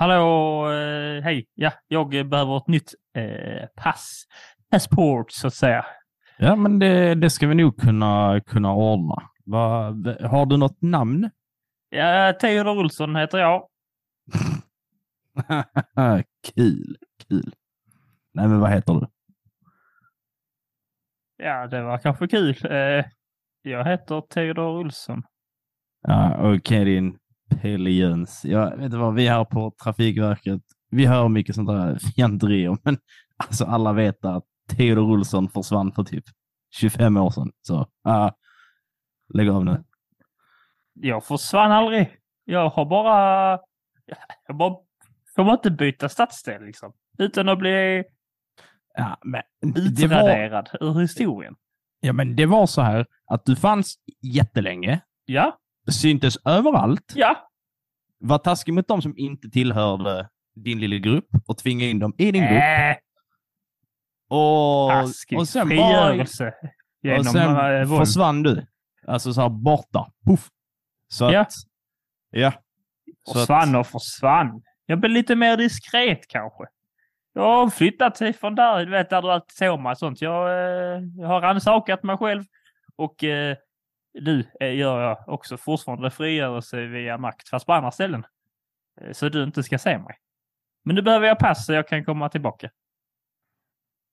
hallå, 0.00 0.72
eh, 0.72 1.22
hej. 1.22 1.46
Ja, 1.54 1.72
jag 1.88 2.28
behöver 2.28 2.56
ett 2.56 2.68
nytt 2.68 2.94
eh, 3.14 3.68
pass. 3.76 4.24
Passport, 4.70 5.30
så 5.30 5.46
att 5.46 5.54
säga. 5.54 5.86
Ja, 6.38 6.56
men 6.56 6.78
det, 6.78 7.14
det 7.14 7.30
ska 7.30 7.46
vi 7.46 7.54
nog 7.54 7.80
kunna, 7.80 8.40
kunna 8.46 8.74
ordna. 8.74 9.22
Va, 9.44 9.84
har 10.20 10.46
du 10.46 10.56
något 10.56 10.82
namn? 10.82 11.30
Ja, 11.90 12.32
Theodor 12.32 12.78
Olsson 12.78 13.16
heter 13.16 13.38
jag. 13.38 13.68
kul, 16.54 16.96
kul. 17.28 17.54
Nej, 18.34 18.48
men 18.48 18.60
vad 18.60 18.70
heter 18.70 18.94
du? 18.94 19.06
Ja, 21.36 21.66
det 21.66 21.82
var 21.82 21.98
kanske 21.98 22.28
kul. 22.28 22.56
Eh, 22.70 23.04
jag 23.62 23.84
heter 23.84 24.20
Theodor 24.20 24.78
Olsson. 24.78 25.22
Ja, 26.02 26.34
okej 26.38 26.56
okay, 26.56 26.84
din 26.84 27.18
Pelle 27.50 27.90
Jöns. 27.90 28.44
Jag 28.44 28.76
vet 28.76 28.84
inte 28.84 28.96
vad, 28.96 29.14
vi 29.14 29.28
här 29.28 29.44
på 29.44 29.72
Trafikverket, 29.82 30.62
vi 30.90 31.06
hör 31.06 31.28
mycket 31.28 31.54
sånt 31.54 31.68
där 31.68 31.98
fjanterier, 31.98 32.78
men 32.84 32.98
alltså 33.36 33.64
alla 33.64 33.92
vet 33.92 34.24
att 34.24 34.44
Theodor 34.68 35.10
Olsson 35.10 35.48
försvann 35.48 35.92
för 35.92 36.04
typ 36.04 36.24
25 36.70 37.16
år 37.16 37.30
sedan. 37.30 37.50
Så 37.62 37.78
uh, 38.08 38.30
lägg 39.34 39.48
av 39.48 39.64
nu. 39.64 39.84
Jag 40.94 41.24
försvann 41.24 41.72
aldrig. 41.72 42.16
Jag 42.44 42.68
har 42.68 42.84
bara... 42.84 43.58
Jag 44.46 44.56
bara 44.56 44.76
kommer 45.34 45.52
inte 45.52 45.70
byta 45.70 46.08
stadsdel 46.08 46.64
liksom. 46.64 46.92
Utan 47.18 47.48
att 47.48 47.58
bli 47.58 48.04
ja, 48.94 49.18
men 49.24 49.42
utraderad 49.62 50.68
var... 50.80 50.88
ur 50.88 51.00
historien. 51.00 51.54
Ja, 52.00 52.12
men 52.12 52.36
det 52.36 52.46
var 52.46 52.66
så 52.66 52.82
här 52.82 53.06
att 53.26 53.44
du 53.44 53.56
fanns 53.56 53.94
jättelänge. 54.22 55.00
Ja. 55.24 55.59
Syntes 55.88 56.36
överallt. 56.44 57.12
Ja. 57.14 57.50
Var 58.18 58.38
taskig 58.38 58.74
mot 58.74 58.88
dem 58.88 59.02
som 59.02 59.14
inte 59.16 59.50
tillhörde 59.50 60.28
din 60.54 60.80
lilla 60.80 60.96
grupp 60.96 61.28
och 61.46 61.58
tvinga 61.58 61.84
in 61.84 61.98
dem 61.98 62.14
i 62.18 62.32
din 62.32 62.42
grupp. 62.42 62.62
Äh. 62.62 62.96
Och, 64.28 64.90
taskig. 64.90 65.38
och 65.38 65.48
sen 65.48 65.68
frigörelse. 65.68 66.54
Bara, 67.02 67.18
och 67.18 67.26
sen 67.26 67.56
äh, 67.74 67.98
försvann 67.98 68.42
du. 68.42 68.66
Alltså 69.06 69.32
så 69.32 69.40
här 69.40 69.48
borta. 69.48 70.12
Puff. 70.26 70.48
Så 71.08 71.24
ja. 71.24 71.40
att... 71.40 71.52
Ja. 72.30 72.52
Försvann 73.32 73.76
och 73.76 73.86
försvann. 73.86 74.62
Jag 74.86 75.00
blev 75.00 75.10
lite 75.10 75.36
mer 75.36 75.56
diskret 75.56 76.28
kanske. 76.28 76.64
Jag 77.32 77.42
har 77.42 77.70
flyttat 77.70 78.16
sig 78.16 78.32
från 78.32 78.54
där, 78.54 78.84
du 78.84 78.90
vet, 78.90 79.10
där 79.10 79.22
du 79.22 79.32
alltid 79.32 79.56
såg 79.56 79.80
mig 79.80 79.90
och 79.90 79.98
sånt. 79.98 80.20
Jag, 80.20 80.48
eh, 80.48 81.02
jag 81.16 81.28
har 81.28 81.40
rannsakat 81.40 82.02
mig 82.02 82.16
själv 82.16 82.42
och 82.96 83.24
eh, 83.24 83.56
nu 84.14 84.50
eh, 84.60 84.74
gör 84.74 85.00
jag 85.02 85.28
också 85.28 85.56
fortfarande 85.56 86.10
frigörelse 86.10 86.86
via 86.86 87.18
makt, 87.18 87.48
fast 87.48 87.66
på 87.66 87.72
andra 87.72 87.90
ställen. 87.90 88.26
Eh, 89.00 89.12
så 89.12 89.28
du 89.28 89.42
inte 89.42 89.62
ska 89.62 89.78
se 89.78 89.98
mig. 89.98 90.18
Men 90.84 90.94
nu 90.94 91.02
behöver 91.02 91.26
jag 91.26 91.38
pass 91.38 91.66
så 91.66 91.72
jag 91.72 91.88
kan 91.88 92.04
komma 92.04 92.28
tillbaka. 92.28 92.70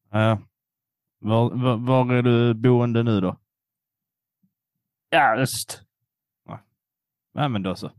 Ja. 0.10 0.42
Var, 1.20 1.50
var, 1.50 1.78
var 1.78 2.14
är 2.14 2.22
du 2.22 2.54
boende 2.54 3.04
nu 3.04 3.22
då? 3.22 3.40
Ja, 5.10 5.36
öst. 5.36 5.84
Ja, 7.34 7.48
men 7.48 7.64
då 7.64 7.76
så. 7.76 7.92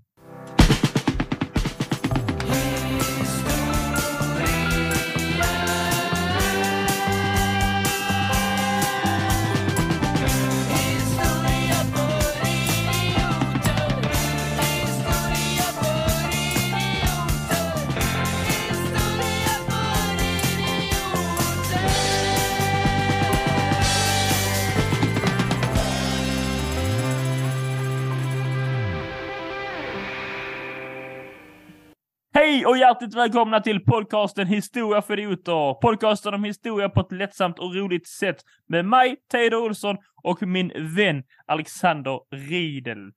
Och 32.68 32.78
hjärtligt 32.78 33.14
välkomna 33.14 33.60
till 33.60 33.84
podcasten 33.84 34.46
Historia 34.46 35.02
för 35.02 35.18
idioter. 35.18 35.74
Podcasten 35.74 36.34
om 36.34 36.44
historia 36.44 36.88
på 36.88 37.00
ett 37.00 37.12
lättsamt 37.12 37.58
och 37.58 37.74
roligt 37.74 38.08
sätt 38.08 38.36
med 38.66 38.84
mig, 38.84 39.16
Teodor 39.30 39.64
Olsson 39.64 39.96
och 40.22 40.42
min 40.42 40.72
vän 40.96 41.22
Alexander 41.46 42.20
Riedel. 42.30 43.12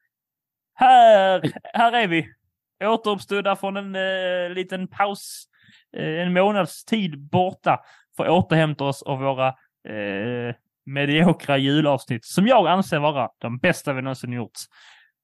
Här, 0.74 1.42
här 1.74 1.92
är 1.92 2.08
vi. 2.08 2.28
Återuppstådda 2.84 3.56
från 3.56 3.78
en 3.78 3.96
eh, 3.96 4.50
liten 4.56 4.88
paus, 4.88 5.46
eh, 5.98 6.22
en 6.22 6.34
månads 6.34 6.86
tid 6.86 7.20
borta 7.20 7.80
för 8.18 8.26
att 8.26 8.32
återhämta 8.32 8.84
oss 8.84 9.04
av 9.04 9.20
våra 9.20 9.48
eh, 9.48 10.56
mediokra 10.86 11.58
julavsnitt 11.58 12.26
som 12.26 12.48
jag 12.48 12.68
anser 12.68 13.00
vara 13.00 13.30
de 13.38 13.58
bästa 13.58 13.94
vi 13.94 14.02
någonsin 14.02 14.34
gjort. 14.34 14.60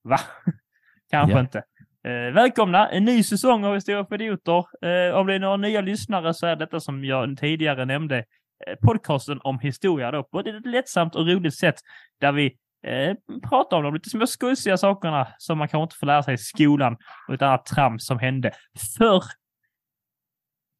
Va? 0.03 0.19
Kanske 1.11 1.33
ja. 1.37 1.39
inte. 1.39 1.63
Eh, 2.07 2.33
välkomna! 2.33 2.89
En 2.89 3.05
ny 3.05 3.23
säsong 3.23 3.65
av 3.65 3.75
Historia 3.75 4.05
för 4.05 4.21
idioter. 4.21 4.65
Eh, 4.85 5.15
om 5.15 5.27
det 5.27 5.33
är 5.33 5.39
några 5.39 5.57
nya 5.57 5.81
lyssnare 5.81 6.33
så 6.33 6.47
är 6.47 6.55
detta 6.55 6.79
som 6.79 7.05
jag 7.05 7.37
tidigare 7.37 7.85
nämnde 7.85 8.17
eh, 8.17 8.75
podcasten 8.81 9.39
om 9.43 9.59
historia 9.59 10.11
då 10.11 10.23
på 10.23 10.39
ett 10.39 10.65
lättsamt 10.65 11.15
och 11.15 11.27
roligt 11.27 11.55
sätt 11.55 11.75
där 12.21 12.31
vi 12.31 12.45
eh, 12.87 13.39
pratar 13.49 13.77
om 13.77 13.83
de 13.83 13.93
lite 13.93 14.09
små 14.09 14.27
skussiga 14.27 14.77
sakerna 14.77 15.27
som 15.37 15.57
man 15.57 15.67
kanske 15.67 15.83
inte 15.83 15.95
får 15.95 16.07
lära 16.07 16.23
sig 16.23 16.33
i 16.33 16.37
skolan 16.37 16.97
och 17.27 17.33
ett 17.33 17.41
annat 17.41 17.65
trams 17.65 18.05
som 18.05 18.19
hände 18.19 18.51
förr. 18.97 19.23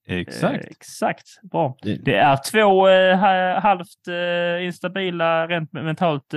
Exakt. 0.07 0.63
Eh, 0.63 0.71
exakt. 0.71 1.27
Bra. 1.51 1.77
Det, 1.81 1.95
det 2.05 2.15
är 2.15 2.39
två 2.51 2.88
eh, 2.88 3.17
halvt 3.61 4.07
eh, 4.07 4.65
instabila, 4.65 5.47
rent 5.47 5.73
mentalt 5.73 6.33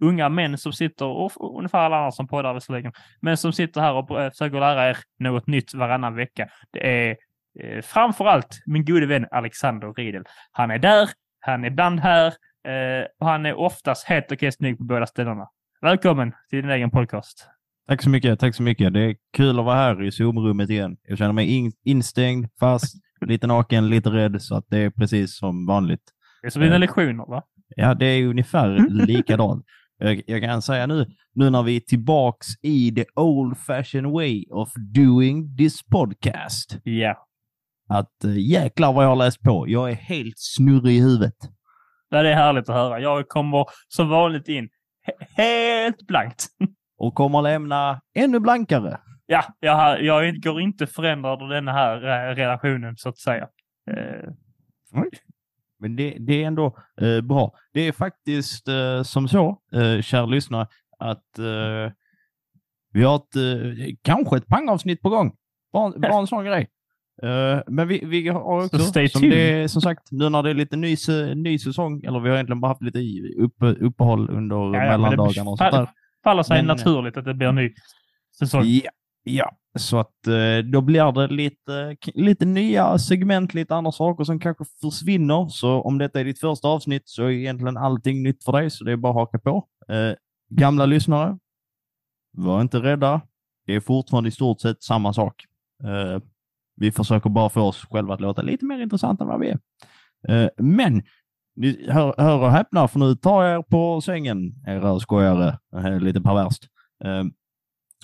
unga 0.00 0.28
män 0.28 0.58
som 0.58 0.72
sitter, 0.72 1.06
och 1.06 1.58
ungefär 1.58 1.78
alla 1.78 1.96
andra 1.96 2.10
som 2.10 2.28
poddar 2.28 2.54
visserligen, 2.54 2.92
men 3.20 3.36
som 3.36 3.52
sitter 3.52 3.80
här 3.80 3.92
och 3.92 4.20
eh, 4.20 4.30
försöker 4.30 4.60
lära 4.60 4.90
er 4.90 4.98
något 5.18 5.46
nytt 5.46 5.74
varannan 5.74 6.14
vecka. 6.14 6.48
Det 6.72 7.08
är 7.08 7.16
eh, 7.60 7.82
framför 7.82 8.24
allt 8.24 8.62
min 8.66 8.84
gode 8.84 9.06
vän 9.06 9.26
Alexander 9.30 9.92
Riedel. 9.92 10.24
Han 10.52 10.70
är 10.70 10.78
där, 10.78 11.08
han 11.40 11.64
är 11.64 11.68
ibland 11.68 12.00
här 12.00 12.26
eh, 12.68 13.06
och 13.20 13.26
han 13.26 13.46
är 13.46 13.54
oftast 13.54 14.08
helt 14.08 14.32
okej 14.32 14.52
snygg 14.52 14.78
på 14.78 14.84
båda 14.84 15.06
ställena. 15.06 15.48
Välkommen 15.82 16.32
till 16.50 16.62
din 16.62 16.70
egen 16.70 16.90
podcast. 16.90 17.46
Tack 17.88 18.02
så 18.02 18.10
mycket. 18.10 18.40
Tack 18.40 18.54
så 18.54 18.62
mycket. 18.62 18.92
Det 18.92 19.00
är 19.00 19.16
kul 19.36 19.58
att 19.58 19.64
vara 19.64 19.76
här 19.76 20.02
i 20.02 20.10
Zoom-rummet 20.10 20.70
igen. 20.70 20.96
Jag 21.02 21.18
känner 21.18 21.32
mig 21.32 21.46
in, 21.46 21.72
instängd, 21.84 22.48
fast, 22.60 22.94
lite 23.26 23.46
naken, 23.46 23.88
lite 23.88 24.10
rädd, 24.10 24.42
så 24.42 24.56
att 24.56 24.64
det 24.68 24.78
är 24.78 24.90
precis 24.90 25.38
som 25.38 25.66
vanligt. 25.66 26.02
Det 26.42 26.46
är 26.46 26.50
som 26.50 26.62
dina 26.62 26.74
eh, 26.74 26.80
lektioner, 26.80 27.26
va? 27.26 27.42
Ja, 27.76 27.94
det 27.94 28.06
är 28.06 28.26
ungefär 28.26 28.88
likadant. 29.06 29.66
Jag, 30.02 30.22
jag, 30.26 30.42
kan 30.42 30.62
säga 30.62 30.86
nu, 30.86 31.06
nu 31.34 31.50
när 31.50 31.62
vi 31.62 31.76
är 31.76 31.80
tillbaks 31.80 32.46
i 32.62 32.94
the 32.94 33.04
old 33.16 33.58
fashioned 33.58 34.12
way 34.12 34.44
of 34.50 34.68
doing 34.94 35.56
this 35.56 35.82
podcast. 35.82 36.78
Ja. 36.84 36.92
Yeah. 36.92 37.16
Att 37.88 38.24
äh, 38.24 38.38
jäklar 38.38 38.92
vad 38.92 39.04
jag 39.04 39.08
har 39.08 39.16
läst 39.16 39.42
på. 39.42 39.68
Jag 39.68 39.90
är 39.90 39.94
helt 39.94 40.34
snurrig 40.36 40.96
i 40.96 41.00
huvudet. 41.00 41.34
Ja, 42.08 42.22
det 42.22 42.28
är 42.28 42.34
härligt 42.34 42.68
att 42.68 42.74
höra. 42.74 43.00
Jag 43.00 43.28
kommer 43.28 43.66
som 43.88 44.08
vanligt 44.08 44.48
in 44.48 44.68
helt 45.36 46.06
blankt. 46.06 46.46
Och 46.98 47.14
kommer 47.14 47.42
lämna 47.42 48.00
ännu 48.14 48.40
blankare. 48.40 48.98
Ja, 49.26 49.44
jag, 49.60 50.02
jag 50.02 50.42
går 50.42 50.60
inte 50.60 50.86
förändrad 50.86 51.50
den 51.50 51.68
här 51.68 51.96
eh, 51.96 52.34
relationen 52.34 52.96
så 52.96 53.08
att 53.08 53.18
säga. 53.18 53.48
Eh. 53.90 54.30
Men 55.80 55.96
det, 55.96 56.16
det 56.20 56.42
är 56.42 56.46
ändå 56.46 56.76
eh, 57.00 57.20
bra. 57.20 57.52
Det 57.72 57.88
är 57.88 57.92
faktiskt 57.92 58.68
eh, 58.68 59.02
som 59.02 59.28
så, 59.28 59.58
eh, 59.72 60.02
kära 60.02 60.26
lyssnare, 60.26 60.66
att 60.98 61.38
eh, 61.38 61.92
vi 62.92 63.02
har 63.02 63.16
ett, 63.16 63.36
eh, 63.36 63.94
kanske 64.02 64.36
ett 64.36 64.46
pangavsnitt 64.46 65.02
på 65.02 65.08
gång. 65.08 65.32
Bara, 65.72 65.90
bara 65.98 66.20
en 66.20 66.26
sån 66.26 66.44
grej. 66.44 66.68
Uh, 67.24 67.60
men 67.66 67.88
vi, 67.88 68.04
vi 68.04 68.28
har 68.28 68.64
också, 68.64 68.78
som, 69.08 69.22
det, 69.22 69.70
som 69.70 69.82
sagt, 69.82 70.02
nu 70.10 70.28
när 70.28 70.42
det 70.42 70.50
är 70.50 70.54
lite 70.54 70.76
ny, 70.76 70.96
ny 71.34 71.58
säsong, 71.58 72.04
eller 72.04 72.20
vi 72.20 72.28
har 72.28 72.36
egentligen 72.36 72.60
bara 72.60 72.68
haft 72.68 72.82
lite 72.82 72.98
upp, 73.38 73.54
uppehåll 73.60 74.30
under 74.30 74.56
ja, 74.56 74.70
mellandagarna 74.70 75.50
och 75.50 75.58
sånt 75.58 75.72
där. 75.72 75.88
faller 76.24 76.42
sig 76.42 76.58
men, 76.58 76.66
naturligt 76.66 77.16
att 77.16 77.24
det 77.24 77.34
blir 77.34 77.48
en 77.48 77.54
ny 77.54 77.74
säsong. 78.38 78.62
Ja, 78.64 78.90
ja. 79.22 79.56
Så 79.78 79.98
att 79.98 80.26
eh, 80.26 80.58
då 80.72 80.80
blir 80.80 81.12
det 81.12 81.34
lite, 81.34 81.74
eh, 81.74 82.22
lite 82.22 82.44
nya 82.44 82.98
segment, 82.98 83.54
lite 83.54 83.74
andra 83.74 83.92
saker 83.92 84.24
som 84.24 84.40
kanske 84.40 84.64
försvinner. 84.80 85.48
Så 85.48 85.80
om 85.80 85.98
detta 85.98 86.20
är 86.20 86.24
ditt 86.24 86.40
första 86.40 86.68
avsnitt 86.68 87.02
så 87.04 87.24
är 87.24 87.30
egentligen 87.30 87.76
allting 87.76 88.22
nytt 88.22 88.44
för 88.44 88.52
dig, 88.52 88.70
så 88.70 88.84
det 88.84 88.92
är 88.92 88.96
bara 88.96 89.10
att 89.10 89.16
haka 89.16 89.38
på. 89.38 89.66
Eh, 89.88 90.14
gamla 90.48 90.86
lyssnare, 90.86 91.38
var 92.32 92.60
inte 92.60 92.78
rädda. 92.78 93.20
Det 93.66 93.74
är 93.74 93.80
fortfarande 93.80 94.28
i 94.28 94.32
stort 94.32 94.60
sett 94.60 94.82
samma 94.82 95.12
sak. 95.12 95.44
Eh, 95.84 96.22
vi 96.76 96.92
försöker 96.92 97.30
bara 97.30 97.48
få 97.48 97.60
oss 97.60 97.86
själva 97.90 98.14
att 98.14 98.20
låta 98.20 98.42
lite 98.42 98.64
mer 98.64 98.82
intressanta 98.82 99.24
än 99.24 99.28
vad 99.28 99.40
vi 99.40 99.48
är. 99.48 99.58
Eh, 100.28 100.48
men 100.56 101.02
ni 101.56 101.86
hör, 101.90 102.14
hör 102.18 102.38
och 102.38 102.50
häpna, 102.50 102.88
för 102.88 102.98
nu 102.98 103.14
tar 103.14 103.44
jag 103.44 103.58
er 103.58 103.62
på 103.62 104.00
sängen, 104.00 104.54
era 104.66 105.00
skojare. 105.00 105.58
Lite 106.00 106.20
perverst. 106.20 106.66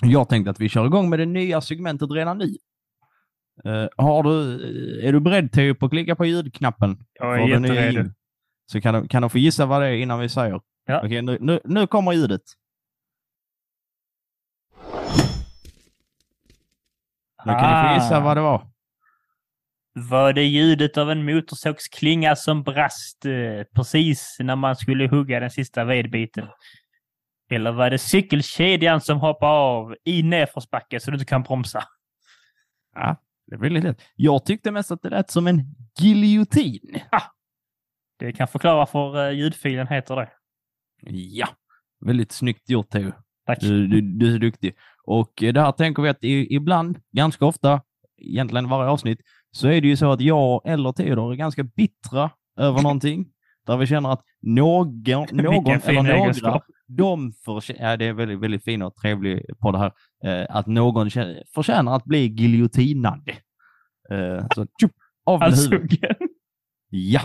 Jag 0.01 0.29
tänkte 0.29 0.51
att 0.51 0.59
vi 0.59 0.69
kör 0.69 0.85
igång 0.85 1.09
med 1.09 1.19
det 1.19 1.25
nya 1.25 1.61
segmentet 1.61 2.11
redan 2.11 2.37
nu. 2.37 2.55
Eh, 3.65 3.87
har 3.97 4.23
du, 4.23 4.59
är 5.07 5.13
du 5.13 5.19
beredd 5.19 5.51
Theo 5.51 5.75
på 5.75 5.85
att 5.85 5.91
klicka 5.91 6.15
på 6.15 6.25
ljudknappen? 6.25 6.97
Jag 7.13 7.41
är 7.41 7.47
jätteredo. 7.47 8.09
Så 8.71 8.81
kan 8.81 8.93
du, 9.01 9.07
kan 9.07 9.21
du 9.21 9.29
få 9.29 9.37
gissa 9.37 9.65
vad 9.65 9.81
det 9.81 9.87
är 9.87 9.93
innan 9.93 10.19
vi 10.19 10.29
säger. 10.29 10.61
Ja. 10.85 11.01
Okej, 11.05 11.21
nu, 11.21 11.37
nu, 11.41 11.59
nu 11.63 11.87
kommer 11.87 12.13
ljudet. 12.13 12.41
Nu 17.45 17.53
kan 17.53 17.83
ni 17.83 17.89
få 17.89 18.03
gissa 18.03 18.17
Ah. 18.17 18.19
vad 18.19 18.37
det 18.37 18.41
var. 18.41 18.67
Var 19.93 20.33
det 20.33 20.43
ljudet 20.43 20.97
av 20.97 21.11
en 21.11 21.25
motorsågsklinga 21.25 22.35
som 22.35 22.63
brast 22.63 23.25
eh, 23.25 23.63
precis 23.75 24.37
när 24.39 24.55
man 24.55 24.75
skulle 24.75 25.07
hugga 25.07 25.39
den 25.39 25.51
sista 25.51 25.83
vedbiten? 25.83 26.47
Eller 27.49 27.71
var 27.71 27.89
det 27.89 27.97
cykelkedjan 27.97 29.01
som 29.01 29.19
hoppade 29.19 29.51
av 29.51 29.95
i 30.03 30.23
nedförsbacke 30.23 30.99
så 30.99 31.11
du 31.11 31.15
inte 31.15 31.25
kan 31.25 31.43
bromsa? 31.43 31.83
Ja, 32.95 33.15
det 33.47 33.57
väldigt 33.57 33.83
lätt. 33.83 34.01
Jag 34.15 34.45
tyckte 34.45 34.71
mest 34.71 34.91
att 34.91 35.01
det 35.01 35.09
lät 35.09 35.31
som 35.31 35.47
en 35.47 35.75
giljotin. 35.99 36.99
Det 38.19 38.33
kan 38.33 38.47
förklara 38.47 38.75
varför 38.75 39.27
eh, 39.27 39.31
ljudfilen 39.31 39.87
heter 39.87 40.15
det. 40.15 40.29
Ja, 41.11 41.47
väldigt 42.05 42.31
snyggt 42.31 42.69
gjort 42.69 42.89
Theo. 42.89 43.11
Tack. 43.45 43.59
Du, 43.59 43.87
du, 43.87 44.01
du 44.01 44.35
är 44.35 44.39
duktig. 44.39 44.75
Och 45.03 45.43
eh, 45.43 45.53
det 45.53 45.61
här 45.61 45.71
tänker 45.71 46.03
vi 46.03 46.09
att 46.09 46.17
ibland, 46.21 46.99
ganska 47.11 47.45
ofta, 47.45 47.81
egentligen 48.17 48.69
varje 48.69 48.89
avsnitt, 48.89 49.21
så 49.51 49.67
är 49.67 49.81
det 49.81 49.87
ju 49.87 49.97
så 49.97 50.11
att 50.11 50.21
jag 50.21 50.61
eller 50.65 50.91
Theodor 50.91 51.31
är 51.31 51.35
ganska 51.35 51.63
bittra 51.63 52.31
över 52.57 52.81
någonting. 52.81 53.25
Där 53.65 53.77
vi 53.77 53.87
känner 53.87 54.11
att 54.13 54.23
någon, 54.41 55.03
någon 55.31 55.67
eller 55.67 55.93
några, 55.93 56.15
egenskap. 56.15 56.63
De 56.87 57.33
förtjänar, 57.45 57.89
ja 57.89 57.97
det 57.97 58.05
är 58.05 58.13
väldigt, 58.13 58.39
väldigt 58.39 58.63
fin 58.63 58.81
och 58.81 58.95
trevlig 58.95 59.45
på 59.61 59.71
det 59.71 59.77
här, 59.77 59.91
eh, 60.23 60.45
att 60.49 60.67
någon 60.67 61.09
förtjänar 61.55 61.95
att 61.95 62.05
bli 62.05 62.27
giljotinad. 62.27 63.29
Eh, 64.11 64.45
så 64.55 64.67
tjup, 64.81 64.91
av 65.25 65.39
med 65.39 65.53
huvudet. 65.53 66.17
Ja, 66.89 67.21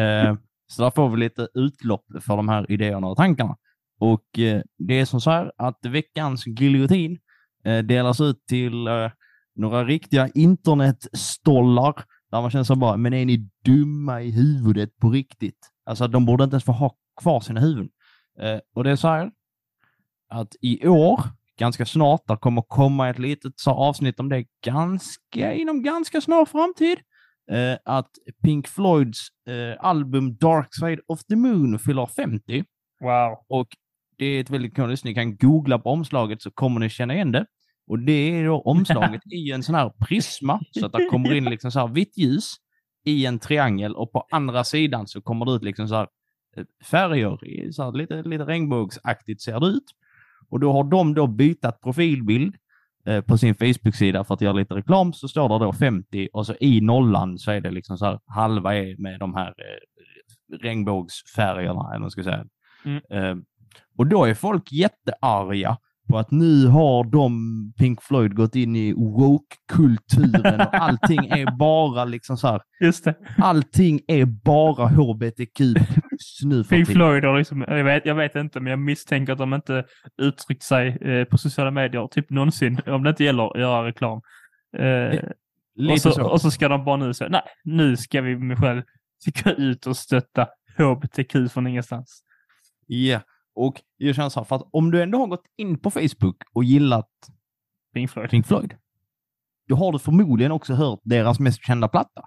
eh, 0.00 0.36
så 0.66 0.82
där 0.82 0.90
får 0.90 1.08
vi 1.10 1.16
lite 1.16 1.48
utlopp 1.54 2.04
för 2.20 2.36
de 2.36 2.48
här 2.48 2.70
idéerna 2.70 3.06
och 3.06 3.16
tankarna. 3.16 3.56
Och 4.00 4.38
eh, 4.38 4.62
det 4.78 5.00
är 5.00 5.04
som 5.04 5.20
så 5.20 5.30
här 5.30 5.52
att 5.56 5.86
veckans 5.86 6.46
giljotin 6.46 7.18
eh, 7.64 7.78
delas 7.78 8.20
ut 8.20 8.46
till 8.46 8.86
eh, 8.86 9.10
några 9.54 9.84
riktiga 9.84 10.28
internetstollar 10.34 12.04
där 12.30 12.40
man 12.40 12.50
känner 12.50 12.64
så 12.64 12.76
bara, 12.76 12.96
men 12.96 13.14
är 13.14 13.26
ni 13.26 13.50
dumma 13.64 14.22
i 14.22 14.30
huvudet 14.30 14.98
på 14.98 15.10
riktigt? 15.10 15.70
Alltså 15.86 16.08
de 16.08 16.26
borde 16.26 16.44
inte 16.44 16.54
ens 16.54 16.64
få 16.64 16.72
ha 16.72 16.96
kvar 17.22 17.40
sina 17.40 17.60
huvuden. 17.60 17.90
Eh, 18.40 18.58
och 18.74 18.84
det 18.84 18.90
är 18.90 18.96
så 18.96 19.08
här 19.08 19.30
att 20.28 20.56
i 20.60 20.86
år, 20.86 21.20
ganska 21.58 21.86
snart, 21.86 22.26
där 22.26 22.36
kommer 22.36 22.62
komma 22.62 23.08
ett 23.10 23.18
litet 23.18 23.52
så 23.60 23.70
avsnitt 23.70 24.20
om 24.20 24.28
det 24.28 24.44
ganska, 24.64 25.52
inom 25.52 25.82
ganska 25.82 26.20
snar 26.20 26.44
framtid 26.44 26.98
eh, 27.50 27.78
att 27.84 28.10
Pink 28.42 28.68
Floyds 28.68 29.28
eh, 29.48 29.84
album 29.86 30.36
Dark 30.36 30.74
Side 30.74 31.00
of 31.08 31.24
the 31.24 31.36
Moon 31.36 31.78
fyller 31.78 32.06
50 32.06 32.64
Wow. 33.00 33.44
och 33.48 33.68
det 34.18 34.26
är 34.26 34.40
ett 34.40 34.50
väldigt 34.50 34.74
kul 34.76 34.96
Ni 35.04 35.14
kan 35.14 35.36
googla 35.36 35.78
på 35.78 35.90
omslaget 35.90 36.42
så 36.42 36.50
kommer 36.50 36.80
ni 36.80 36.88
känna 36.90 37.14
igen 37.14 37.32
det. 37.32 37.46
Och 37.86 37.98
det 37.98 38.12
är 38.12 38.44
då 38.44 38.60
omslaget 38.60 39.20
i 39.32 39.52
en 39.52 39.62
sån 39.62 39.74
här 39.74 39.92
prisma 40.08 40.60
så 40.70 40.86
att 40.86 40.92
det 40.92 41.06
kommer 41.10 41.34
in 41.34 41.44
liksom 41.44 41.72
så 41.72 41.80
här 41.80 41.88
vitt 41.88 42.18
ljus 42.18 42.54
i 43.04 43.26
en 43.26 43.38
triangel 43.38 43.96
och 43.96 44.12
på 44.12 44.26
andra 44.30 44.64
sidan 44.64 45.06
så 45.06 45.20
kommer 45.22 45.46
det 45.46 45.52
ut 45.52 45.62
liksom 45.62 45.88
så 45.88 45.94
här 45.94 46.08
färger, 46.90 47.44
i 47.44 47.72
så 47.72 47.82
här 47.82 47.92
lite, 47.92 48.22
lite 48.22 48.44
regnbågsaktigt 48.44 49.42
ser 49.42 49.60
det 49.60 49.66
ut. 49.66 49.84
Och 50.50 50.60
då 50.60 50.72
har 50.72 50.84
de 50.84 51.14
då 51.14 51.26
bytt 51.26 51.64
profilbild 51.82 52.54
eh, 53.06 53.20
på 53.20 53.38
sin 53.38 53.54
Facebook-sida 53.54 54.24
för 54.24 54.34
att 54.34 54.40
göra 54.40 54.52
lite 54.52 54.74
reklam 54.74 55.12
så 55.12 55.28
står 55.28 55.48
det 55.48 55.64
då 55.64 55.72
50 55.72 56.28
och 56.32 56.46
så 56.46 56.54
i 56.60 56.80
nollan 56.80 57.38
så 57.38 57.50
är 57.50 57.60
det 57.60 57.70
liksom 57.70 57.98
så 57.98 58.04
här 58.04 58.18
halva 58.26 58.74
är 58.74 59.02
med 59.02 59.20
de 59.20 59.34
här 59.34 59.48
eh, 59.48 60.56
regnbågsfärgerna, 60.62 61.90
eller 61.90 62.00
man 62.00 62.10
ska 62.10 62.22
säga. 62.22 62.44
Mm. 62.84 63.02
Eh, 63.10 63.36
och 63.98 64.06
då 64.06 64.24
är 64.24 64.34
folk 64.34 64.72
jättearga 64.72 65.76
på 66.08 66.18
att 66.18 66.30
nu 66.30 66.66
har 66.66 67.04
de 67.04 67.32
Pink 67.78 68.02
Floyd 68.02 68.36
gått 68.36 68.54
in 68.54 68.76
i 68.76 68.92
woke-kulturen 68.92 70.60
och 70.60 70.74
allting 70.74 71.18
är 71.18 71.56
bara 71.58 72.04
liksom 72.04 72.36
så 72.36 72.48
här, 72.48 72.62
allting 73.38 74.00
är 74.06 74.24
bara 74.24 74.88
HBTQ 74.88 75.60
Pink. 76.68 76.88
Floyd 76.88 77.24
har 77.24 77.38
liksom, 77.38 77.64
jag 77.68 77.84
vet, 77.84 78.06
jag 78.06 78.14
vet 78.14 78.34
inte, 78.34 78.60
men 78.60 78.70
jag 78.70 78.78
misstänker 78.78 79.32
att 79.32 79.38
de 79.38 79.54
inte 79.54 79.84
uttryckt 80.22 80.62
sig 80.62 80.88
eh, 81.00 81.24
på 81.24 81.38
sociala 81.38 81.70
medier 81.70 82.06
typ 82.06 82.30
någonsin, 82.30 82.80
om 82.86 83.02
det 83.02 83.10
inte 83.10 83.24
gäller 83.24 83.50
att 83.50 83.60
göra 83.60 83.86
reklam. 83.86 84.20
Eh, 84.76 85.18
och, 85.92 86.00
så, 86.00 86.12
så. 86.12 86.30
och 86.30 86.40
så 86.40 86.50
ska 86.50 86.68
de 86.68 86.84
bara 86.84 86.96
nu 86.96 87.14
säga, 87.14 87.30
nej, 87.30 87.42
nu 87.64 87.96
ska 87.96 88.20
vi 88.20 88.36
med 88.36 88.58
själv 88.58 88.82
gå 89.44 89.50
ut 89.50 89.86
och 89.86 89.96
stötta 89.96 90.48
HBTQ 90.78 91.52
från 91.52 91.66
ingenstans. 91.66 92.22
Ja, 92.86 93.20
och 93.54 93.80
jag 93.96 94.14
känner 94.14 94.28
så 94.28 94.40
här, 94.40 94.44
för 94.44 94.56
att 94.56 94.68
om 94.72 94.90
du 94.90 95.02
ändå 95.02 95.18
har 95.18 95.26
gått 95.26 95.44
in 95.56 95.78
på 95.78 95.90
Facebook 95.90 96.42
och 96.52 96.64
gillat 96.64 97.10
Pink 97.94 98.10
Floyd. 98.10 98.30
Pink 98.30 98.46
Floyd, 98.46 98.74
då 99.68 99.76
har 99.76 99.92
du 99.92 99.98
förmodligen 99.98 100.52
också 100.52 100.74
hört 100.74 101.00
deras 101.02 101.40
mest 101.40 101.66
kända 101.66 101.88
platta. 101.88 102.22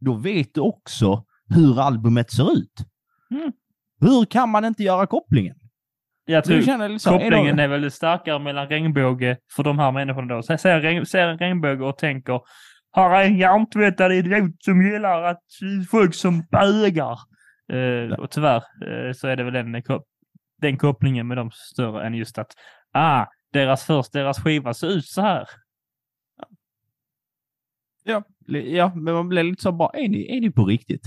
Då 0.00 0.14
vet 0.14 0.54
du 0.54 0.60
också 0.60 1.24
hur 1.48 1.80
albumet 1.80 2.30
ser 2.30 2.52
ut. 2.52 2.86
Mm. 3.34 3.52
Hur 4.00 4.24
kan 4.24 4.48
man 4.48 4.64
inte 4.64 4.82
göra 4.82 5.06
kopplingen? 5.06 5.56
Jag 6.26 6.44
tror 6.44 6.60
känner 6.62 6.88
här, 6.88 7.18
kopplingen 7.18 7.58
är 7.58 7.64
är 7.64 7.68
väldigt 7.68 7.94
starkare 7.94 8.38
mellan 8.38 8.68
regnbåge 8.68 9.38
för 9.56 9.62
de 9.62 9.78
här 9.78 9.92
människorna 9.92 10.34
då. 10.34 10.42
Så 10.42 10.58
ser, 10.58 10.80
regn, 10.80 11.06
ser 11.06 11.28
en 11.28 11.38
regnbåge 11.38 11.84
och 11.84 11.98
tänker, 11.98 12.40
här 12.92 13.20
är 13.20 13.24
en 13.24 13.38
hjärntvättad 13.38 14.12
idiot 14.12 14.64
som 14.64 14.82
gillar 14.82 15.22
att 15.22 15.42
folk 15.90 16.14
som 16.14 16.42
bögar. 16.50 17.18
Eh, 17.72 18.18
och 18.18 18.30
tyvärr 18.30 18.56
eh, 18.56 19.12
så 19.12 19.28
är 19.28 19.36
det 19.36 19.44
väl 19.44 19.52
den, 19.52 19.82
den 20.60 20.78
kopplingen 20.78 21.26
med 21.26 21.36
dem 21.36 21.50
större 21.52 22.06
än 22.06 22.14
just 22.14 22.38
att, 22.38 22.52
ah, 22.92 23.26
deras 23.52 23.84
först, 23.84 24.12
deras 24.12 24.40
skiva 24.42 24.74
ser 24.74 24.86
ut 24.86 25.06
så 25.06 25.20
här. 25.20 25.48
Ja, 28.04 28.22
ja, 28.46 28.92
men 28.94 29.14
man 29.14 29.28
blir 29.28 29.42
lite 29.42 29.62
så 29.62 29.72
bara, 29.72 29.98
är 29.98 30.08
ni, 30.08 30.36
är 30.36 30.40
ni 30.40 30.50
på 30.50 30.64
riktigt? 30.64 31.02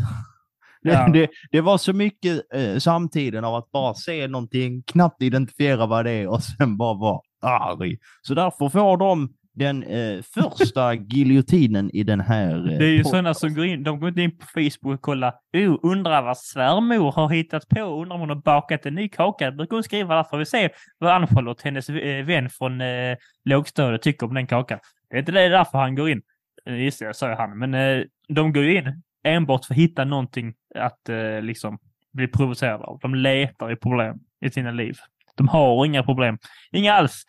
Det, 0.81 0.91
Ja. 0.91 1.07
det, 1.13 1.29
det 1.51 1.61
var 1.61 1.77
så 1.77 1.93
mycket 1.93 2.53
eh, 2.53 2.77
samtiden 2.77 3.45
av 3.45 3.55
att 3.55 3.71
bara 3.71 3.93
se 3.93 4.27
någonting, 4.27 4.83
knappt 4.83 5.21
identifiera 5.21 5.85
vad 5.85 6.05
det 6.05 6.11
är 6.11 6.27
och 6.27 6.43
sen 6.43 6.77
bara 6.77 6.93
vara 6.93 7.19
arg. 7.41 7.97
Så 8.21 8.33
därför 8.33 8.69
får 8.69 8.97
de 8.97 9.29
den 9.57 9.83
eh, 9.83 10.21
första 10.21 10.93
giljotinen 11.09 11.91
i 11.93 12.03
den 12.03 12.19
här... 12.21 12.71
Eh, 12.71 12.77
Det 12.77 12.85
är 12.85 12.89
ju 12.89 13.03
sådana 13.03 13.33
som 13.33 13.53
går 13.53 13.65
in, 13.65 13.83
de 13.83 13.99
går 13.99 14.09
inte 14.09 14.21
in 14.21 14.37
på 14.37 14.45
Facebook 14.45 14.93
och 14.95 15.01
kollar, 15.01 15.33
oh, 15.57 15.77
undrar 15.83 16.21
vad 16.21 16.37
svärmor 16.37 17.11
har 17.11 17.29
hittat 17.29 17.67
på, 17.69 17.79
undrar 17.81 18.15
om 18.15 18.19
hon 18.19 18.29
har 18.29 18.35
bakat 18.35 18.85
en 18.85 18.95
ny 18.95 19.09
kaka. 19.09 19.45
Det 19.45 19.57
brukar 19.57 19.75
hon 19.75 19.83
skriva 19.83 20.15
där 20.15 20.23
får 20.23 20.37
vi 20.37 20.45
se 20.45 20.69
vad 20.97 21.11
Ann-Charlotte, 21.11 21.61
hennes 21.63 21.89
eh, 21.89 22.25
vän 22.25 22.49
från 22.49 22.81
eh, 22.81 23.17
lågstadiet, 23.45 24.01
tycker 24.01 24.27
om 24.27 24.33
den 24.33 24.47
kakan. 24.47 24.79
Det 25.09 25.15
är 25.15 25.19
inte 25.19 25.31
det 25.31 25.49
därför 25.49 25.77
han 25.77 25.95
går 25.95 26.09
in, 26.09 26.21
eh, 26.65 26.75
gissar 26.75 27.05
jag, 27.05 27.15
sa 27.15 27.35
han. 27.35 27.57
Men 27.59 27.73
eh, 27.73 28.03
de 28.27 28.53
går 28.53 28.63
ju 28.63 28.77
in 28.77 29.03
enbart 29.27 29.65
för 29.65 29.73
att 29.73 29.77
hitta 29.79 30.05
någonting 30.05 30.53
att 30.75 31.09
eh, 31.09 31.41
liksom 31.41 31.79
bli 32.13 32.27
provocerade 32.27 32.83
av. 32.83 32.99
De 33.01 33.15
letar 33.15 33.71
i 33.71 33.75
problem 33.75 34.19
i 34.45 34.49
sina 34.49 34.71
liv. 34.71 34.95
De 35.35 35.47
har 35.47 35.85
inga 35.85 36.03
problem. 36.03 36.37
Inga 36.71 36.93
alls. 36.93 37.23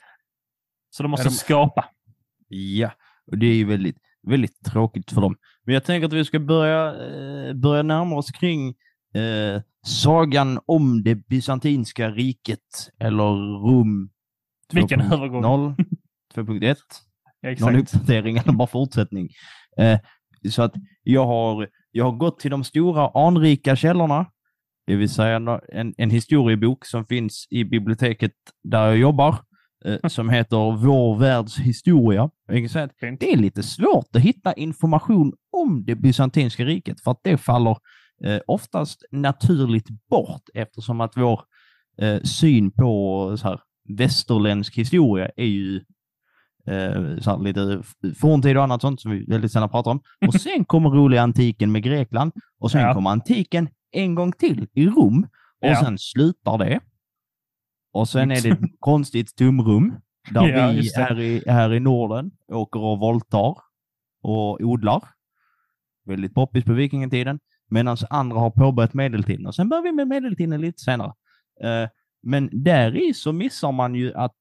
Så 0.90 1.02
de 1.02 1.11
måste 1.11 1.26
Ja, 1.26 1.31
de- 1.31 1.35
skapa. 1.37 1.85
Ja, 2.49 2.90
och 3.26 3.38
det 3.38 3.47
är 3.47 3.55
ju 3.55 3.64
väldigt, 3.64 3.97
väldigt 4.23 4.64
tråkigt 4.64 5.11
för 5.12 5.21
dem. 5.21 5.37
Men 5.64 5.75
jag 5.75 5.85
tänker 5.85 6.07
att 6.07 6.12
vi 6.12 6.25
ska 6.25 6.38
börja, 6.38 6.87
eh, 6.87 7.55
börja 7.55 7.83
närma 7.83 8.17
oss 8.17 8.31
kring 8.31 8.69
eh, 9.14 9.62
sagan 9.87 10.61
om 10.67 11.02
det 11.02 11.14
bysantinska 11.14 12.11
riket 12.11 12.90
eller 12.99 13.59
Rom 13.69 14.11
Vilken 14.73 15.00
2.0, 15.00 15.14
övergång. 15.14 15.43
2.1, 16.35 16.76
Ja, 17.40 17.55
någon 17.61 17.76
uppdatering 17.76 18.37
eller 18.37 18.52
bara 18.52 18.69
fortsättning. 18.69 19.28
Eh, 19.76 19.99
så 20.50 20.62
att 20.62 20.75
jag 21.02 21.26
har, 21.26 21.69
jag 21.90 22.04
har 22.04 22.12
gått 22.12 22.38
till 22.40 22.50
de 22.50 22.64
stora 22.64 23.09
anrika 23.09 23.76
källorna, 23.76 24.26
det 24.87 24.97
vill 24.97 25.09
säga 25.09 25.61
en, 25.73 25.95
en 25.97 26.11
historiebok 26.11 26.85
som 26.85 27.07
finns 27.07 27.47
i 27.50 27.64
biblioteket 27.64 28.33
där 28.64 28.87
jag 28.87 28.97
jobbar, 28.97 29.37
eh, 29.85 30.09
som 30.09 30.28
heter 30.28 30.76
Vår 30.76 31.18
världs 31.18 31.59
historia. 31.59 32.30
Jag 32.47 32.59
kan 32.59 32.68
säga 32.68 32.85
att 32.85 32.99
Fint. 33.00 33.21
det 33.21 33.33
är 33.33 33.37
lite 33.37 33.62
svårt 33.62 34.16
att 34.16 34.23
hitta 34.23 34.52
information 34.52 35.33
om 35.52 35.85
det 35.85 35.95
bysantinska 35.95 36.64
riket 36.64 37.00
för 37.00 37.11
att 37.11 37.21
det 37.25 37.38
faller 37.38 37.76
eh, 38.25 38.40
oftast 38.47 39.04
naturligt 39.11 39.88
bort 40.11 40.42
eftersom 40.54 41.00
att 41.00 41.16
vår 41.16 41.40
eh, 41.99 42.21
syn 42.23 42.71
på 42.71 43.37
så 43.37 43.49
här, 43.49 43.61
västerländsk 43.88 44.78
historia 44.78 45.30
är 45.37 45.47
ju 45.47 45.80
eh, 46.69 47.43
lite 47.43 47.83
forntid 48.21 48.57
och 48.57 48.63
annat 48.63 48.81
sånt 48.81 49.01
som 49.01 49.11
vi 49.11 49.25
väldigt 49.25 49.53
sällan 49.53 49.69
pratar 49.69 49.91
om. 49.91 50.01
Och 50.27 50.35
sen 50.41 50.65
kommer 50.65 50.91
roliga 50.91 51.23
antiken 51.23 51.73
med 51.73 51.83
Grekland 51.83 52.33
och 52.61 52.71
sen 52.71 52.81
Ja. 52.81 52.95
kommer 52.95 53.11
antiken 53.11 53.69
en 53.91 54.15
gång 54.15 54.33
till 54.33 54.67
i 54.75 54.87
Rom 54.87 55.23
och 55.61 55.69
Ja. 55.69 55.81
sen 55.85 55.99
slutar 55.99 56.59
det. 56.59 56.81
Och 57.93 58.09
sen 58.09 58.31
är 58.31 58.41
det 58.43 58.49
ett 58.49 58.59
konstigt 58.79 59.37
tomrum 59.37 59.95
där 60.31 60.49
Ja, 60.49 60.71
vi 60.71 60.91
här 60.97 61.21
i, 61.21 61.43
här 61.47 61.75
i 61.75 61.81
Norden 61.81 62.31
åker 62.53 62.81
och 62.81 62.99
voltar 62.99 63.57
och 64.23 64.61
odlar. 64.61 65.03
Väldigt 66.07 66.35
poppis 66.35 66.65
på 66.65 66.73
vikingatiden. 66.73 67.39
Medan 67.71 67.97
andra 68.11 68.39
har 68.39 68.51
påbörjat 68.51 68.95
medeltiden 68.95 69.47
och 69.47 69.55
sen 69.55 69.69
börjar 69.69 69.83
vi 69.83 69.93
med 69.93 70.09
medeltiden 70.09 70.61
lite 70.61 70.79
senare. 70.83 71.13
Eh, 71.65 71.89
men 72.23 72.51
där 72.53 73.09
i 73.09 73.15
så 73.15 73.33
missar 73.33 73.73
man 73.73 73.95
ju 73.95 74.15
att 74.15 74.35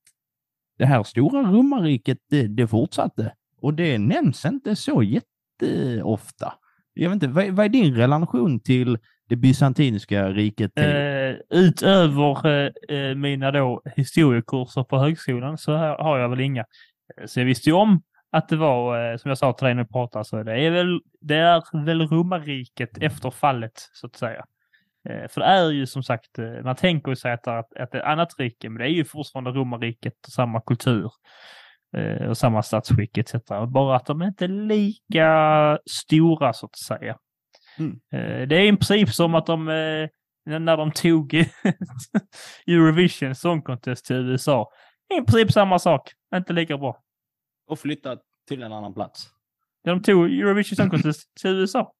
det 0.77 0.85
här 0.85 1.03
stora 1.03 1.41
romarriket, 1.41 2.17
det, 2.29 2.47
det 2.47 2.67
fortsatte. 2.67 3.33
Och 3.61 3.73
det 3.73 3.97
nämns 3.97 4.45
inte 4.45 4.75
så 4.75 5.03
jätteofta. 5.03 6.53
Jag 6.93 7.09
vet 7.09 7.15
inte, 7.15 7.27
vad, 7.27 7.49
vad 7.49 7.65
är 7.65 7.69
din 7.69 7.95
relation 7.95 8.59
till 8.59 8.97
det 9.29 9.35
bysantinska 9.35 10.29
riket? 10.29 10.75
Till? 10.75 10.83
Eh, 10.83 11.35
utöver 11.49 12.47
eh, 12.47 12.71
eh, 12.97 13.15
mina 13.15 13.51
då 13.51 13.81
historiekurser 13.95 14.83
på 14.83 14.99
högskolan 14.99 15.57
så 15.57 15.73
har 15.73 15.97
har 15.97 16.17
jag 16.17 16.29
väl 16.29 16.39
inga. 16.39 16.65
Så 17.25 17.39
jag 17.39 17.45
visste 17.45 17.69
ju 17.69 17.75
om 17.75 18.01
att 18.31 18.49
det 18.49 18.55
var, 18.55 19.11
eh, 19.11 19.17
som 19.17 19.29
jag 19.29 19.37
sa 19.37 19.53
till 19.53 19.65
dig 19.65 19.75
när 19.75 19.83
vi 19.83 19.89
pratade, 19.89 20.25
så 20.25 20.43
det 20.43 20.61
är 20.61 20.71
väl, 20.71 20.99
det 21.21 21.35
är 21.35 21.85
väl 21.85 22.07
romarriket 22.07 22.97
efter 22.97 23.31
fallet, 23.31 23.89
så 23.93 24.07
att 24.07 24.15
säga. 24.15 24.45
Eh, 25.09 25.27
För 25.29 25.41
det 25.41 25.47
är 25.47 25.69
ju 25.71 25.85
som 25.87 26.03
sagt, 26.03 26.39
eh, 26.39 26.63
man 26.63 26.75
tänker 26.75 27.09
ju 27.09 27.15
sig 27.15 27.31
att 27.31 27.43
det 27.43 27.51
är 27.51 27.83
ett, 27.83 28.03
annat 28.03 28.39
rike, 28.39 28.69
men 28.69 28.77
det 28.79 28.85
är 28.85 28.93
ju 28.93 29.05
fortfarande 29.05 29.51
romarriket 29.51 30.13
och 30.27 30.33
samma 30.33 30.61
kultur 30.61 31.11
eh, 31.97 32.29
och 32.29 32.37
samma 32.37 32.63
statsskick 32.63 33.17
etc. 33.17 33.33
Bara 33.67 33.95
att 33.95 34.05
de 34.05 34.21
inte 34.21 34.45
är 34.45 34.49
lika 34.49 35.79
stora 35.89 36.53
så 36.53 36.65
att 36.65 36.77
säga. 36.77 37.17
Mm. 37.79 37.99
Eh, 38.11 38.47
Det 38.47 38.55
är 38.55 38.73
i 38.73 38.77
princip 38.77 39.09
som 39.09 39.35
att 39.35 39.45
de, 39.45 39.67
eh, 39.69 40.09
när 40.59 40.77
de 40.77 40.91
tog 40.91 41.33
Eurovision 42.67 43.35
Song 43.35 43.61
Contest 43.61 44.05
till 44.05 44.15
USA, 44.15 44.71
i 45.13 45.21
princip 45.21 45.51
samma 45.51 45.79
sak, 45.79 46.11
inte 46.35 46.53
lika 46.53 46.77
bra. 46.77 46.97
Och 47.67 47.79
flytta 47.79 48.17
till 48.47 48.63
en 48.63 48.73
annan 48.73 48.93
plats. 48.93 49.29
När 49.83 49.93
de 49.93 50.01
tog 50.03 50.25
Eurovision 50.25 50.75
Song 50.75 50.89
Contest 50.89 51.35
till 51.41 51.49
USA. 51.49 51.93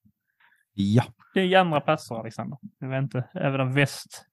Ja. 0.80 1.04
Det 1.34 1.42
är 1.42 1.60
andra 1.60 1.82
platser, 1.82 2.16
Alexander. 2.16 2.58
Jag 2.80 2.90
vet 2.90 3.02
inte, 3.04 3.24
även 3.34 3.74
väst. 3.74 4.26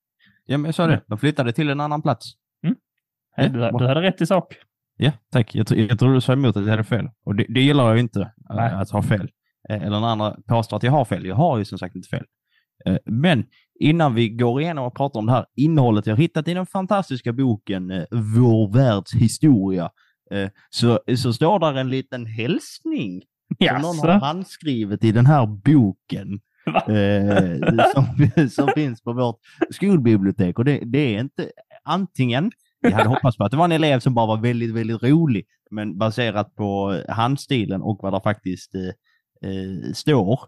ja, 0.47 0.59
men 0.59 0.65
jag 0.65 0.75
sa 0.75 0.87
det. 0.87 1.01
De 1.07 1.19
flyttade 1.19 1.53
till 1.53 1.71
en 1.71 1.81
annan 1.81 2.03
plats. 2.03 2.33
Nej, 2.63 2.75
Ja, 3.37 3.49
du, 3.49 3.79
du 3.79 3.87
hade 3.87 4.03
rätt 4.03 4.21
i 4.21 4.27
sak. 4.27 4.55
Ja, 4.97 5.13
tack. 5.33 5.55
Jag, 5.55 5.71
jag 5.71 5.99
tror 5.99 6.15
du 6.15 6.21
sa 6.21 6.33
emot 6.33 6.57
att 6.57 6.63
jag 6.63 6.71
hade 6.71 6.85
fel. 6.85 7.11
Och 7.25 7.35
det, 7.35 7.47
det 7.49 7.61
gillar 7.61 7.89
jag 7.89 7.99
inte, 7.99 8.21
eh, 8.21 8.57
Nej. 8.57 8.73
att 8.73 8.91
ha 8.91 9.03
fel. 9.03 9.31
Eh, 9.69 9.83
Eller 9.83 10.01
när 10.01 10.07
andra 10.09 10.37
påstår 10.47 10.77
att 10.77 10.83
jag 10.83 10.93
har 10.93 11.05
fel. 11.05 11.27
Jag 11.27 11.35
har 11.37 11.59
ju 11.59 11.65
som 11.65 11.79
sagt 11.79 11.95
inte 11.97 12.09
fel. 12.09 12.25
Eh, 12.87 12.97
Men 13.07 13.45
innan 13.81 14.15
vi 14.15 14.29
går 14.29 14.61
igenom 14.61 14.85
och 14.85 14.97
pratar 14.97 15.21
om 15.21 15.27
det 15.27 15.33
här 15.33 15.47
innehållet 15.57 16.07
jag 16.07 16.17
hittat 16.17 16.49
i 16.49 16.55
den 16.55 16.67
fantastiska 16.67 17.33
boken 17.33 17.89
Vår 18.11 18.73
världs 18.73 19.15
historia, 19.15 19.91
så, 20.71 21.01
så 21.17 21.33
står 21.33 21.59
där 21.59 21.75
en 21.75 21.91
liten 21.91 22.27
hälsning 22.27 23.23
som 23.61 23.83
någon 23.83 23.99
har 23.99 24.21
handskrivit 24.21 25.05
i 25.05 25.13
den 25.13 25.27
här 25.27 25.47
boken. 25.47 26.41
Eh, 26.67 27.85
som, 27.95 28.49
som 28.51 28.69
finns 28.75 29.03
på 29.03 29.13
vårt 29.13 29.39
skolbibliotek. 29.71 30.59
Och 30.59 30.65
det, 30.65 30.81
det 30.85 31.15
är 31.15 31.21
inte 31.21 31.51
antingen, 31.85 32.51
jag 32.81 32.91
hade 32.91 33.09
hoppats 33.09 33.37
på 33.37 33.45
att 33.45 33.51
det 33.51 33.57
var 33.57 33.65
en 33.65 33.73
elev 33.73 34.01
som 34.01 34.15
bara 34.15 34.27
var 34.27 34.37
väldigt, 34.37 34.75
väldigt 34.75 35.03
rolig, 35.03 35.47
men 35.71 35.99
baserat 35.99 36.55
på 36.55 37.01
handstilen 37.09 37.83
och 37.83 37.99
vad 38.03 38.13
det 38.13 38.21
faktiskt 38.21 38.75
eh, 38.75 39.51
eh, 39.51 39.93
står 39.93 40.41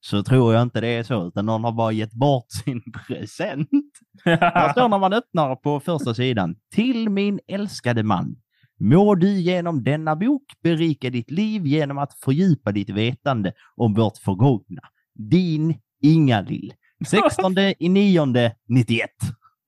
så 0.00 0.22
tror 0.22 0.54
jag 0.54 0.62
inte 0.62 0.80
det 0.80 0.88
är 0.88 1.02
så, 1.02 1.28
utan 1.28 1.46
någon 1.46 1.64
har 1.64 1.72
bara 1.72 1.92
gett 1.92 2.12
bort 2.12 2.46
sin 2.64 2.82
present. 3.06 3.68
Här 4.24 4.72
står 4.72 4.88
när 4.88 4.98
man 4.98 5.12
öppnar 5.12 5.56
på 5.56 5.80
första 5.80 6.14
sidan. 6.14 6.56
Till 6.74 7.08
min 7.08 7.40
älskade 7.46 8.02
man. 8.02 8.36
Må 8.78 9.14
du 9.14 9.40
genom 9.40 9.82
denna 9.84 10.16
bok 10.16 10.42
berika 10.62 11.10
ditt 11.10 11.30
liv 11.30 11.66
genom 11.66 11.98
att 11.98 12.14
fördjupa 12.14 12.72
ditt 12.72 12.90
vetande 12.90 13.52
om 13.76 13.94
vårt 13.94 14.18
förgångna. 14.18 14.82
Din 15.14 15.74
Inga-Lill. 16.02 16.74
16 17.06 17.58
i 17.78 17.88
9 17.88 18.26
91. 18.66 19.10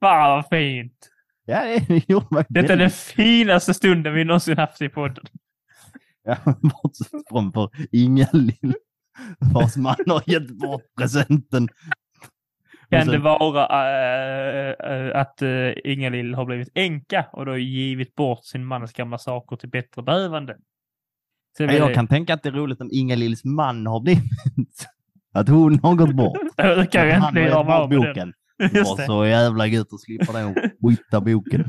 Fan 0.00 0.31
vad 0.31 0.49
fint! 0.49 1.11
Ja, 1.47 1.79
det 1.88 2.09
gjorde 2.09 2.45
Detta 2.49 2.73
är 2.73 2.76
den 2.76 2.90
finaste 2.90 3.75
stunden 3.75 4.14
vi 4.14 4.25
någonsin 4.25 4.59
haft 4.59 4.83
i 4.83 4.88
podden. 4.88 5.25
Ja, 6.25 6.37
bortsett 6.61 7.29
från 7.29 7.52
för 7.52 7.71
Inga-Lill. 7.93 8.75
Vars 9.55 9.76
man 9.76 9.97
har 10.07 10.23
gett 10.26 10.49
bort 10.49 10.83
presenten. 10.99 11.69
Kan 12.90 13.06
det 13.06 13.18
vara 13.18 13.66
äh, 13.66 14.75
äh, 14.92 15.20
att 15.20 15.42
äh, 15.42 15.73
Ingalill 15.85 16.35
har 16.35 16.44
blivit 16.44 16.68
änka 16.75 17.26
och 17.32 17.47
då 17.47 17.56
givit 17.56 18.14
bort 18.14 18.44
sin 18.44 18.64
mans 18.64 18.92
gamla 18.92 19.18
saker 19.18 19.56
till 19.56 19.68
bättre 19.68 20.02
behövande? 20.02 20.56
Så 21.56 21.62
Ja, 21.62 21.73
Jag 21.73 21.94
kan 21.94 22.06
tänka 22.06 22.35
att 22.35 22.42
det 22.42 22.49
är 22.49 22.52
roligt 22.52 22.80
om 22.80 22.88
Inga-Lills 22.92 23.44
man 23.44 23.87
har 23.87 24.00
blivit... 24.00 24.23
Att 25.32 25.49
hon 25.49 25.80
har 25.82 25.94
gått 25.94 26.14
bort. 26.14 26.38
Det 26.56 26.87
kan 26.90 27.06
ju 27.06 27.11
äntligen 27.11 27.66
den. 27.66 27.88
boken. 27.90 28.32
Och 28.90 28.97
det. 28.97 29.06
så 29.06 29.26
jävla 29.26 29.66
gött 29.66 29.92
att 29.92 30.00
slippa 30.00 30.32
den 30.32 30.54
skita 30.82 31.20
boken. 31.20 31.64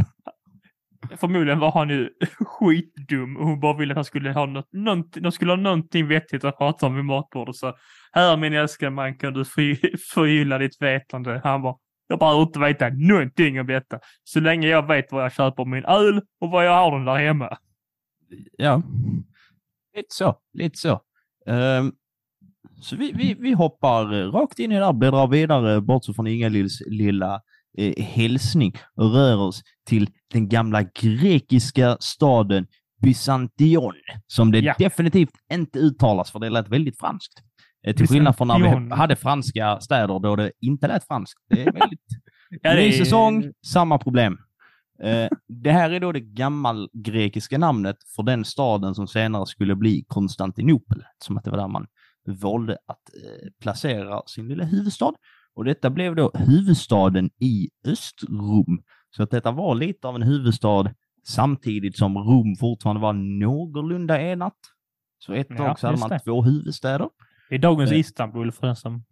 Förmodligen 1.17 1.59
var 1.59 1.71
han 1.71 1.89
ju 1.89 2.09
skitdum 2.39 3.37
och 3.37 3.45
hon 3.45 3.59
bara 3.59 3.77
ville 3.77 3.91
att 3.93 3.97
han 3.97 4.05
skulle 4.05 4.31
ha 4.31 4.45
något, 4.45 4.73
någonting, 4.73 5.23
de 5.23 5.31
skulle 5.31 5.51
ha 5.51 5.57
någonting 5.57 6.07
vettigt 6.07 6.43
att 6.43 6.57
prata 6.57 6.85
om 6.85 6.95
vid 6.95 7.05
matbordet. 7.05 7.55
Så 7.55 7.75
här 8.11 8.37
min 8.37 8.53
älskade 8.53 8.91
man 8.91 9.17
kan 9.17 9.33
du 9.33 9.45
för, 9.45 9.97
förgylla 10.13 10.57
ditt 10.57 10.81
vetande. 10.81 11.41
Han 11.43 11.61
bara, 11.61 11.75
jag 12.07 12.19
behöver 12.19 12.41
inte 12.41 12.59
veta 12.59 12.89
någonting 12.89 13.59
om 13.59 13.67
detta. 13.67 13.99
Så 14.23 14.39
länge 14.39 14.67
jag 14.67 14.87
vet 14.87 15.11
vad 15.11 15.23
jag 15.23 15.33
köper 15.33 15.65
min 15.65 15.85
öl 15.85 16.21
och 16.41 16.49
vad 16.49 16.65
jag 16.65 16.71
har 16.71 16.97
den 16.97 17.05
där 17.05 17.17
hemma. 17.17 17.57
Ja, 18.57 18.81
lite 19.95 20.07
så. 20.09 20.35
Lite 20.53 20.77
så. 20.77 21.01
Um... 21.45 21.91
så 22.81 22.95
vi, 22.95 23.11
vi, 23.11 23.33
vi 23.39 23.51
hoppar 23.51 24.31
rakt 24.31 24.59
in 24.59 24.71
i 24.71 24.79
det 24.79 24.85
här, 24.85 24.93
bläddrar 24.93 25.27
vidare 25.27 25.81
bortsett 25.81 26.15
från 26.15 26.27
Inga-Lills 26.27 26.81
lilla 26.85 27.41
eh, 27.77 28.03
hälsning 28.03 28.73
och 28.95 29.13
rör 29.13 29.37
oss 29.37 29.61
till 29.87 30.09
den 30.33 30.49
gamla 30.49 30.83
grekiska 30.83 31.97
staden 31.99 32.67
Bysantion, 33.01 33.93
som 34.27 34.51
det 34.51 34.59
Ja. 34.59 34.75
definitivt 34.79 35.31
inte 35.53 35.79
uttalas 35.79 36.31
för 36.31 36.39
det 36.39 36.49
lät 36.49 36.69
väldigt 36.69 36.99
franskt. 36.99 37.33
Eh, 37.87 37.95
till 37.95 38.07
skillnad 38.07 38.37
från 38.37 38.47
när 38.47 38.79
vi 38.89 38.95
hade 38.95 39.15
franska 39.15 39.79
städer 39.79 40.19
då 40.19 40.35
det 40.35 40.51
inte 40.61 40.87
lät 40.87 41.07
franskt. 41.07 41.39
Det 41.49 41.61
är 41.61 41.71
väldigt 41.71 41.99
Ja, 42.61 42.73
Ny 42.73 42.91
säsong, 42.91 43.51
samma 43.65 43.97
problem. 43.97 44.37
Eh, 45.03 45.27
det 45.47 45.71
här 45.71 45.89
är 45.89 45.99
då 45.99 46.11
det 46.11 46.19
gammalgrekiska 46.19 47.57
namnet 47.57 47.95
för 48.15 48.23
den 48.23 48.45
staden 48.45 48.95
som 48.95 49.07
senare 49.07 49.45
skulle 49.45 49.75
bli 49.75 50.03
Konstantinopel, 50.07 51.03
som 51.25 51.37
att 51.37 51.43
det 51.43 51.49
var 51.51 51.57
där 51.57 51.67
man 51.67 51.87
valde 52.27 52.73
att 52.73 53.09
eh, 53.15 53.49
placera 53.61 54.21
sin 54.25 54.47
lilla 54.47 54.63
huvudstad. 54.63 55.13
Och 55.61 55.65
detta 55.65 55.89
blev 55.89 56.15
då 56.15 56.31
huvudstaden 56.33 57.29
i 57.39 57.69
Östrom. 57.85 58.83
Så 59.09 59.23
att 59.23 59.31
detta 59.31 59.51
var 59.51 59.75
lite 59.75 60.07
av 60.07 60.15
en 60.15 60.21
huvudstad 60.21 60.93
samtidigt 61.23 61.97
som 61.97 62.17
Rom 62.17 62.55
fortfarande 62.59 63.01
var 63.01 63.13
någorlunda 63.13 64.21
enat. 64.21 64.55
Så 65.19 65.33
ett 65.33 65.47
Ja, 65.49 65.55
tag 65.57 65.79
så 65.79 65.87
hade 65.87 65.99
man 65.99 66.09
det. 66.09 66.19
två 66.19 66.43
huvudstäder. 66.43 67.09
Det 67.49 67.55
är 67.55 67.59
dagens 67.59 67.91
Eh. 67.91 67.99
Istanbul 67.99 68.51
för 68.51 68.67
den 68.67 68.75
som, 68.75 69.03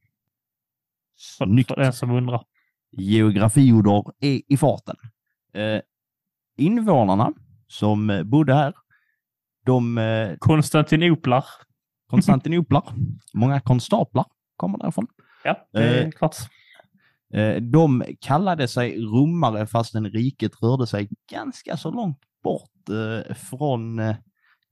för, 1.37 1.75
den 1.75 1.93
som 1.93 2.11
undrar. 2.11 2.43
geografiorder 2.91 4.03
är 4.19 4.41
i 4.53 4.57
farten. 4.57 4.95
Eh, 5.53 5.81
invånarna 6.57 7.33
som 7.67 8.09
eh, 8.09 8.23
bodde 8.23 8.53
här, 8.53 8.73
de 9.65 9.97
eh, 9.97 10.37
Konstantinoplar. 10.39 11.45
Konstantinoplar, 12.07 12.83
många 13.33 13.59
konstaplar 13.61 14.25
kommer 14.55 14.77
därifrån. 14.77 15.07
Ja, 15.43 15.67
det 15.73 15.79
är 15.79 16.05
Eh. 16.05 16.11
klart. 16.11 16.35
Eh, 17.33 17.55
de 17.61 18.03
kallade 18.21 18.67
sig 18.67 19.01
romare 19.01 19.67
fastän 19.67 20.05
riket 20.11 20.51
rörde 20.63 20.87
sig 20.87 21.09
ganska 21.31 21.77
så 21.77 21.91
långt 21.91 22.19
bort 22.43 22.89
eh, 22.89 23.35
från 23.35 23.97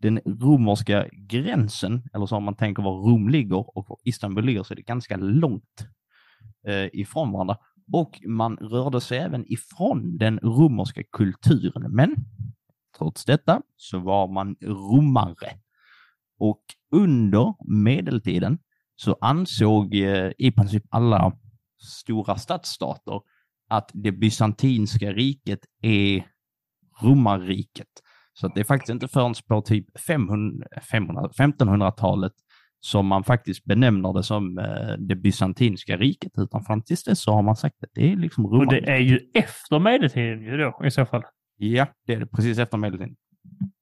den 0.02 0.20
romerska 0.26 1.08
gränsen, 1.12 2.04
eller 2.14 2.26
så 2.26 2.36
om 2.36 2.44
man 2.44 2.56
tänker 2.56 2.84
var 2.84 2.92
Rom 2.92 3.30
ligger 3.30 3.78
och 3.78 3.86
var 3.90 3.98
Istanbul 4.04 4.46
ligger 4.46 4.64
så 4.64 4.74
är 4.74 4.76
det 4.76 4.82
ganska 4.82 5.18
långt 5.18 5.88
ifrån 6.94 7.32
varandra. 7.32 7.58
Och 7.94 8.20
man 8.28 8.58
rörde 8.58 9.02
sig 9.02 9.18
även 9.18 9.46
ifrån 9.52 10.18
den 10.18 10.40
romerska 10.40 11.04
kulturen. 11.12 11.92
Men 11.96 12.16
trots 12.98 13.26
detta 13.26 13.62
så 13.76 14.00
var 14.00 14.28
man 14.28 14.56
romare. 14.62 15.50
Och 16.40 16.62
under 16.92 17.54
medeltiden 17.84 18.60
så 18.98 19.18
ansåg 19.22 19.96
eh, 19.96 20.32
i 20.38 20.52
princip 20.52 20.84
alla 20.90 21.34
stora 21.84 22.36
stadsstater 22.36 23.22
att 23.70 23.92
det 23.94 24.12
bysantinska 24.12 25.14
riket 25.14 25.60
är 25.82 26.24
romarriket. 27.02 27.88
Så 28.34 28.48
det 28.48 28.60
är 28.60 28.64
faktiskt 28.64 28.90
inte 28.90 29.08
förrän 29.08 29.34
på 29.48 29.62
typ 29.62 30.00
500, 30.08 30.68
500, 30.92 31.30
1500-talet 31.38 32.34
som 32.80 33.08
man 33.08 33.24
faktiskt 33.24 33.66
benämner 33.66 34.14
det 34.14 34.24
som 34.24 34.58
eh, 34.58 34.98
det 34.98 35.16
bysantinska 35.16 35.98
riket, 35.98 36.32
utan 36.38 36.64
fram 36.64 36.82
tills 36.82 37.04
dess 37.04 37.22
så 37.22 37.32
har 37.32 37.42
man 37.42 37.56
sagt 37.56 37.84
att 37.84 37.90
det 37.94 38.12
är 38.12 38.16
liksom 38.16 38.46
Och 38.46 38.52
romarriket. 38.52 38.86
det 38.86 38.92
är 38.92 39.00
ju 39.00 39.20
efter 39.34 39.80
medeltiden 39.80 40.42
ju 40.42 40.58
då 40.58 40.82
i 40.86 40.92
så 40.92 41.06
fall. 41.06 41.24
Ja, 41.58 41.88
det 42.08 42.14
är 42.14 42.20
det 42.20 42.28
precis 42.28 42.60
efter 42.60 42.78
medeltiden. 42.78 43.16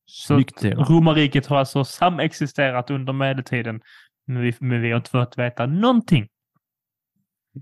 Snyggt 0.07 0.57
Theo. 0.57 0.83
Romarriket 0.83 1.45
har 1.45 1.57
alltså 1.57 1.83
samexisterat 1.83 2.89
under 2.89 3.13
medeltiden, 3.13 3.81
men 4.25 4.41
vi, 4.41 4.53
men 4.59 4.81
vi 4.81 4.91
har 4.91 4.97
inte 4.97 5.09
fått 5.09 5.37
veta 5.37 5.65
någonting. 5.65 6.27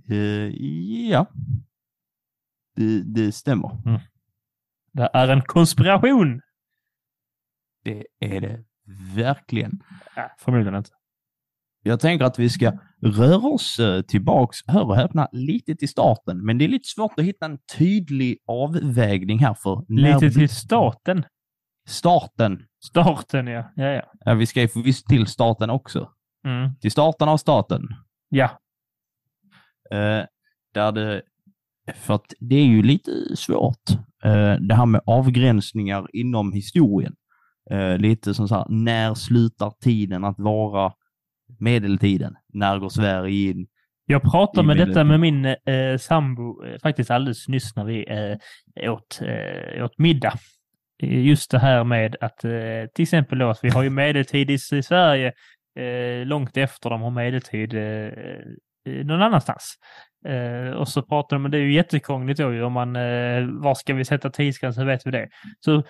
Eh, 0.10 0.48
ja. 1.10 1.28
Det, 2.76 3.04
det 3.04 3.32
stämmer. 3.32 4.00
Det 4.92 5.10
är 5.14 5.28
en 5.28 5.42
konspiration. 5.42 6.42
Det 7.84 8.06
är 8.20 8.42
det 8.42 8.64
verkligen. 9.16 9.84
Ja, 10.16 10.30
förmodligen 10.40 10.76
inte. 10.76 10.90
Jag 11.86 12.00
tänker 12.00 12.26
att 12.26 12.40
vi 12.40 12.50
ska 12.50 12.72
röra 13.02 13.48
oss 13.48 13.80
eh, 13.80 14.02
tillbaks, 14.02 14.58
hör 14.68 14.84
och 14.84 14.96
häpna, 14.96 15.28
lite 15.32 15.76
till 15.76 15.90
starten. 15.90 16.46
Men 16.46 16.58
det 16.58 16.66
är 16.66 16.70
lite 16.70 16.88
svårt 16.88 17.20
att 17.20 17.26
hitta 17.26 17.46
en 17.46 17.58
tydlig 17.78 18.38
avvägning 18.48 19.40
här 19.40 19.54
för 19.54 19.86
Lite 19.88 20.32
till 20.32 20.50
staten. 20.50 21.26
starten. 21.88 22.66
Starten, 22.86 23.48
ja. 23.48 23.72
Ja, 23.76 23.86
ja. 23.86 24.12
Ja, 24.20 24.34
vi 24.34 24.46
ska 24.46 24.62
ju 24.62 24.68
förvisso 24.68 25.08
till 25.08 25.28
starten 25.28 25.70
också. 25.70 26.12
Mm. 26.46 26.76
Till 26.82 26.92
starten 26.92 27.30
av 27.30 27.38
staten. 27.38 27.82
Ja. 28.30 28.50
Eh, 29.92 30.26
där 30.74 30.92
det, 30.92 31.22
för 31.94 32.14
att 32.14 32.34
det 32.40 32.56
är 32.56 32.66
ju 32.66 32.84
lite 32.84 33.12
svårt, 33.36 33.90
eh, 34.24 34.56
det 34.56 34.76
här 34.76 34.86
med 34.86 35.02
avgränsningar 35.06 36.08
inom 36.14 36.54
historien. 36.54 37.16
Eh, 37.72 37.98
lite 37.98 38.34
som 38.34 38.48
så 38.48 38.56
här, 38.56 38.66
när 38.70 39.14
slutar 39.14 39.74
tiden 39.82 40.24
att 40.24 40.40
vara 40.40 40.94
medeltiden? 41.60 42.36
När 42.54 42.80
går 42.80 42.90
Sverige 42.90 43.52
in? 43.52 43.68
Jag 44.06 44.22
pratade 44.22 44.68
med 44.68 44.78
detta 44.78 45.04
med 45.04 45.20
min 45.20 45.46
eh, 45.46 45.98
sambo 46.00 46.66
eh, 46.66 46.80
faktiskt 46.80 47.12
alldeles 47.12 47.48
nyss 47.48 47.76
när 47.76 47.86
vi 47.86 48.06
eh, 48.10 48.92
åt, 48.94 49.22
eh, 49.22 49.86
åt 49.86 49.98
middag. 49.98 50.34
Eh, 51.04 51.26
Just 51.26 51.52
det 51.52 51.60
här 51.60 51.84
med 51.84 52.16
att 52.22 52.44
eh, 52.44 52.52
till 52.96 53.04
exempel 53.04 53.40
då, 53.40 53.50
att 53.50 53.64
vi 53.64 53.70
har 53.70 53.84
ju 53.84 53.90
medeltid 53.90 54.50
i, 54.50 54.54
i 54.54 54.84
Sverige 54.84 55.34
eh, 55.76 56.26
långt 56.26 56.58
efter 56.58 56.90
de 56.90 57.02
har 57.02 57.12
medeltid 57.12 57.74
eh, 57.74 58.08
eh, 58.88 59.06
någon 59.06 59.22
annanstans. 59.22 59.76
Eh, 60.28 60.74
och 60.74 60.88
så 60.88 61.02
pratar 61.02 61.36
de, 61.36 61.42
men 61.42 61.52
det 61.52 61.58
är 61.58 61.62
ju 61.62 61.74
jättekrångligt 61.74 62.40
då 62.40 62.54
ju 62.54 62.64
om 62.64 62.74
man, 62.74 62.96
eh, 62.96 63.46
var 63.48 63.76
ska 63.76 63.94
vi 63.94 64.06
sätta 64.06 64.30
tidsgränsen, 64.30 64.88
vet 64.88 65.08
vi 65.08 65.12
det. 65.12 65.30
Så 65.60 65.84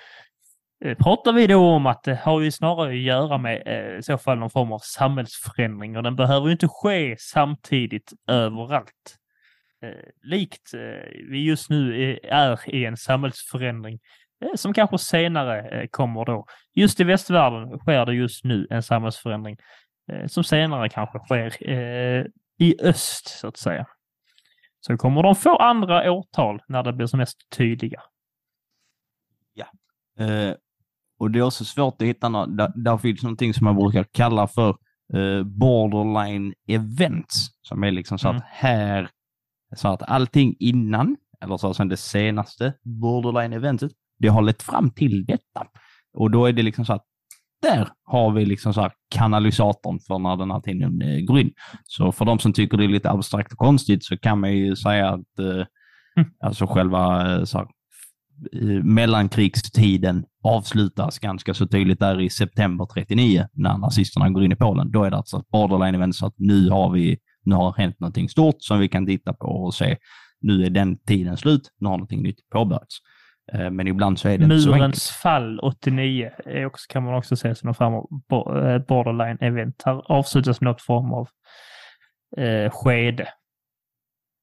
eh, 0.85 0.97
pratar 0.97 1.33
vi 1.33 1.47
då 1.47 1.69
om 1.69 1.85
att 1.85 2.03
det 2.03 2.15
har 2.15 2.41
ju 2.41 2.51
snarare 2.51 2.89
att 2.89 2.97
göra 2.97 3.37
med 3.37 3.63
eh, 3.65 3.97
i 3.99 4.03
så 4.03 4.17
fall 4.17 4.37
någon 4.37 4.49
form 4.49 4.71
av 4.71 4.79
samhällsförändring 4.79 5.97
och 5.97 6.03
den 6.03 6.15
behöver 6.15 6.45
ju 6.45 6.51
inte 6.51 6.67
ske 6.67 7.15
samtidigt 7.19 8.13
överallt. 8.27 9.17
Eh, 9.83 10.29
likt 10.29 10.73
eh, 10.73 11.09
vi 11.29 11.43
just 11.43 11.69
nu 11.69 12.11
är, 12.11 12.25
är 12.25 12.75
i 12.75 12.85
en 12.85 12.97
samhällsförändring 12.97 13.93
eh, 13.93 13.99
som 14.55 14.73
kanske 14.73 14.97
senare 14.97 15.69
eh, 15.69 15.87
kommer 15.91 16.25
då. 16.25 16.45
Just 16.75 16.99
i 16.99 17.03
västvärlden 17.03 17.79
sker 17.79 18.05
det 18.05 18.13
just 18.13 18.43
nu 18.43 18.67
en 18.69 18.83
samhällsförändring 18.83 19.57
eh, 20.11 20.27
som 20.27 20.43
senare 20.43 20.89
kanske 20.89 21.19
sker 21.19 21.69
eh, 21.71 22.25
i 22.57 22.75
öst 22.81 23.27
så 23.39 23.47
att 23.47 23.57
säga. 23.57 23.85
Så 24.79 24.97
kommer 24.97 25.23
de 25.23 25.35
få 25.35 25.55
andra 25.57 26.11
årtal 26.11 26.61
när 26.67 26.83
det 26.83 26.93
blir 26.93 27.07
som 27.07 27.17
mest 27.17 27.37
tydliga. 27.57 28.01
Eh, 30.19 30.55
och 31.19 31.31
det 31.31 31.39
är 31.39 31.43
också 31.43 31.65
svårt 31.65 32.01
att 32.01 32.07
hitta 32.07 32.29
något, 32.29 32.57
där, 32.57 32.71
där 32.75 32.97
finns 32.97 33.23
någonting 33.23 33.53
som 33.53 33.65
man 33.65 33.75
brukar 33.75 34.03
kalla 34.11 34.47
för 34.47 34.69
eh, 35.13 35.43
borderline 35.43 36.53
events. 36.67 37.47
Som 37.61 37.83
är 37.83 37.91
liksom 37.91 38.19
så 38.19 38.27
Mm. 38.27 38.37
att 38.37 38.43
här, 38.47 39.09
så 39.75 39.87
att 39.87 40.01
allting 40.01 40.55
innan, 40.59 41.17
eller 41.41 41.57
så 41.57 41.73
som 41.73 41.89
det 41.89 41.97
senaste 41.97 42.73
borderline 42.83 43.53
eventet, 43.53 43.91
det 44.23 44.29
har 44.29 44.41
lett 44.41 44.61
fram 44.61 44.91
till 44.91 45.25
detta. 45.25 45.67
Och 46.13 46.31
då 46.31 46.45
är 46.45 46.53
det 46.53 46.63
liksom 46.63 46.85
så 46.85 46.93
att 46.93 47.03
där 47.61 47.87
har 48.03 48.31
vi 48.31 48.45
liksom 48.45 48.73
så 48.73 48.81
här 48.81 48.91
kanalysatorn 49.15 49.99
för 50.07 50.19
när 50.19 50.37
den 50.37 50.51
här 50.51 50.59
tiden 50.59 51.01
eh, 51.01 51.19
går 51.19 51.39
in. 51.39 51.51
Så 51.83 52.11
för 52.11 52.25
de 52.25 52.39
som 52.39 52.53
tycker 52.53 52.77
det 52.77 52.83
är 52.83 52.87
lite 52.87 53.09
abstrakt 53.09 53.51
och 53.51 53.57
konstigt 53.57 54.03
så 54.05 54.17
kan 54.17 54.39
man 54.39 54.53
ju 54.53 54.75
säga 54.75 55.09
att 55.09 55.39
eh, 55.39 55.65
Mm. 56.17 56.29
alltså 56.39 56.67
själva 56.67 57.33
eh, 57.35 57.43
så 57.43 57.57
här, 57.57 57.67
eh, 58.61 58.83
mellankrigstiden 58.83 60.25
avslutas 60.43 61.19
ganska 61.19 61.53
så 61.53 61.67
tydligt 61.67 61.99
där 61.99 62.21
i 62.21 62.29
september 62.29 62.85
39 62.93 63.47
när 63.53 63.77
nazisterna 63.77 64.29
går 64.29 64.43
in 64.43 64.51
i 64.51 64.55
Polen. 64.55 64.91
Då 64.91 65.03
är 65.03 65.11
det 65.11 65.17
alltså 65.17 65.43
borderline 65.51 65.95
event 65.95 66.15
så 66.15 66.25
att 66.25 66.33
nu 66.37 66.69
har 66.69 66.89
vi, 66.89 67.17
nu 67.45 67.55
har 67.55 67.73
hänt 67.77 67.99
någonting 67.99 68.29
stort 68.29 68.55
som 68.59 68.79
vi 68.79 68.87
kan 68.87 69.05
titta 69.05 69.33
på 69.33 69.47
och 69.47 69.73
se. 69.73 69.97
Nu 70.41 70.65
är 70.65 70.69
den 70.69 70.97
tiden 70.97 71.37
slut, 71.37 71.71
nu 71.79 71.87
har 71.87 71.97
någonting 71.97 72.23
nytt 72.23 72.49
påbörjats. 72.53 72.97
Eh, 73.53 73.69
Men 73.69 73.87
ibland 73.87 74.19
så 74.19 74.27
är 74.27 74.37
det 74.37 74.43
inte 74.43 74.59
så 74.59 74.69
enkelt. 74.73 74.79
Murens 74.81 75.09
fall 75.11 75.59
89 75.59 76.31
är 76.45 76.65
också, 76.65 76.85
kan 76.89 77.03
man 77.03 77.13
också 77.15 77.35
se 77.35 77.55
som 77.55 77.67
någon 77.67 77.75
form 77.75 77.93
av 78.31 78.67
eh, 78.67 78.79
borderline 78.87 79.37
event. 79.41 79.81
Här 79.85 80.11
avslutas 80.11 80.61
något 80.61 80.81
form 80.81 81.13
av 81.13 81.27
eh, 82.37 82.71
skede. 82.71 83.27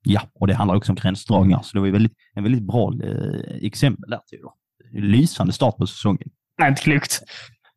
Ja, 0.05 0.21
och 0.35 0.47
det 0.47 0.55
handlar 0.55 0.77
också 0.77 0.93
om 0.93 0.97
gränsdragningar, 0.97 1.61
så 1.63 1.71
det 1.77 1.81
var 1.81 1.87
ju 1.87 1.93
väldigt, 1.93 2.13
en 2.35 2.43
väldigt 2.43 2.63
bra 2.63 2.93
eh, 3.05 3.57
exempel 3.67 4.11
där. 4.11 4.19
Theodor. 4.31 4.53
Lysande 4.93 5.53
start 5.53 5.77
på 5.77 5.87
säsongen. 5.87 6.29
Nej, 6.59 6.69
inte 6.69 6.83
klokt. 6.83 7.23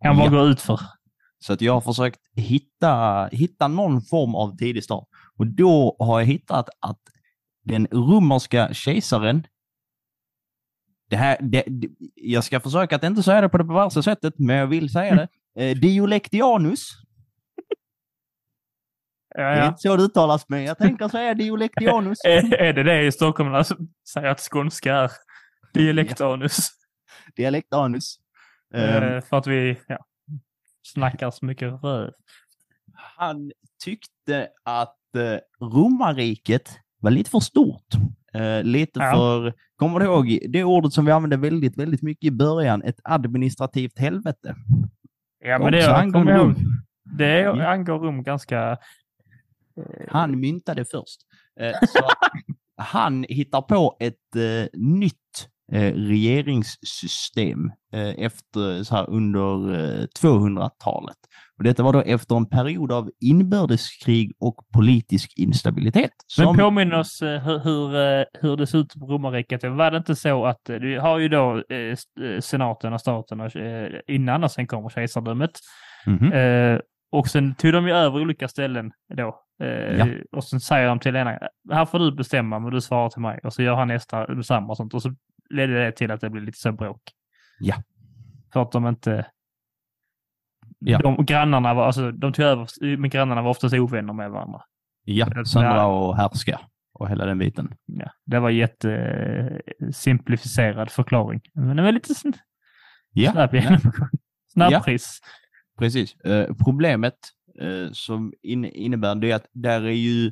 Kan 0.04 0.18
bara 0.18 0.26
Ja. 0.26 0.32
gå 0.32 0.46
ut 0.48 0.62
för. 0.62 0.80
Så 1.40 1.54
att 1.54 1.62
jag 1.62 1.74
har 1.74 1.82
försökt 1.82 2.20
hitta, 2.36 3.26
hitta 3.32 3.68
någon 3.68 4.02
form 4.02 4.36
av 4.36 4.58
tidig 4.58 4.84
start. 4.84 5.08
Och 5.38 5.48
då 5.48 5.96
har 6.00 6.20
jag 6.20 6.28
hittat 6.28 6.70
att 6.80 7.00
den 7.66 7.88
romerska 7.92 8.74
kejsaren, 8.74 9.44
det 11.13 11.17
här, 11.17 11.38
det, 11.41 11.63
det, 11.67 11.88
jag 12.15 12.43
ska 12.43 12.60
försöka 12.60 12.95
att 12.95 13.04
inte 13.04 13.23
säga 13.23 13.41
det 13.41 13.49
på 13.49 13.58
det 13.58 13.63
perversa 13.65 14.04
sättet, 14.04 14.34
men 14.38 14.56
jag 14.56 14.67
vill 14.67 14.89
säga 14.89 15.15
det. 15.15 15.28
Eh, 15.56 15.76
Diolektianus, 15.78 16.88
Ja, 19.36 19.41
det 19.41 19.49
är 19.49 19.58
ja. 19.58 19.67
inte 19.67 19.82
så 19.82 19.95
det 19.95 20.04
uttalas, 20.04 20.49
men 20.49 20.63
jag 20.63 20.78
tänker 20.78 21.08
säga 21.08 21.34
Diolektianus. 21.34 22.17
Är, 22.26 22.54
är 22.54 22.73
det 22.73 22.84
det 22.84 23.06
i 23.06 23.12
Stockholm 23.12 23.52
de 23.52 23.63
säger 24.13 24.28
att 24.28 24.39
skånska 24.39 24.95
är 24.95 25.12
dialektanus? 25.73 26.69
Dialektanus. 27.36 28.15
Eh, 28.73 28.95
Eh, 28.95 29.21
för 29.21 29.38
att 29.38 29.47
vi 29.47 29.80
ja, 29.88 29.97
snackar 30.84 31.32
så 31.32 31.45
mycket 31.45 31.84
röv. 31.84 32.12
han 32.93 33.52
tyckte 33.84 34.47
att 34.63 35.15
eh, 35.15 35.65
romarriket 35.67 36.80
var 36.99 37.12
lite 37.12 37.30
för 37.30 37.39
stort. 37.39 37.88
Eh, 38.34 38.63
lite 38.63 39.00
Ja. 39.00 39.12
för, 39.12 39.54
kommer 39.76 40.00
du 40.00 40.06
ihåg 40.06 40.39
det 40.50 40.63
ordet 40.63 40.93
som 40.93 41.06
vi 41.06 41.12
använde 41.12 41.38
väldigt, 41.38 41.78
väldigt 41.78 42.02
mycket 42.02 42.24
i 42.24 42.32
början, 42.32 42.84
ett 42.84 43.00
administrativt 43.04 44.00
helvete. 44.00 44.56
Ja, 45.46 45.60
men 45.60 45.72
det 45.72 45.78
ihåg. 46.32 46.48
Rom. 46.48 46.56
Det 47.17 47.67
angår 47.67 48.00
Rom 48.00 48.24
ganska... 48.24 48.72
eh, 48.72 50.08
Han 50.10 50.39
myntade 50.39 50.86
först. 50.86 51.19
Eh, 51.60 51.72
han 52.78 53.26
hittar 53.30 53.62
på 53.62 53.98
ett 54.00 54.36
eh, 54.36 54.67
nytt 54.80 55.50
eh, 55.72 55.93
regeringssystem 55.93 57.72
eh, 57.93 58.10
efter, 58.26 58.84
så 58.84 58.96
här, 58.96 59.10
under 59.10 59.74
eh, 59.74 60.06
200-talet. 60.22 61.17
Och 61.63 61.67
detta 61.67 61.84
var 61.84 61.93
då 61.93 62.02
efter 62.02 62.36
en 62.36 62.45
period 62.45 62.91
av 62.91 63.10
inbördeskrig 63.19 64.32
och 64.39 64.56
politisk 64.73 65.34
instabilitet. 65.38 66.12
Men 66.38 66.45
som- 66.47 66.58
påminn 66.58 66.93
oss 66.93 67.21
eh, 67.21 67.41
hur, 67.41 67.60
hur, 67.60 67.95
eh, 67.95 68.26
hur 68.41 68.58
det 68.58 68.67
ser 68.67 68.78
ut 68.78 68.93
på 68.99 69.06
romarriket. 69.06 69.63
Var 69.63 69.91
det 69.91 69.97
inte 69.97 70.15
så 70.15 70.45
att 70.45 70.69
eh, 70.69 70.76
du 70.76 70.99
har 70.99 71.19
ju 71.19 71.30
då 71.30 71.63
senaten 72.39 72.93
och 72.93 73.02
staten 73.02 73.39
och, 73.41 73.52
innan 74.08 74.43
och 74.43 74.52
sen 74.52 74.67
kommer 74.67 74.89
kejsardömet. 74.89 75.52
Mhm. 76.06 76.34
Eh, 76.34 76.80
och 77.12 77.28
sen 77.28 77.56
tog 77.56 77.73
de 77.73 77.88
ju 77.88 77.93
över 77.93 78.21
olika 78.21 78.47
ställen 78.47 78.91
då. 79.13 79.39
Ja. 79.97 80.08
Och 80.32 80.43
sen 80.43 80.60
säger 80.60 80.88
de 80.88 80.99
till 80.99 81.15
ena, 81.15 81.39
här 81.71 81.86
får 81.86 81.99
du 81.99 82.12
bestämma 82.15 82.60
men 82.60 82.71
du 82.71 82.82
svarar 82.82 83.10
till 83.10 83.21
mig. 83.21 83.39
Och 83.43 83.54
så 83.54 83.62
gör 83.63 83.76
han 83.76 83.88
nästa 83.88 84.26
detsamma 84.26 84.67
och 84.67 84.78
sånt. 84.78 84.93
Och 84.93 85.02
så 85.02 85.15
ledde 85.49 85.86
det 85.86 85.91
till 85.91 86.12
att 86.12 86.21
det 86.21 86.30
blev 86.30 86.43
lite 86.43 86.60
så 86.60 86.71
bråk. 86.71 87.02
Ja. 87.60 87.76
För 88.54 88.62
att 88.62 88.71
de 88.71 88.88
inte... 88.88 89.26
Ja. 90.86 91.00
De 91.00 91.26
grannarna 91.26 91.74
var, 91.74 91.86
alltså 91.86 92.12
de 92.12 92.34
tog 92.34 92.46
över, 92.46 92.98
men 92.98 93.10
grannarna 93.10 93.41
var 93.41 93.50
oftast 93.50 93.76
ovänner 93.76 94.13
med 94.13 94.32
varandra. 94.32 94.62
Ja, 95.04 95.28
Ja. 95.36 95.46
söndra 95.46 95.86
och 95.86 96.17
härska 96.17 96.60
och 96.93 97.10
hela 97.10 97.26
den 97.26 97.38
biten. 97.38 97.74
Ja, 97.86 98.12
det 98.26 98.39
var 98.39 98.50
jätte 98.50 98.91
eh, 99.80 99.91
förklaring. 100.89 101.41
Men 101.54 101.78
det 101.78 101.84
var 101.84 101.91
lite 101.91 102.13
sn- 102.13 102.38
Ja, 103.12 103.32
snabb 103.32 103.54
genomgång. 103.54 104.10
Snabbpris. 104.54 105.19
precis. 105.80 106.15
Eh, 106.15 106.54
problemet 106.65 107.15
eh, 107.62 107.91
som 107.91 108.34
in, 108.41 108.65
innebär 108.65 109.15
det 109.15 109.32
är 109.32 109.36
att 109.36 109.48
där 109.54 109.82
är 109.82 109.89
ju 109.91 110.32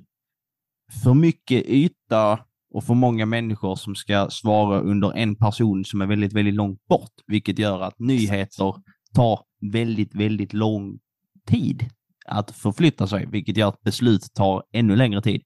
för 1.04 1.14
mycket 1.14 1.66
yta 1.66 2.40
och 2.74 2.84
för 2.84 2.94
många 2.94 3.26
människor 3.26 3.76
som 3.76 3.96
ska 3.96 4.28
svara 4.30 4.80
under 4.80 5.14
en 5.18 5.36
person 5.36 5.86
som 5.86 6.02
är 6.02 6.06
väldigt, 6.06 6.34
väldigt 6.34 6.54
långt 6.54 6.88
bort, 6.88 7.12
vilket 7.28 7.60
gör 7.60 7.82
att 7.82 8.00
nyheter 8.00 8.76
tar 9.16 9.40
väldigt, 9.62 10.16
väldigt 10.16 10.54
lång 10.54 11.00
tid 11.48 11.90
att 12.26 12.52
förflytta 12.52 13.08
sig, 13.08 13.26
vilket 13.26 13.58
gör 13.58 13.68
att 13.68 13.82
beslut 13.82 14.34
tar 14.34 14.64
ännu 14.74 14.96
längre 14.96 15.22
tid. 15.22 15.42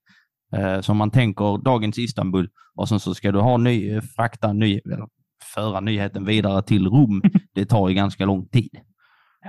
Eh, 0.55 0.81
Så 0.81 0.91
om 0.91 0.97
man 0.97 1.11
tänker 1.11 1.63
dagens 1.63 1.97
Istanbul 1.97 2.49
och 2.75 2.89
sen 2.89 2.99
så 2.99 3.13
ska 3.15 3.31
du 3.31 3.39
ha 3.39 3.57
ny, 3.57 4.01
frakta 4.01 4.53
ny, 4.53 4.79
eller 4.85 5.07
föra 5.55 5.79
nyheten 5.79 6.25
vidare 6.25 6.61
till 6.63 6.87
Rom, 6.87 7.21
det 7.53 7.65
tar 7.65 7.89
ju 7.89 7.95
ganska 7.95 8.25
lång 8.25 8.47
tid. 8.47 8.69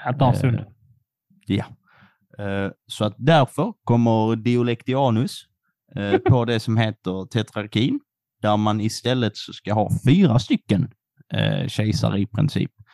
Ja, 0.05 0.12
det 0.12 0.18
tar 0.18 0.29
en 0.29 0.37
stund. 0.37 0.57
Eh, 0.57 0.64
Ja. 1.46 1.64
Eh, 2.38 2.70
Så 2.87 3.05
att 3.05 3.14
därför 3.18 3.72
kommer 3.85 4.37
Diolektianus 4.37 5.40
eh, 5.96 6.18
på 6.29 6.44
det 6.44 6.61
som 6.61 6.76
heter 6.76 7.26
tetrarkin, 7.26 8.00
där 8.42 8.57
man 8.57 8.81
istället 8.81 9.37
ska 9.37 9.74
ha 9.74 9.90
fyra 10.07 10.38
stycken 10.38 10.90
eh, 11.35 11.66
kejsare 11.68 12.18
i 12.20 12.26
princip 12.26 12.70
eh, 12.81 12.85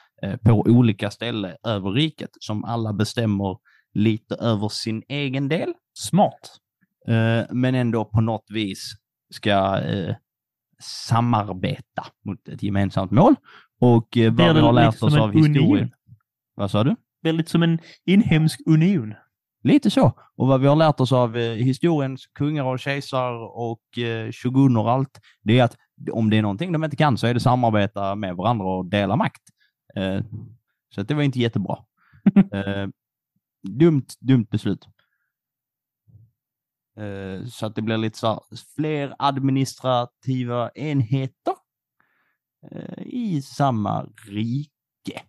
på 0.42 0.60
olika 0.60 1.10
ställen 1.10 1.56
över 1.66 1.90
riket 1.90 2.30
som 2.40 2.64
alla 2.64 2.92
bestämmer 2.92 3.56
lite 3.94 4.34
över 4.34 4.68
sin 4.68 5.02
egen 5.08 5.48
del, 5.48 5.72
Smart. 5.94 6.56
eh, 7.08 7.44
men 7.50 7.74
ändå 7.74 8.04
på 8.04 8.20
något 8.20 8.46
vis 8.50 8.92
ska 9.34 9.78
eh, 9.78 10.14
samarbeta 10.82 12.06
mot 12.24 12.48
ett 12.48 12.62
gemensamt 12.62 13.10
mål. 13.10 13.34
Och 13.80 14.16
eh, 14.16 14.32
Blir 14.32 14.46
vad 14.46 14.54
vi 14.54 14.60
har 14.60 14.72
lärt 14.72 15.02
oss 15.02 15.16
av 15.16 15.32
historien. 15.32 15.90
Vad 16.54 16.70
sa 16.70 16.84
du? 16.84 16.96
Väldigt 17.22 17.48
som 17.48 17.62
en 17.62 17.78
inhemsk 18.06 18.60
union. 18.66 19.14
Lite 19.64 19.90
så. 19.90 20.12
Och 20.36 20.46
vad 20.48 20.60
vi 20.60 20.66
har 20.66 20.76
lärt 20.76 21.00
oss 21.00 21.12
av 21.12 21.36
eh, 21.36 21.52
historiens 21.52 22.26
kungar 22.26 22.64
och 22.64 22.78
kejsar 22.80 23.32
och 23.58 23.98
eh, 23.98 24.32
shoguner 24.32 24.80
och 24.80 24.90
allt, 24.90 25.20
det 25.42 25.58
är 25.58 25.64
att 25.64 25.76
om 26.12 26.30
det 26.30 26.38
är 26.38 26.42
någonting 26.42 26.72
de 26.72 26.84
inte 26.84 26.96
kan 26.96 27.18
så 27.18 27.26
är 27.26 27.34
det 27.34 27.40
samarbeta 27.40 28.14
med 28.14 28.36
varandra 28.36 28.64
och 28.64 28.86
dela 28.86 29.16
makt. 29.16 29.42
Eh, 29.96 30.24
så 30.94 31.02
det 31.02 31.14
var 31.14 31.22
inte 31.22 31.38
jättebra. 31.38 31.84
eh, 32.52 32.88
dumt, 33.62 34.06
dumt 34.20 34.46
beslut. 34.50 34.86
Eh, 36.96 37.44
så 37.46 37.66
att 37.66 37.74
det 37.74 37.82
blir 37.82 37.96
lite 37.96 38.18
så 38.18 38.26
här, 38.26 38.40
fler 38.76 39.14
administrativa 39.18 40.70
enheter 40.70 41.54
i 42.98 43.42
samma 43.42 44.04
rike. 44.26 45.22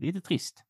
Lite 0.00 0.20
trist. 0.20 0.64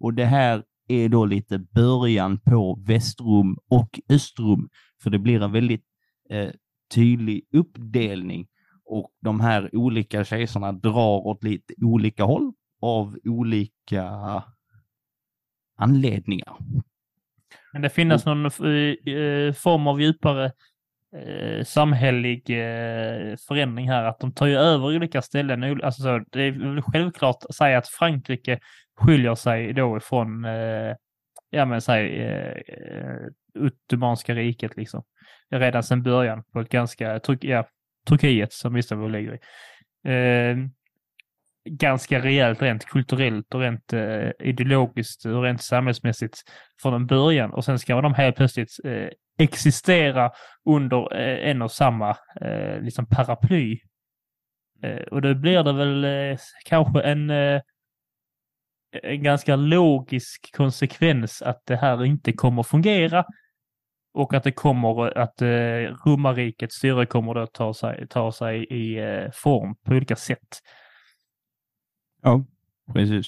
Och 0.00 0.14
det 0.14 0.24
här 0.24 0.64
är 0.88 1.08
då 1.08 1.24
lite 1.24 1.58
början 1.58 2.38
på 2.38 2.82
Västrum 2.86 3.58
och 3.68 4.00
Östrum, 4.08 4.68
för 5.02 5.10
det 5.10 5.18
blir 5.18 5.42
en 5.42 5.52
väldigt 5.52 5.84
eh, 6.30 6.50
tydlig 6.94 7.46
uppdelning 7.52 8.48
och 8.86 9.10
de 9.20 9.40
här 9.40 9.76
olika 9.76 10.24
kejsarna 10.24 10.72
drar 10.72 11.26
åt 11.26 11.44
lite 11.44 11.74
olika 11.82 12.24
håll 12.24 12.52
av 12.80 13.18
olika 13.24 14.12
anledningar. 15.76 16.56
Men 17.72 17.82
det 17.82 17.90
finns 17.90 18.26
någon 18.26 18.46
eh, 18.46 19.52
form 19.52 19.86
av 19.86 20.00
djupare 20.00 20.52
eh, 21.16 21.64
samhällelig 21.64 22.50
eh, 22.50 23.36
förändring 23.48 23.88
här, 23.88 24.04
att 24.04 24.20
de 24.20 24.32
tar 24.32 24.46
ju 24.46 24.56
över 24.56 24.96
olika 24.96 25.22
ställen. 25.22 25.80
Alltså 25.84 26.02
så, 26.02 26.24
det 26.32 26.42
är 26.42 26.92
självklart 26.92 27.44
att 27.48 27.54
säga 27.54 27.78
att 27.78 27.88
Frankrike 27.88 28.58
skiljer 28.96 29.34
sig 29.34 29.72
då 29.72 29.96
ifrån, 29.96 30.44
ja 31.50 31.64
men 31.64 31.80
säg, 31.80 32.22
eh, 32.22 32.56
Ottomanska 33.58 34.34
riket 34.34 34.76
liksom. 34.76 35.02
Redan 35.50 35.82
sedan 35.82 36.02
början 36.02 36.44
på 36.52 36.60
ett 36.60 36.68
ganska, 36.68 37.20
Turk, 37.20 37.44
ja, 37.44 37.64
Turkiet 38.06 38.52
som 38.52 38.76
Istanbul 38.76 39.12
ligger 39.12 39.30
lägger 39.30 39.38
i. 40.04 40.60
Eh, 40.60 40.68
ganska 41.66 42.20
rejält 42.20 42.62
rent 42.62 42.84
kulturellt 42.84 43.54
och 43.54 43.60
rent 43.60 43.92
eh, 43.92 44.30
ideologiskt 44.38 45.24
och 45.24 45.42
rent 45.42 45.62
samhällsmässigt 45.62 46.42
från 46.82 46.94
en 46.94 47.06
början 47.06 47.52
och 47.52 47.64
sen 47.64 47.78
ska 47.78 48.00
de 48.00 48.14
helt 48.14 48.36
plötsligt 48.36 48.70
eh, 48.84 49.08
existera 49.38 50.30
under 50.64 51.16
eh, 51.16 51.50
en 51.50 51.62
och 51.62 51.72
samma 51.72 52.10
eh, 52.40 52.80
liksom 52.80 53.06
paraply. 53.06 53.78
Eh, 54.82 55.02
och 55.02 55.22
då 55.22 55.34
blir 55.34 55.62
det 55.62 55.72
väl 55.72 56.04
eh, 56.04 56.38
kanske 56.64 57.00
en, 57.00 57.30
eh, 57.30 57.60
en 59.02 59.22
ganska 59.22 59.56
logisk 59.56 60.54
konsekvens 60.56 61.42
att 61.42 61.62
det 61.66 61.76
här 61.76 62.04
inte 62.04 62.32
kommer 62.32 62.62
fungera 62.62 63.24
och 64.16 64.34
att 64.34 64.44
det 64.44 64.52
kommer 64.52 65.18
att 65.18 65.42
eh, 65.42 65.94
romarrikets 66.06 66.76
styre 66.76 67.06
kommer 67.06 67.34
att 67.34 67.52
ta 67.52 67.74
sig, 67.74 68.06
ta 68.10 68.32
sig 68.32 68.64
i 68.64 68.98
eh, 68.98 69.30
form 69.32 69.74
på 69.84 69.94
olika 69.94 70.16
sätt. 70.16 70.60
Ja, 72.22 72.44
precis. 72.92 73.26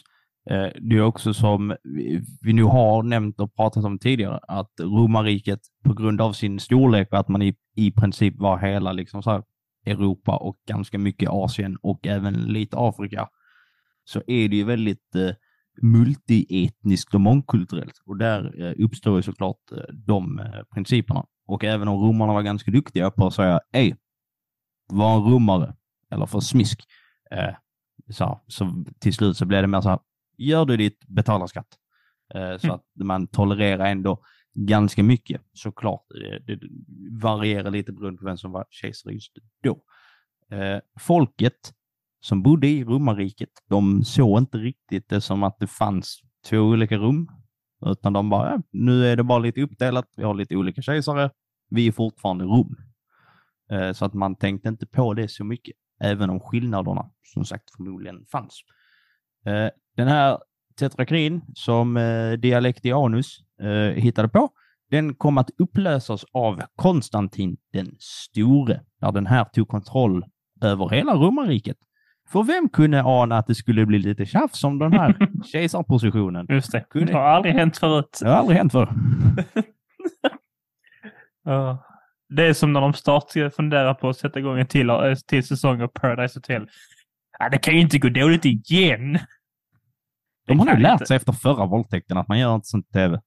Eh, 0.51 0.69
Det 0.81 0.97
är 0.97 1.01
också 1.03 1.35
som 1.35 1.77
vi- 1.85 2.21
vi 2.43 2.53
nu 2.53 2.63
har 2.63 3.03
nämnt 3.03 3.41
och 3.41 3.55
pratat 3.57 3.85
om 3.85 3.99
tidigare, 3.99 4.41
att 4.49 4.71
romarriket 4.81 5.61
på 5.85 5.95
grund 5.95 6.21
av 6.21 6.33
sin 6.33 6.61
storlek 6.61 7.13
och 7.13 7.19
att 7.19 7.29
man 7.29 7.43
i, 7.43 7.57
i 7.77 7.91
princip 7.93 8.35
var 8.39 8.59
hela 8.59 8.93
liksom 8.93 9.23
så 9.23 9.31
här 9.31 9.43
Europa 9.87 10.37
och 10.37 10.57
ganska 10.69 10.99
mycket 10.99 11.29
Asien 11.31 11.77
och 11.83 12.07
även 12.07 12.35
lite 12.35 12.77
Afrika, 12.79 13.29
så 14.05 14.23
är 14.27 14.49
det 14.49 14.57
ju 14.57 14.65
väldigt 14.65 15.15
eh, 15.15 15.31
multietniskt 15.83 17.15
och 17.15 17.21
mångkulturellt. 17.21 18.03
Och 18.07 18.17
där 18.17 18.63
eh, 18.63 18.85
uppstår 18.85 19.17
ju 19.17 19.23
såklart 19.23 19.73
eh, 19.73 19.95
de 19.95 20.39
eh, 20.39 20.63
principerna. 20.75 21.25
Och 21.47 21.65
även 21.65 21.89
om 21.89 22.01
romarna 22.01 22.33
var 22.33 22.43
ganska 22.43 22.71
duktiga 22.71 23.11
på 23.11 23.27
att 23.27 23.35
säga, 23.35 23.61
ej, 23.73 23.97
var 24.93 25.17
en 25.17 25.23
romare, 25.33 25.75
eller 26.11 26.27
för 26.27 26.41
smisk, 26.41 26.85
så, 28.11 28.41
så 28.47 28.85
till 28.99 29.15
slut 29.15 29.37
så 29.37 29.47
blev 29.47 29.63
det 29.63 29.67
mer 29.69 29.81
så 29.81 29.89
här, 29.89 29.99
gör 30.39 30.65
du 30.65 30.77
ditt, 30.77 31.07
betala 31.09 31.49
skatt. 31.49 31.67
Så 32.33 32.67
Mm. 32.67 32.75
att 32.75 32.85
man 32.95 33.27
tolererar 33.27 33.87
ändå 33.87 34.23
ganska 34.55 35.03
mycket. 35.03 35.43
Såklart, 35.53 36.03
eh, 36.25 36.43
det 36.47 36.61
varierar 37.23 37.71
lite 37.71 37.93
beroende 37.93 38.19
på 38.19 38.25
vem 38.25 38.37
som 38.37 38.53
var 38.53 38.67
kejsare 38.71 39.15
just 39.15 39.33
då. 39.63 39.83
Folket 41.01 41.73
som 42.21 42.43
bodde 42.43 42.69
i 42.69 42.85
romarriket, 42.85 43.51
de 43.69 44.05
såg 44.05 44.39
inte 44.39 44.59
riktigt 44.59 45.09
det 45.09 45.21
som 45.21 45.43
att 45.43 45.59
det 45.59 45.67
fanns 45.67 46.21
två 46.47 46.59
olika 46.59 46.97
rum, 46.97 47.29
utan 47.87 48.13
de 48.13 48.31
bara, 48.31 48.51
ja, 48.51 48.63
nu 48.73 49.07
är 49.07 49.17
det 49.17 49.25
bara 49.25 49.39
lite 49.39 49.63
uppdelat, 49.63 50.05
vi 50.17 50.23
har 50.25 50.35
lite 50.35 50.57
olika 50.57 50.83
kejsare, 50.83 51.31
vi 51.71 51.87
är 51.87 51.93
fortfarande 51.93 52.45
Rom. 52.45 52.77
Eh, 53.73 53.93
så 53.93 54.05
att 54.05 54.15
man 54.15 54.37
tänkte 54.37 54.69
inte 54.69 54.87
på 54.87 55.15
det 55.15 55.29
så 55.29 55.45
mycket, 55.45 55.77
även 56.01 56.31
om 56.31 56.41
skillnaderna 56.41 57.11
som 57.23 57.45
sagt 57.45 57.65
förmodligen 57.77 58.25
fanns. 58.33 58.61
Eh, 59.47 59.69
den 59.97 60.09
här 60.09 60.39
tetrakrin 60.79 61.43
som 61.55 61.97
eh, 61.97 62.33
Dialektianus 62.33 63.39
hittade 63.95 64.29
på, 64.29 64.51
den 64.91 65.15
kom 65.15 65.39
att 65.39 65.51
upplösas 65.59 66.25
av 66.33 66.63
Konstantin 66.77 67.57
den 67.73 67.97
store, 67.99 68.81
där 69.01 69.13
den 69.13 69.27
här 69.27 69.45
tog 69.45 69.69
kontroll 69.69 70.25
över 70.61 70.89
hela 70.89 71.15
romarriket. 71.15 71.77
För 72.33 72.43
vem 72.43 72.69
kunde 72.69 73.03
ana 73.05 73.39
att 73.39 73.47
det 73.47 73.55
skulle 73.55 73.87
bli 73.87 73.99
lite 73.99 74.27
tjafs 74.27 74.65
om 74.65 74.79
den 74.79 74.93
här 74.93 75.17
kejsarpositionen? 75.53 76.47
Just 76.49 76.73
det. 76.73 76.81
Kunde- 76.91 77.13
Det 77.13 77.19
har 77.19 77.25
aldrig 77.25 77.55
hänt 77.55 77.79
förut. 77.79 78.19
Det 78.23 78.29
har 78.29 78.37
aldrig 78.37 78.59
hänt 78.59 78.73
förr. 78.73 78.89
Det 82.29 82.47
är 82.47 82.53
som 82.53 82.73
när 82.73 82.81
de 82.81 82.95
snart 82.95 83.31
ska 83.31 83.51
fundera 83.51 83.95
på 83.95 84.09
att 84.09 84.17
sätta 84.17 84.39
igång 84.39 84.59
en 84.59 84.67
till, 84.67 84.91
till 85.27 85.47
säsong 85.47 85.83
av 85.83 85.89
Paradise 85.89 86.39
Hotel. 86.39 86.69
Ja, 87.39 87.49
det 87.49 87.59
kan 87.59 87.75
ju 87.75 87.81
inte 87.81 87.99
gå 87.99 88.09
dåligt 88.09 88.45
igen. 88.45 89.19
De 90.47 90.59
har 90.59 90.67
nu 90.67 90.77
lärt 90.77 90.93
inte. 90.93 91.07
sig 91.07 91.17
efter 91.17 91.33
förra 91.33 91.67
våldtäkten 91.67 92.19
att 92.19 92.29
man 92.29 92.39
gör 92.39 92.55
inte 92.55 92.67
sånt 92.67 92.93
tv. 92.93 93.21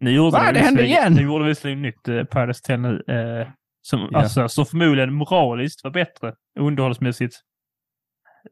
Nu 0.00 0.10
gjorde 0.10 0.30
Va, 0.30 0.46
de 0.46 0.52
det 0.52 0.58
hände 0.64 0.86
igen! 0.86 1.12
Nu 1.14 1.22
gjorde 1.22 1.44
de 1.44 1.48
visserligen 1.48 1.82
nytt 1.82 2.08
eh, 2.08 2.24
Paradise 2.24 2.60
Hotel 2.62 2.80
nu. 2.80 3.02
Eh, 3.14 3.48
som, 3.82 4.08
Ja. 4.12 4.18
alltså, 4.18 4.48
som 4.48 4.66
förmodligen 4.66 5.14
moraliskt 5.14 5.84
var 5.84 5.90
bättre. 5.90 6.34
Underhållsmässigt 6.60 7.34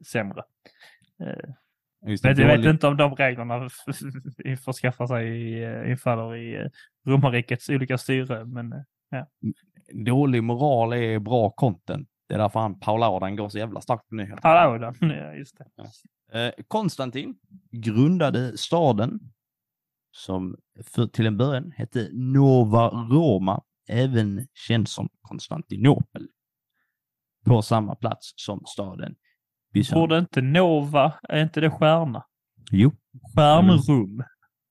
sämre. 0.07 0.43
Eh, 1.19 1.49
Just 2.07 2.23
det, 2.23 2.35
men 2.37 2.47
jag 2.49 2.57
vet 2.57 2.65
inte 2.65 2.87
om 2.87 2.97
de 2.97 3.15
reglerna 3.15 3.69
får 4.65 4.73
skaffa 4.73 5.07
sig 5.07 5.63
eh, 5.63 5.91
infaller 5.91 6.35
i 6.35 6.55
eh, 6.55 6.67
romarrikets 7.07 7.69
olika 7.69 7.97
styre. 7.97 8.45
Men 8.45 8.73
eh, 8.73 9.23
Dålig 9.93 10.43
moral 10.43 10.93
är 10.93 11.19
bra 11.19 11.49
content. 11.49 12.09
Det 12.27 12.33
är 12.33 12.39
därför 12.39 12.59
han 12.59 12.79
Paulaudan 12.79 13.35
går 13.35 13.49
så 13.49 13.57
jävla 13.57 13.81
starkt 13.81 14.07
på 14.09 14.15
nyheterna. 14.15 14.77
då. 14.77 14.93
Ja, 15.07 15.33
just 15.33 15.57
det. 15.57 15.65
Eh, 16.39 16.53
Konstantin 16.67 17.35
grundade 17.71 18.57
staden 18.57 19.19
som 20.11 20.57
för, 20.83 21.07
till 21.07 21.25
en 21.25 21.37
början 21.37 21.71
hette 21.75 22.09
Nova 22.11 22.89
Roma, 22.89 23.63
även 23.89 24.47
känd 24.53 24.87
som 24.89 25.09
Konstantinopel. 25.21 26.27
På 27.45 27.61
samma 27.61 27.95
plats 27.95 28.33
som 28.35 28.63
staden 28.65 29.15
Byzantium. 29.73 30.01
Borde 30.01 30.17
inte 30.19 30.41
Nova, 30.41 31.13
är 31.29 31.43
inte 31.43 31.61
det 31.61 31.69
stjärna? 31.71 32.25
Jo, 32.71 32.91
Stjärnrum. 33.35 34.23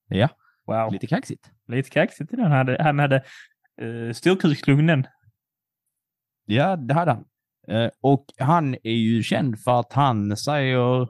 ja, 0.07 0.29
Wow. 0.65 0.91
lite 0.93 1.07
kaxigt. 1.07 1.51
Lite 1.67 1.89
kaxigt 1.89 2.33
i 2.33 2.35
den. 2.35 2.45
Han 2.45 2.51
hade, 2.51 2.83
han 2.83 2.99
hade 2.99 3.23
uh, 3.81 4.13
styrkuslugnen. 4.13 5.07
Ja, 6.45 6.75
det 6.75 6.93
hade 6.93 7.11
han. 7.11 7.25
Eh, 7.67 7.89
och 8.01 8.25
han 8.39 8.73
är 8.83 8.91
ju 8.91 9.23
känd 9.23 9.59
för 9.59 9.79
att 9.79 9.93
han 9.93 10.37
säger 10.37 11.07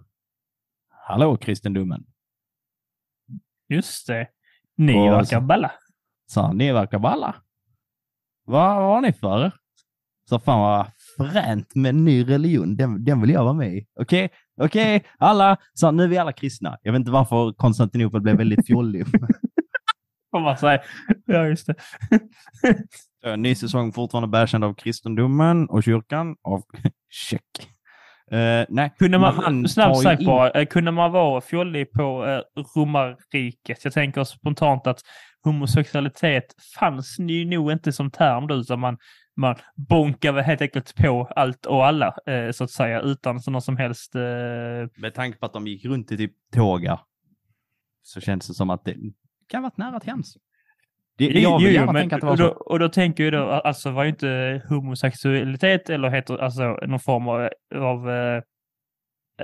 Hallå 1.07 1.37
kristendomen. 1.37 2.03
Just 3.69 4.07
det. 4.07 4.27
Ni 4.77 4.99
Och 4.99 5.11
verkar 5.13 5.39
så- 5.39 5.41
balla. 5.41 5.71
Så 6.27 6.53
ni 6.53 6.71
verkar 6.71 6.99
balla. 6.99 7.35
Vad 8.45 8.75
vad 8.75 8.85
har 8.93 9.01
ni 9.01 9.13
för 9.13 9.45
er? 9.45 9.51
Så 10.29 10.39
fan 10.39 10.59
vad 10.59 10.91
fränt 11.29 11.75
med 11.75 11.89
en 11.89 12.05
ny 12.05 12.29
religion. 12.29 12.75
Den, 12.75 13.03
den 13.03 13.21
vill 13.21 13.29
jag 13.29 13.43
vara 13.43 13.53
med 13.53 13.73
i. 13.73 13.85
Okej, 13.99 14.25
okay? 14.25 14.29
okej, 14.65 14.95
okay? 14.95 15.09
alla, 15.17 15.57
så 15.73 15.91
nu 15.91 16.03
är 16.03 16.07
vi 16.07 16.17
alla 16.17 16.31
kristna. 16.31 16.77
Jag 16.81 16.91
vet 16.91 16.99
inte 16.99 17.11
varför 17.11 17.53
Konstantinopel 17.53 18.21
blev 18.21 18.37
väldigt 18.37 18.67
fjollig. 18.67 19.05
Får 20.31 20.39
man 20.39 20.57
säga. 20.57 20.81
Ja, 21.25 21.45
just 21.47 21.67
det. 21.67 21.75
Ny 23.37 23.55
säsong 23.55 23.91
fortfarande 23.91 24.27
bärkänd 24.27 24.63
av 24.63 24.73
kristendomen 24.73 25.69
och 25.69 25.83
kyrkan. 25.83 26.35
Av 26.43 26.63
check. 27.09 27.67
Uh, 28.33 28.65
nej, 28.69 28.93
kunde 28.99 29.19
man, 29.19 29.67
snabbt 29.67 30.01
sagt 30.01 30.25
bara, 30.25 30.61
uh, 30.61 30.65
kunde 30.65 30.91
man 30.91 31.11
vara 31.11 31.41
fjollig 31.41 31.91
på 31.91 32.25
uh, 32.25 32.63
romarriket? 32.75 33.83
Jag 33.83 33.93
tänker 33.93 34.23
spontant 34.23 34.87
att 34.87 35.01
homosexualitet 35.43 36.45
fanns 36.79 37.19
ju 37.19 37.45
nog 37.45 37.71
inte 37.71 37.91
som 37.91 38.11
term 38.11 38.47
då, 38.47 38.55
utan 38.55 38.79
man, 38.79 38.97
man 39.37 39.55
bonkade 39.75 40.41
helt 40.41 40.61
enkelt 40.61 40.95
på 40.95 41.31
allt 41.35 41.65
och 41.65 41.85
alla, 41.85 42.15
uh, 42.29 42.51
så 42.51 42.63
att 42.63 42.71
säga, 42.71 43.01
utan 43.01 43.39
någon 43.47 43.61
som 43.61 43.77
helst... 43.77 44.15
Med 44.95 45.13
tanke 45.13 45.37
på 45.37 45.45
att 45.45 45.53
de 45.53 45.67
gick 45.67 45.85
runt 45.85 46.11
i 46.11 46.17
typ 46.17 46.33
tåga, 46.53 46.99
så 48.03 48.21
känns 48.21 48.47
det 48.47 48.53
som 48.53 48.69
att 48.69 48.85
det 48.85 48.95
kan 49.47 49.63
varit 49.63 49.77
nära 49.77 49.99
till 49.99 50.09
hands. 50.09 50.37
Det, 51.17 51.25
jag 51.25 51.59
vill 51.59 51.75
jo, 51.75 51.91
men, 51.91 52.13
att 52.13 52.21
det 52.21 52.25
var 52.25 52.37
så. 52.37 52.47
Och 52.47 52.55
då, 52.55 52.61
och 52.65 52.79
då 52.79 52.89
tänker 52.89 53.23
jag 53.23 53.33
då, 53.33 53.49
alltså 53.49 53.91
var 53.91 54.03
ju 54.03 54.09
inte 54.09 54.61
homosexualitet 54.69 55.89
eller 55.89 56.09
heter, 56.09 56.37
alltså 56.37 56.63
någon 56.63 56.99
form 56.99 57.27
av, 57.27 57.49
av, 57.75 58.09
eh, 58.09 58.43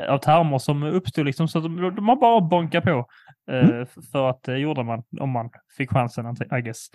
av 0.09 0.17
termer 0.17 0.57
som 0.57 0.83
uppstod 0.83 1.25
liksom, 1.25 1.47
så 1.47 1.57
att 1.57 1.63
de, 1.63 1.95
de 1.95 2.09
har 2.09 2.15
bara 2.15 2.41
bonkat 2.41 2.83
på. 2.83 3.05
Eh, 3.51 3.69
mm. 3.69 3.85
För 4.11 4.29
att 4.29 4.43
det 4.43 4.53
eh, 4.53 4.57
gjorde 4.57 4.83
man 4.83 5.03
om 5.19 5.29
man 5.29 5.49
fick 5.77 5.91
chansen, 5.91 6.35
I 6.57 6.61
guess. 6.61 6.87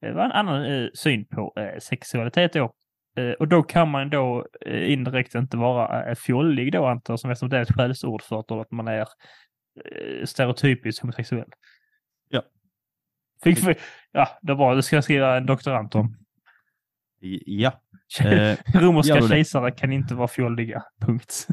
Det 0.00 0.12
var 0.12 0.24
en 0.24 0.32
annan 0.32 0.64
eh, 0.64 0.88
syn 0.94 1.24
på 1.24 1.52
eh, 1.56 1.78
sexualitet 1.78 2.52
då. 2.52 2.72
Eh, 3.16 3.32
och 3.32 3.48
då 3.48 3.62
kan 3.62 3.90
man 3.90 4.10
då 4.10 4.46
eh, 4.66 4.92
indirekt 4.92 5.34
inte 5.34 5.56
vara 5.56 6.10
eh, 6.10 6.14
fjollig 6.14 6.72
då 6.72 6.86
antar 6.86 7.18
jag, 7.22 7.38
som 7.38 7.48
det 7.48 7.56
är 7.56 7.62
ett 7.62 7.74
skällsord 7.76 8.22
för 8.22 8.60
att 8.60 8.70
man 8.70 8.88
är 8.88 9.06
stereotypiskt 10.24 11.02
homosexuell. 11.02 11.50
Fick, 13.44 13.58
ja, 14.12 14.38
det 14.42 14.54
var 14.54 14.76
det 14.76 14.82
ska 14.82 14.96
jag 14.96 15.04
skriva 15.04 15.36
en 15.36 15.46
doktorant 15.46 15.94
om. 15.94 16.16
Ja. 17.46 17.72
Eh, 18.24 18.58
Romerska 18.74 19.28
kejsare 19.28 19.70
kan 19.70 19.92
inte 19.92 20.14
vara 20.14 20.28
fjolliga. 20.28 20.82
Punkt. 21.00 21.46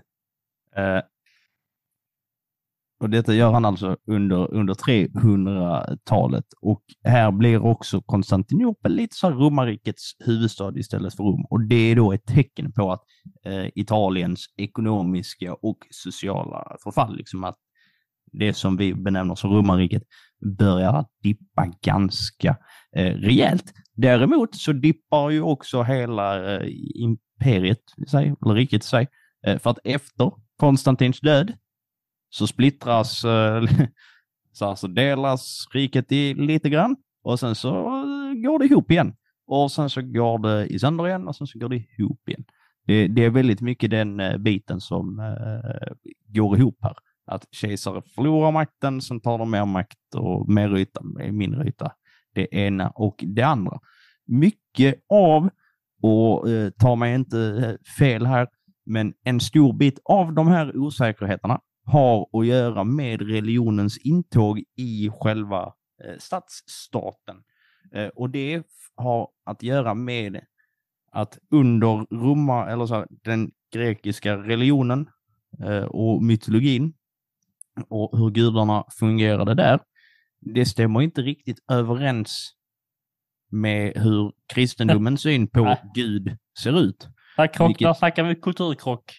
Och 3.00 3.10
detta 3.10 3.34
gör 3.34 3.52
han 3.52 3.66
alltså 3.66 3.98
under, 4.08 4.54
under 4.54 4.74
300-talet. 4.74 6.46
Och 6.62 6.84
här 7.04 7.32
blir 7.32 7.66
också 7.66 8.02
Konstantinopel 8.02 8.92
lite 8.92 9.16
så 9.16 9.30
romarrikets 9.30 10.12
huvudstad 10.20 10.78
istället 10.78 11.16
för 11.16 11.24
Rom. 11.24 11.46
Och 11.50 11.68
det 11.68 11.76
är 11.76 11.96
då 11.96 12.14
ett 12.14 12.26
tecken 12.26 12.72
på 12.72 12.92
att 12.92 13.04
eh, 13.46 13.66
Italiens 13.76 14.46
ekonomiska 14.58 15.54
och 15.54 15.78
sociala 15.90 16.78
förfall, 16.84 17.18
liksom 17.18 17.44
att 17.44 17.58
det 18.32 18.54
som 18.54 18.78
vi 18.78 18.94
benämner 18.94 19.36
som 19.36 19.52
romarriket, 19.52 20.04
börjar 20.58 21.06
dippa 21.24 21.66
ganska 21.82 22.58
eh, 22.96 23.14
rejält. 23.14 23.74
Däremot 23.96 24.56
så 24.56 24.74
dippar 24.74 25.30
ju 25.30 25.42
också 25.42 25.84
hela 25.84 26.56
eh, 26.56 26.70
imperiet, 26.96 27.82
sig, 28.08 28.36
eller 28.46 28.56
riket 28.56 28.84
i 28.84 28.88
sig, 28.88 29.08
eh, 29.48 29.60
för 29.60 29.70
att 29.70 29.80
efter 29.84 30.32
Konstantins 30.58 31.20
död 31.20 31.54
så 32.38 32.48
splittras, 32.48 33.26
eh, 33.26 33.64
så 34.52 34.66
alltså 34.66 34.88
delas 34.88 35.68
riket 35.74 36.12
i 36.12 36.34
lite 36.34 36.70
grann 36.70 36.96
och 37.24 37.40
sen 37.40 37.56
så 37.56 37.70
eh, 37.70 38.34
går 38.34 38.60
det 38.60 38.66
ihop 38.66 38.92
igen. 38.92 39.16
Och 39.48 39.72
sen 39.72 39.90
så 39.90 40.02
går 40.02 40.40
det 40.40 40.66
i 40.68 40.80
sönder 40.80 41.08
igen 41.08 41.28
och 41.28 41.36
sen 41.36 41.48
så 41.48 41.60
går 41.60 41.70
det 41.70 41.76
ihop 41.76 42.30
igen. 42.30 42.44
Det, 42.86 43.08
det 43.08 43.26
är 43.26 43.30
väldigt 43.30 43.62
mycket 43.62 43.92
den 43.92 44.20
eh, 44.20 44.38
biten 44.38 44.82
som 44.82 45.20
eh, 45.20 45.94
går 46.28 46.58
ihop 46.58 46.78
här 46.82 46.94
att 47.26 47.46
kejsare 47.52 48.02
förlorar 48.16 48.52
makten, 48.52 49.02
sen 49.02 49.20
tar 49.20 49.38
de 49.38 49.52
mer 49.52 49.66
makt 49.66 50.16
och 50.16 50.50
mer 50.50 50.78
yta, 50.78 51.02
mindre 51.32 51.68
yta. 51.68 51.92
Det 52.34 52.56
ena 52.56 52.90
och 52.90 53.24
det 53.28 53.42
andra. 53.42 53.80
Mycket 54.26 54.96
av, 55.10 55.50
och 56.02 56.50
eh, 56.50 56.70
ta 56.70 56.96
mig 56.96 57.16
inte 57.16 57.78
fel 58.00 58.26
här, 58.26 58.48
men 58.86 59.14
en 59.24 59.40
stor 59.40 59.74
bit 59.74 60.00
av 60.04 60.34
de 60.34 60.48
här 60.48 60.78
osäkerheterna 60.78 61.60
har 61.88 62.28
att 62.34 62.46
göra 62.46 62.84
med 62.84 63.22
religionens 63.22 63.98
intåg 63.98 64.64
i 64.76 65.10
själva 65.14 65.74
eh, 66.04 66.18
stadsstaten. 66.20 67.44
Eh, 67.94 68.08
och 68.08 68.30
det 68.30 68.64
har 68.96 69.30
att 69.46 69.64
göra 69.64 69.94
med 69.94 70.42
att 71.12 71.38
under 71.52 72.16
Roma, 72.16 72.70
eller 72.70 72.86
så 72.86 72.96
här, 72.96 73.08
den 73.10 73.52
grekiska 73.74 74.38
religionen 74.38 75.10
eh, 75.64 75.84
och 75.84 76.24
mytologin 76.24 76.94
och 77.90 78.18
hur 78.20 78.30
gudarna 78.30 78.84
fungerade 79.00 79.54
där, 79.54 79.80
det 80.40 80.66
stämmer 80.66 81.02
inte 81.02 81.22
riktigt 81.22 81.60
överens 81.72 82.54
med 83.52 83.94
hur 83.96 84.32
kristendomens 84.54 85.22
syn 85.22 85.48
på 85.48 85.76
Gud 85.94 86.38
ser 86.64 86.80
ut. 86.80 87.08
Där, 87.38 87.54
krock, 87.54 87.70
Vilket... 87.70 87.86
där 87.86 87.94
snackar 87.94 88.24
vi 88.24 88.36
kulturkrock. 88.36 89.14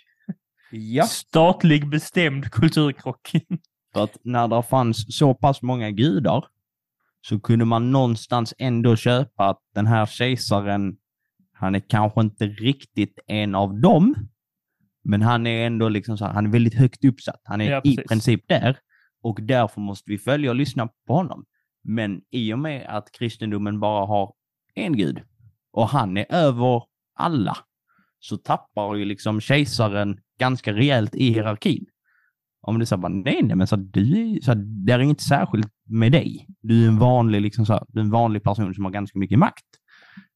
Ja. 0.71 1.05
Statlig 1.05 1.89
bestämd 1.89 2.51
kulturkrock. 2.51 3.31
För 3.93 4.05
att 4.05 4.17
när 4.23 4.49
det 4.49 4.63
fanns 4.63 5.17
så 5.17 5.35
pass 5.35 5.63
många 5.63 5.91
gudar 5.91 6.45
så 7.21 7.41
kunde 7.41 7.65
man 7.65 7.93
någonstans 7.93 8.55
ändå 8.59 8.97
köpa 8.97 9.49
att 9.49 9.61
den 9.75 9.87
här 9.87 10.07
kejsaren, 10.07 10.97
han 11.53 11.75
är 11.75 11.81
kanske 11.81 12.21
inte 12.21 12.47
riktigt 12.47 13.19
en 13.27 13.55
av 13.55 13.81
dem, 13.81 14.15
men 15.05 15.23
han 15.23 15.47
är 15.47 15.67
ändå 15.67 15.89
liksom 15.89 16.19
så 16.19 16.25
här, 16.25 16.33
han 16.33 16.47
är 16.47 16.51
väldigt 16.51 16.75
högt 16.75 17.05
uppsatt. 17.05 17.41
Han 17.45 17.61
är 17.61 17.71
ja, 17.71 17.81
i 17.85 17.97
princip 17.97 18.49
där 18.49 18.79
och 19.23 19.39
därför 19.43 19.81
måste 19.81 20.11
vi 20.11 20.19
följa 20.19 20.51
och 20.51 20.57
lyssna 20.57 20.89
på 21.07 21.15
honom. 21.15 21.45
Men 21.85 22.21
i 22.31 22.53
och 22.53 22.59
med 22.59 22.87
att 22.89 23.13
kristendomen 23.13 23.81
bara 23.81 24.07
har 24.07 24.35
en 24.75 24.97
gud 24.97 25.23
och 25.73 25.89
han 25.89 26.17
är 26.17 26.27
över 26.29 26.83
alla 27.15 27.57
så 28.21 28.37
tappar 28.37 28.95
ju 28.95 29.05
liksom 29.05 29.41
kejsaren 29.41 30.19
ganska 30.41 30.73
rejält 30.73 31.15
i 31.15 31.31
hierarkin. 31.31 31.87
Om 32.63 32.79
du 32.79 32.87
säger 32.87 33.01
bara 33.01 33.13
nej, 33.13 33.43
nej, 33.43 33.57
men 33.57 33.67
så 33.67 33.77
du, 33.77 34.39
så 34.43 34.55
det 34.55 34.93
är 34.93 34.99
inget 34.99 35.21
särskilt 35.21 35.69
med 35.87 36.13
dig. 36.13 36.47
Du 36.63 36.85
är 36.85 36.89
en 36.89 36.99
vanlig, 36.99 37.41
liksom 37.41 37.67
så 37.67 37.85
du 37.89 38.01
är 38.01 38.05
en 38.05 38.11
vanlig 38.11 38.43
person 38.43 38.75
som 38.75 38.85
har 38.85 38.93
ganska 38.93 39.19
mycket 39.19 39.39
makt. 39.39 39.65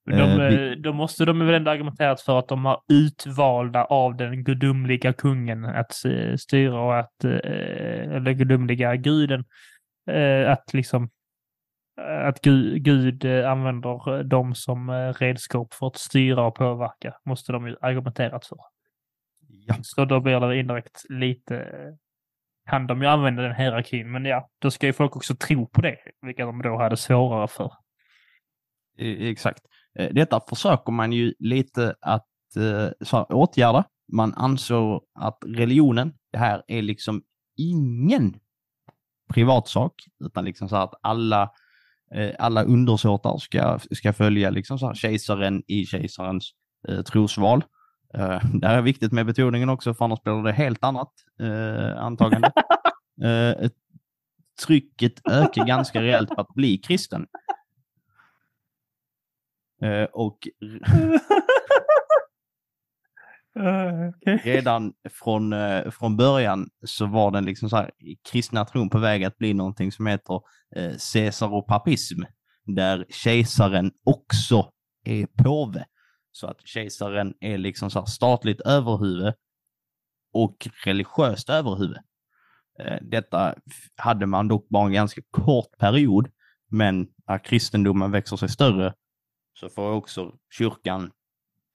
De, 0.06 0.40
eh, 0.40 0.70
då 0.70 0.92
måste 0.92 1.24
de 1.24 1.38
väl 1.38 1.54
ändå 1.54 1.70
argumenterat 1.70 2.20
för 2.20 2.38
att 2.38 2.48
de 2.48 2.64
har 2.64 2.80
utvalda 2.92 3.84
av 3.84 4.16
den 4.16 4.44
gudomliga 4.44 5.12
kungen 5.12 5.64
att 5.64 5.92
styra 6.38 6.80
och 6.80 6.98
att, 6.98 7.24
eh, 7.24 8.16
eller 8.16 8.32
gudomliga 8.32 8.96
guden, 8.96 9.44
eh, 10.10 10.52
att 10.52 10.72
liksom 10.72 11.10
att 12.00 12.40
Gud, 12.40 12.84
Gud 12.84 13.24
använder 13.24 14.22
dem 14.22 14.54
som 14.54 14.90
redskap 15.12 15.74
för 15.74 15.86
att 15.86 15.96
styra 15.96 16.46
och 16.46 16.54
påverka, 16.54 17.14
måste 17.24 17.52
de 17.52 17.66
ju 17.66 17.76
argumenterat 17.80 18.46
för. 18.46 18.58
Ja. 19.66 19.74
Så 19.82 20.04
då 20.04 20.20
blir 20.20 20.40
det 20.40 20.58
indirekt 20.58 21.02
lite, 21.08 21.66
kan 22.70 22.86
de 22.86 23.02
ju 23.02 23.08
använda 23.08 23.42
den 23.42 23.54
hierarkin, 23.54 24.12
men 24.12 24.24
ja, 24.24 24.50
då 24.58 24.70
ska 24.70 24.86
ju 24.86 24.92
folk 24.92 25.16
också 25.16 25.34
tro 25.34 25.66
på 25.66 25.80
det, 25.80 25.98
vilket 26.22 26.46
de 26.46 26.62
då 26.62 26.78
hade 26.78 26.96
svårare 26.96 27.48
för. 27.48 27.72
Exakt. 28.98 29.62
Eh, 29.98 30.08
detta 30.12 30.40
försöker 30.48 30.92
man 30.92 31.12
ju 31.12 31.34
lite 31.38 31.94
att 32.00 32.56
eh, 32.56 32.88
så 33.00 33.24
åtgärda. 33.24 33.84
Man 34.12 34.34
ansåg 34.34 35.04
att 35.14 35.38
religionen, 35.46 36.14
det 36.32 36.38
här 36.38 36.62
är 36.66 36.82
liksom 36.82 37.22
ingen 37.56 38.40
privatsak, 39.34 39.94
utan 40.24 40.44
liksom 40.44 40.68
så 40.68 40.76
att 40.76 40.94
alla, 41.02 41.42
eh, 41.42 41.48
alla 42.38 42.62
undersåtar 42.62 43.38
ska, 43.38 43.78
ska 43.90 44.12
följa 44.12 44.50
liksom 44.50 44.78
så 44.78 44.86
här 44.86 44.94
kejsaren 44.94 45.62
i 45.66 45.86
kejsarens 45.86 46.50
eh, 46.88 47.02
trosval. 47.02 47.64
Eh, 48.14 48.40
det 48.54 48.66
här 48.66 48.78
är 48.78 48.82
viktigt 48.82 49.12
med 49.12 49.26
betoningen 49.26 49.68
också, 49.68 49.94
för 49.94 50.04
annars 50.04 50.22
blir 50.22 50.42
det 50.42 50.52
helt 50.52 50.84
annat 50.84 51.12
eh, 51.40 52.02
antagande. 52.02 52.52
eh, 53.24 53.70
trycket 54.66 55.28
ökar 55.30 55.66
ganska 55.66 56.02
rejält 56.02 56.28
på 56.28 56.40
att 56.40 56.54
bli 56.54 56.78
kristen. 56.78 57.26
Eh, 59.82 60.04
och 60.04 60.38
Ah, 63.54 64.08
okay. 64.08 64.36
redan 64.36 64.92
från, 65.10 65.52
eh, 65.52 65.90
från 65.90 66.16
början 66.16 66.68
så 66.84 67.06
var 67.06 67.30
den 67.30 67.44
liksom 67.44 67.70
så 67.70 67.76
här, 67.76 67.90
kristna 68.30 68.64
tron 68.64 68.90
på 68.90 68.98
väg 68.98 69.24
att 69.24 69.38
bli 69.38 69.54
någonting 69.54 69.92
som 69.92 70.06
heter 70.06 70.40
eh, 70.76 70.92
caesaropapism, 71.12 72.22
där 72.64 73.06
kejsaren 73.08 73.92
också 74.04 74.72
är 75.04 75.26
påve. 75.26 75.84
Så 76.32 76.46
att 76.46 76.66
kejsaren 76.66 77.34
är 77.40 77.58
liksom 77.58 77.90
så 77.90 78.06
statligt 78.06 78.60
överhuvud 78.60 79.34
och 80.32 80.68
religiöst 80.84 81.50
överhuvud. 81.50 81.98
Eh, 82.80 82.98
detta 83.02 83.54
hade 83.96 84.26
man 84.26 84.48
dock 84.48 84.68
bara 84.68 84.86
en 84.86 84.92
ganska 84.92 85.22
kort 85.30 85.78
period, 85.78 86.28
men 86.70 87.08
när 87.28 87.44
kristendomen 87.44 88.10
växer 88.10 88.36
sig 88.36 88.48
större 88.48 88.94
så 89.60 89.68
får 89.68 89.92
också 89.92 90.32
kyrkan 90.58 91.10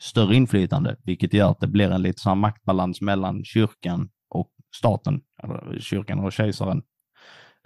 större 0.02 0.36
inflytande, 0.36 0.96
vilket 1.04 1.34
gör 1.34 1.52
att 1.52 1.60
det 1.60 1.68
blir 1.68 1.92
en 1.92 2.02
lite 2.02 2.22
sån 2.22 2.40
maktbalans 2.40 3.02
mellan 3.02 3.44
kyrkan 3.46 4.10
och 4.30 4.50
staten, 4.76 5.22
eller 5.44 5.80
kyrkan 5.80 6.20
och 6.20 6.34
kejsaren. 6.34 6.82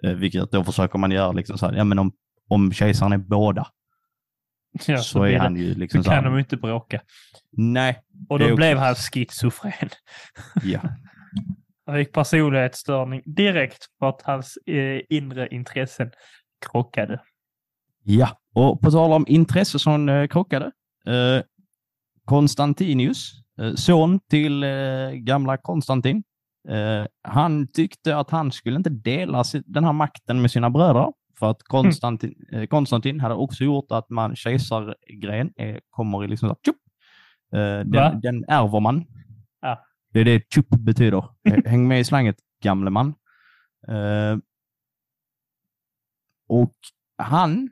Eh, 0.03 0.11
vilket 0.13 0.51
då 0.51 0.63
försöker 0.63 0.99
man 0.99 1.11
göra 1.11 1.31
liksom 1.31 1.57
så 1.57 1.65
här, 1.67 1.73
ja 1.73 1.83
men 1.83 1.99
om, 1.99 2.11
om 2.49 2.71
kejsaren 2.73 3.13
är 3.13 3.17
båda, 3.17 3.67
Ja, 4.87 4.97
så, 4.97 5.19
blir 5.21 5.31
är 5.31 5.39
han 5.39 5.55
ju 5.55 5.73
liksom 5.75 6.03
så 6.03 6.09
så 6.09 6.11
kan 6.15 6.23
de 6.23 6.39
inte 6.39 6.57
bråka. 6.57 7.01
nej, 7.51 8.01
Och 8.29 8.39
då 8.39 8.45
också- 8.45 8.55
blev 8.55 8.77
han 8.77 8.95
schizofren. 8.95 9.89
ja. 10.63 10.79
Han 11.85 11.95
fick 11.95 12.13
personlighetsstörning 12.13 13.21
direkt 13.25 13.85
för 13.99 14.09
att 14.09 14.21
hans 14.21 14.57
eh, 14.67 15.01
inre 15.09 15.47
intressen 15.47 16.11
krockade. 16.65 17.21
Ja, 18.03 18.37
och 18.55 18.81
på 18.81 18.91
tal 18.91 19.11
om 19.13 19.25
intresse 19.27 19.79
som 19.79 20.09
eh, 20.09 20.27
krockade. 20.27 20.65
Eh, 21.05 21.43
Konstantinius, 22.31 23.31
eh, 23.61 23.73
son 23.75 24.19
till 24.19 24.63
eh, 24.63 25.11
gamla 25.13 25.57
Konstantin, 25.57 26.23
eh, 26.69 27.05
han 27.23 27.67
tyckte 27.67 28.17
att 28.17 28.29
han 28.29 28.51
skulle 28.51 28.77
inte 28.77 28.89
dela 28.89 29.43
den 29.65 29.83
här 29.83 29.93
makten 29.93 30.41
med 30.41 30.51
sina 30.51 30.69
bröder. 30.69 31.13
För 31.39 31.49
att 31.51 31.63
Konstantin, 31.63 32.35
eh, 32.51 32.65
Konstantin 32.65 33.19
hade 33.19 33.35
också 33.35 33.63
gjort 33.63 33.91
att 33.91 34.09
man 34.09 34.35
kejsargren 34.35 35.51
kommer 35.89 36.23
i 36.23 36.27
liksom 36.27 36.49
så 36.49 36.55
tjup, 36.65 36.75
Va? 37.51 37.83
den, 37.83 38.21
den 38.21 38.45
ärver 38.47 38.79
man. 38.79 39.05
Ja. 39.61 39.85
Det 40.13 40.19
är 40.19 40.25
det 40.25 40.53
tjup 40.53 40.69
betyder. 40.69 41.23
Häng 41.65 41.87
med 41.87 41.99
i 41.99 42.03
slanget, 42.03 42.35
gamle 42.63 42.89
man. 42.89 43.13
Och 46.47 46.75
han 47.17 47.69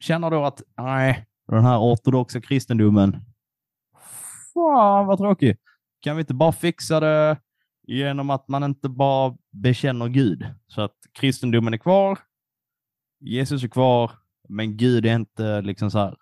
känner 0.00 0.30
då 0.30 0.44
att 0.44 0.62
nej, 0.76 1.26
den 1.48 1.64
här 1.64 1.78
ortodoxa 1.78 2.40
kristendomen, 2.40 3.31
fan 4.54 5.06
vad 5.06 5.18
tråkigt. 5.18 5.60
Kan 6.00 6.16
vi 6.16 6.20
inte 6.20 6.34
bara 6.34 6.52
fixa 6.52 7.00
det 7.00 7.36
genom 7.82 8.30
att 8.30 8.48
man 8.48 8.64
inte 8.64 8.88
bara 8.88 9.36
bekänner 9.50 10.08
Gud? 10.08 10.46
Så 10.66 10.82
att 10.82 10.96
kristendomen 11.12 11.74
är 11.74 11.78
kvar, 11.78 12.18
Jesus 13.20 13.64
är 13.64 13.68
kvar, 13.68 14.10
men 14.48 14.76
Gud 14.76 15.06
är 15.06 15.14
inte 15.14 15.60
liksom 15.60 15.90
så 15.90 15.98
här 15.98 16.16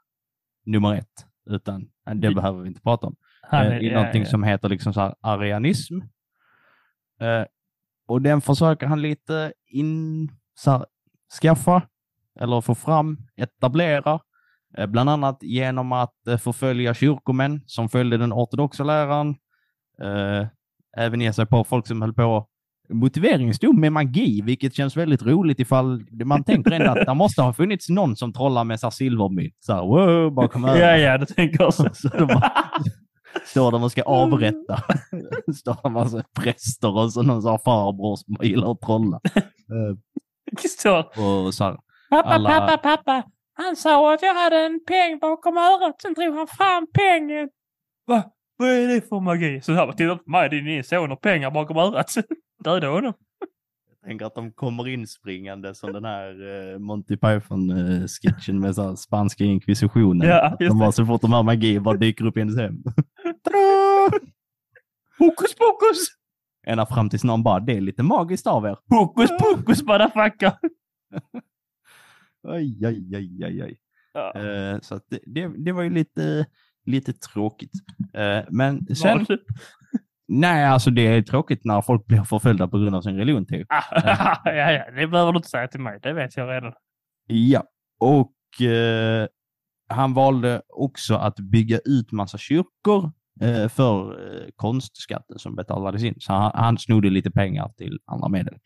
nummer 0.67 0.95
ett, 0.95 1.27
utan 1.51 1.81
det 2.05 2.11
Mm. 2.27 2.35
behöver 2.35 2.61
vi 2.63 2.69
inte 2.69 2.81
prata 2.81 3.07
om. 3.07 3.17
Han 3.43 3.67
eh, 3.67 3.73
är, 3.73 3.83
i 3.83 3.95
någonting 3.95 4.27
som 4.27 4.43
heter 4.43 4.69
liksom 4.69 4.95
så 4.95 5.01
här 5.01 5.15
arianism. 5.21 6.01
Eh, 7.21 7.45
och 8.07 8.23
den 8.23 8.41
försöker 8.41 8.87
han 8.87 9.03
lite 9.03 9.53
in, 9.67 10.29
så 10.55 10.71
här, 10.71 10.87
skaffa 11.43 11.83
eller 12.41 12.61
få 12.61 12.75
fram, 12.75 13.19
etablera, 13.37 14.21
bland 14.89 15.11
annat 15.11 15.39
genom 15.43 15.93
att 15.93 16.27
eh, 16.29 16.37
förfölja 16.39 16.95
kyrkomän 16.95 17.61
som 17.67 17.89
följde 17.89 18.17
den 18.17 18.33
ortodoxa 18.33 18.85
läran. 18.85 19.29
Eh, 20.03 20.47
även 20.97 21.21
ge 21.21 21.33
sig 21.33 21.47
på 21.47 21.65
folk 21.65 21.87
som 21.87 22.03
höll 22.03 22.15
på 22.15 22.47
motiveringsdom 22.93 23.81
med 23.81 23.93
magi, 23.93 24.43
vilket 24.45 24.75
känns 24.75 24.97
väldigt 24.97 25.23
roligt 25.23 25.61
ifall 25.61 26.05
man 26.25 26.45
tänker 26.45 26.71
ändå 26.71 26.91
att 26.91 27.07
det 27.07 27.15
måste 27.15 27.43
ha 27.43 27.53
funnits 27.53 27.89
någon 27.89 28.17
som 28.17 28.33
trollar 28.33 28.65
med 28.65 28.81
så 28.81 28.91
silvermynt. 28.91 29.55
Så 29.61 29.73
här, 29.73 29.83
wow, 29.83 30.33
bakom 30.35 30.65
ja, 30.65 30.71
örat. 30.77 31.01
ja, 31.01 31.19
det 31.19 31.27
tänker 31.27 31.63
jag 31.65 31.75
så. 31.75 31.89
Så 31.95 32.09
bara, 32.27 32.53
står 33.45 33.73
de 33.73 33.83
och 33.83 33.91
ska 33.91 34.03
avrätta. 34.03 34.83
står 35.57 35.77
en 35.87 35.93
massa 35.93 36.25
präster 36.41 36.97
och 36.97 37.13
så 37.13 37.23
någon 37.23 37.45
här 37.45 37.59
farbror 37.65 38.17
som 38.17 38.37
gillar 38.47 38.71
att 38.73 38.81
trolla. 38.81 39.21
Eh, 39.71 39.97
Så. 40.79 40.99
och 40.99 41.55
så 41.55 41.65
här, 41.65 41.77
Pappa, 42.11 42.29
Alla- 42.29 42.49
pappa, 42.49 42.77
pappa. 42.79 43.23
Han 43.63 43.77
sa 43.77 44.15
att 44.15 44.23
jag 44.23 44.35
hade 44.35 44.57
en 44.57 44.81
peng 44.87 45.19
bakom 45.19 45.57
örat. 45.57 46.03
Sen 46.03 46.15
drog 46.15 46.35
han 46.35 46.47
fram 46.47 46.87
pengen. 46.93 47.49
Va? 48.07 48.23
Vad 48.57 48.69
är 48.69 48.89
det 48.89 49.09
för 49.09 49.21
magi? 49.21 49.61
Så 49.63 49.73
här, 49.73 49.93
titta 49.93 50.17
på 50.17 50.31
mig. 50.31 50.49
Din 50.49 50.85
son 50.85 51.11
har 51.11 51.17
pengar 51.17 51.51
bakom 51.51 51.77
örat. 51.77 52.15
Döda 52.65 52.89
honom. 52.89 53.13
jag 53.91 54.09
tänker 54.09 54.27
att 54.27 54.35
de 54.35 54.53
kommer 54.53 54.89
inspringande 54.89 55.75
som 55.75 55.93
den 55.93 56.05
här 56.05 56.29
eh, 56.73 56.79
Monty 56.79 57.17
Python-sketchen 57.17 58.61
med 58.61 58.75
så 58.75 58.83
här 58.89 58.95
spanska 58.95 59.45
inkvisitionen. 59.45 60.29
Ja, 60.29 60.47
Att 60.47 60.59
de 60.59 60.79
bara 60.79 60.93
så 60.93 61.07
fort 61.07 61.21
de 61.21 61.33
hör 61.33 61.43
magi 61.43 61.81
bara 61.81 61.97
dyker 61.97 62.27
upp 62.27 62.37
i 62.37 62.41
ens 62.41 62.59
hem. 62.59 62.75
Hokus 65.19 65.55
pokus! 65.55 66.07
Ända 66.67 66.87
fram 66.87 67.11
tills 67.11 67.25
någon 67.25 67.43
bara, 67.43 67.61
det 67.61 67.73
är 67.73 67.81
lite 67.81 68.03
magiskt 68.03 68.47
av 68.47 68.65
er. 68.67 68.77
Hokus 68.89 69.31
pokus 69.41 69.83
motherfucker! 69.83 70.53
Oj, 72.43 72.87
oj, 72.87 73.17
oj, 73.17 73.45
oj, 73.45 73.65
oj. 73.65 73.79
Ja. 74.13 74.33
Eh, 74.35 74.81
så 74.81 74.95
att 74.95 75.05
det, 75.11 75.21
det, 75.27 75.65
det 75.65 75.73
var 75.73 75.83
ju 75.83 75.91
lite, 75.91 76.47
lite 76.87 77.13
tråkigt. 77.13 77.73
Eh, 78.15 78.45
men 78.51 78.97
sen, 78.97 79.27
nej, 80.29 80.65
alltså 80.65 80.91
det 80.91 81.07
är 81.07 81.23
tråkigt 81.23 81.65
när 81.65 81.83
folk 81.83 82.07
blir 82.07 82.23
förföljda 82.23 82.69
på 82.69 82.79
grund 82.79 82.97
av 82.97 83.03
sin 83.03 83.17
religion. 83.17 83.47
Typ. 83.47 83.67
Ah, 83.71 84.41
ja, 84.45 84.73
ja, 84.73 84.91
det 84.91 85.07
behöver 85.07 85.33
du 85.33 85.37
inte 85.37 85.49
säga 85.49 85.69
till 85.69 85.81
mig. 85.81 85.99
Det 86.03 86.13
vet 86.13 86.37
jag 86.37 86.49
redan. 86.49 86.73
Ja, 87.27 87.65
och 88.01 88.63
eh, 88.63 89.27
han 89.89 90.15
valde 90.15 90.63
också 90.69 91.15
att 91.15 91.41
bygga 91.41 91.79
ut 91.85 92.13
massa 92.13 92.39
kyrkor 92.39 93.13
eh, 93.41 93.69
för 93.69 94.11
eh, 94.13 94.49
konstskatten 94.57 95.39
som 95.39 95.57
betalades 95.57 96.03
in. 96.03 96.15
Så 96.19 96.33
han, 96.33 96.51
han 96.55 96.79
snodde 96.79 97.11
lite 97.11 97.31
pengar 97.31 97.73
till 97.77 97.99
andra 98.07 98.29
medel. 98.29 98.59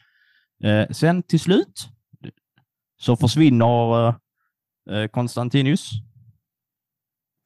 Eh, 0.65 0.89
sen 0.91 1.23
till 1.23 1.41
slut 1.41 1.89
så 3.05 3.17
försvinner 3.17 4.09
eh, 4.91 5.07
Konstantinus 5.11 5.91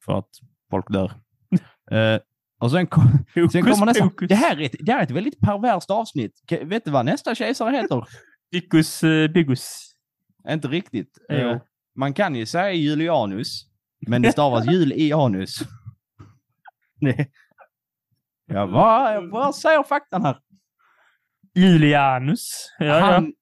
för 0.05 0.17
att 0.19 0.29
folk 0.71 0.91
dör. 0.91 1.11
Eh, 1.91 2.19
och 2.59 2.71
sen, 2.71 2.87
kom, 2.87 3.25
sen 3.51 3.63
kommer 3.63 3.85
nästa. 3.85 4.09
Det 4.27 4.35
här, 4.35 4.61
är 4.61 4.65
ett, 4.65 4.75
det 4.79 4.91
här 4.91 4.99
är 4.99 5.03
ett 5.03 5.11
väldigt 5.11 5.39
perverst 5.39 5.89
avsnitt. 5.89 6.43
Vet 6.61 6.85
du 6.85 6.91
vad 6.91 7.05
nästa 7.05 7.35
kejsare 7.35 7.75
heter? 7.75 8.07
Dickus 8.51 9.03
eh, 9.03 9.27
biggus. 9.27 9.95
Inte 10.49 10.67
riktigt. 10.67 11.17
Eh, 11.29 11.57
man 11.95 12.13
kan 12.13 12.35
ju 12.35 12.45
säga 12.45 12.71
Julianus, 12.71 13.65
men 14.07 14.21
det 14.21 14.31
stavas 14.31 14.65
jul 14.71 14.93
i 14.93 15.13
anus. 15.13 15.59
Nej. 17.01 17.31
ja, 18.45 18.65
vad, 18.65 19.29
vad 19.29 19.55
säger 19.55 19.83
faktan 19.83 20.25
här? 20.25 20.39
Julianus. 21.55 22.75
Ja, 22.79 22.85
ja. 22.85 22.99
Han, 22.99 23.33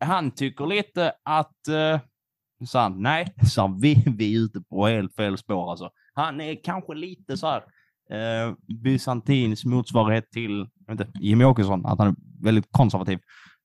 han 0.00 0.30
tycker 0.30 0.66
lite 0.66 1.12
att, 1.24 1.56
uh, 1.68 2.00
så 2.66 2.78
här, 2.78 2.88
nej, 2.88 3.34
så 3.46 3.60
här, 3.66 3.80
vi, 3.80 4.04
vi 4.16 4.34
är 4.34 4.40
ute 4.40 4.60
på 4.60 4.86
helt 4.86 5.16
fel 5.16 5.38
spår 5.38 5.70
alltså. 5.70 5.90
Han 6.14 6.40
är 6.40 6.64
kanske 6.64 6.94
lite 6.94 7.36
så 7.36 7.46
här, 7.46 7.62
uh, 8.12 8.54
Byzantins 8.82 9.64
motsvarighet 9.64 10.30
till, 10.30 10.66
inte, 10.90 11.06
Jimmie 11.20 11.46
Åkesson, 11.46 11.86
att 11.86 11.98
han 11.98 12.08
är 12.08 12.14
väldigt 12.44 12.68
konservativ. 12.70 13.18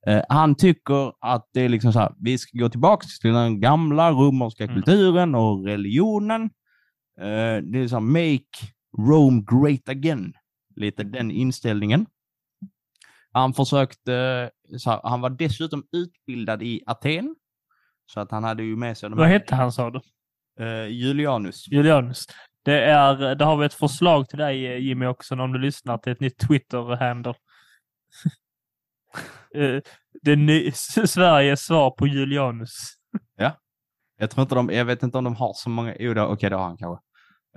Eh, 0.07 0.21
han 0.29 0.55
tycker 0.55 1.11
att 1.21 1.49
det 1.53 1.61
är 1.61 1.69
liksom 1.69 1.93
så 1.93 1.99
här, 1.99 2.13
vi 2.19 2.37
ska 2.37 2.57
gå 2.57 2.69
tillbaka 2.69 3.07
till 3.21 3.33
den 3.33 3.59
gamla 3.59 4.11
romerska 4.11 4.63
Mm. 4.63 4.75
kulturen 4.75 5.35
och 5.35 5.65
religionen. 5.65 6.41
Eh, 7.21 7.63
det 7.63 7.79
är 7.79 7.87
så 7.87 7.95
här, 7.95 8.01
make 8.01 8.73
Rome 8.97 9.43
great 9.51 9.89
again. 9.89 10.33
Lite 10.75 11.03
den 11.03 11.31
inställningen. 11.31 12.05
Han 13.35 13.53
försökte, 13.53 14.11
här, 14.85 15.09
han 15.09 15.21
var 15.21 15.29
dessutom 15.29 15.83
utbildad 15.91 16.63
i 16.63 16.83
Aten. 16.85 17.35
Så 18.05 18.19
att 18.19 18.31
han 18.31 18.43
hade 18.43 18.63
ju 18.63 18.75
med 18.75 18.97
sig 18.97 19.09
de 19.09 19.19
Vad 19.19 19.27
hette 19.27 19.55
han 19.55 19.71
sa 19.71 19.89
du? 19.89 20.01
Eh, 20.59 20.87
Julianus. 20.87 21.67
Julianus. 21.67 22.25
Det 22.63 22.81
är, 22.81 23.35
där 23.35 23.45
har 23.45 23.57
vi 23.57 23.65
ett 23.65 23.73
förslag 23.73 24.29
till 24.29 24.39
dig 24.39 24.87
Jimmy 24.87 25.05
också 25.05 25.35
om 25.35 25.51
du 25.51 25.59
lyssnar 25.59 25.97
till 25.97 26.11
ett 26.11 26.19
nytt 26.19 26.37
Twitter-handle. 26.47 27.33
Eh, 29.55 29.81
det 30.21 30.35
ny, 30.35 30.71
Sveriges 31.05 31.61
svar 31.65 31.91
på 31.91 32.07
Julianus. 32.07 32.95
Jag 34.17 34.29
tror 34.29 34.41
inte 34.41 34.55
de, 34.55 34.69
jag 34.69 34.85
vet 34.85 35.03
inte 35.03 35.17
om 35.17 35.23
de 35.23 35.35
har 35.35 35.53
så 35.53 35.69
många, 35.69 35.95
jo 35.99 36.21
okej 36.21 36.49
det 36.49 36.55
har 36.55 36.63
han 36.63 36.77
kanske. 36.77 37.03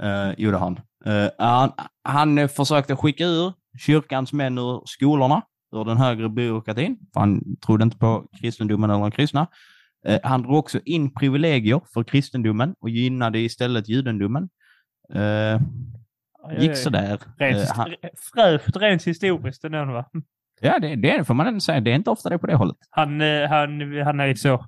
Uh, 0.03 0.35
jo 0.39 0.51
det 0.51 0.57
har 0.57 0.65
han. 0.65 0.81
Eh, 1.05 1.31
han. 1.39 1.73
Han 2.03 2.49
försökte 2.49 2.97
skicka 2.97 3.25
ur 3.25 3.53
kyrkans 3.79 4.33
män 4.33 4.59
ur 4.59 4.83
skolorna, 4.85 5.43
ur 5.73 5.85
den 5.85 5.97
högre 5.97 6.29
byråkratin, 6.29 6.99
för 7.13 7.21
han 7.21 7.57
trodde 7.67 7.85
inte 7.85 7.97
på 7.99 8.29
kristendomen 8.41 8.91
eller 8.91 9.01
de 9.01 9.11
kristna. 9.11 9.47
Eh, 10.07 10.21
han 10.23 10.43
drog 10.43 10.57
också 10.59 10.81
in 10.85 11.15
privilegier 11.15 11.81
för 11.95 12.05
kristendomen 12.05 12.75
och 12.81 12.91
gynnade 12.91 13.39
istället 13.39 13.89
judendomen. 13.89 14.49
Uh, 15.15 15.61
gick 16.59 16.77
sådär. 16.77 17.19
Rent, 17.39 17.57
Eh, 17.59 17.77
han, 17.77 17.95
fräscht 18.35 18.77
rent 18.77 19.05
historiskt 19.07 19.65
ändå 19.65 19.85
va? 19.85 20.05
ja, 20.61 20.79
det, 20.79 20.97
det 20.97 21.25
får 21.25 21.35
man 21.35 21.47
ändå 21.47 21.61
säga. 21.61 21.81
Det 21.81 21.91
är 21.91 21.95
inte 21.95 22.11
ofta 22.11 22.29
det 22.29 22.35
är 22.35 22.39
på 22.39 22.47
det 22.47 22.55
hållet. 22.55 22.77
Han, 22.91 23.21
eh, 23.21 23.49
han, 23.49 24.03
han 24.05 24.21
är 24.21 24.35
så. 24.35 24.67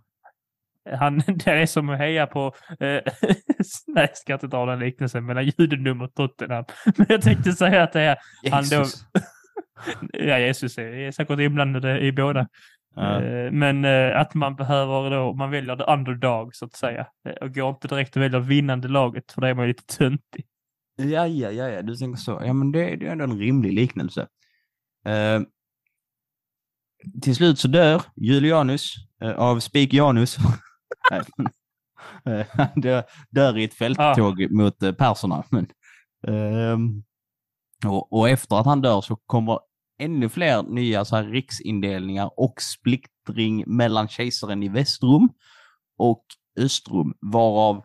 Han, 0.98 1.18
det 1.26 1.50
är 1.50 1.66
som 1.66 1.88
att 1.88 1.98
heja 1.98 2.26
på, 2.26 2.54
eh, 2.80 3.00
nej 3.86 4.08
ska 4.14 4.32
inte 4.32 4.46
dra 4.46 4.66
den 4.66 4.78
liknelsen 4.78 5.26
mellan 5.26 5.52
judendom 5.58 6.00
och 6.00 6.14
Tottenham. 6.14 6.64
Men 6.96 7.06
jag 7.08 7.22
tänkte 7.22 7.52
säga 7.52 7.82
att 7.82 7.92
det 7.92 8.00
är, 8.00 8.16
Han 8.50 8.64
då- 8.70 8.76
Jesus. 8.76 9.04
ja 10.12 10.38
Jesus 10.38 10.78
är 10.78 11.10
säkert 11.12 11.38
inblandade 11.38 12.00
i 12.00 12.12
båda. 12.12 12.48
Ja. 12.94 13.22
Eh, 13.22 13.52
Men 13.52 13.84
eh, 13.84 14.20
att 14.20 14.34
man 14.34 14.56
behöver 14.56 15.10
då, 15.10 15.32
man 15.34 15.50
väljer 15.50 15.76
the 15.76 15.92
underdog 15.92 16.54
så 16.54 16.64
att 16.64 16.72
säga. 16.72 17.06
Eh, 17.28 17.32
Och 17.32 17.54
går 17.54 17.70
inte 17.70 17.88
direkt 17.88 18.16
och 18.16 18.22
väljer 18.22 18.40
vinnande 18.40 18.88
laget 18.88 19.32
för 19.32 19.40
det 19.40 19.48
är 19.48 19.54
man 19.54 19.64
ju 19.64 19.68
lite 19.68 19.96
töntig. 19.96 20.46
Ja, 20.96 21.26
ja, 21.26 21.50
ja, 21.50 21.68
ja, 21.68 21.82
du 21.82 21.96
tänker 21.96 22.18
så. 22.20 22.42
Ja, 22.44 22.52
men 22.52 22.72
det, 22.72 22.96
det 22.96 23.06
är 23.06 23.12
ändå 23.12 23.24
en 23.24 23.38
rimlig 23.38 23.72
liknelse. 23.72 24.26
Eh, 25.06 25.40
till 27.22 27.34
slut 27.36 27.58
så 27.58 27.68
dör 27.68 28.02
Julianus 28.16 28.94
eh, 29.22 29.30
av 29.30 29.60
Spikianus. 29.60 30.36
Nej, 31.10 31.20
eh, 32.24 32.46
Han 32.50 32.80
dör, 32.80 33.02
dör 33.30 33.58
i 33.58 33.64
ett 33.64 33.74
fälttåg 33.74 34.50
mot 34.50 34.82
eh, 34.82 34.92
perserna. 34.92 35.44
Men, 35.50 35.66
ehm, 36.26 37.02
och, 37.86 38.12
och 38.12 38.28
efter 38.28 38.56
att 38.56 38.66
han 38.66 38.80
dör 38.80 39.00
så 39.00 39.16
kommer 39.16 39.58
ännu 40.00 40.28
fler 40.28 40.62
nya 40.62 41.04
så 41.04 41.16
här 41.16 41.24
riksindelningar 41.24 42.30
och 42.36 42.54
splittring 42.62 43.64
mellan 43.66 44.08
kejsaren 44.08 44.62
i 44.62 44.68
Västrom 44.68 45.28
och 45.98 46.24
Östrum. 46.58 47.14
varav 47.20 47.84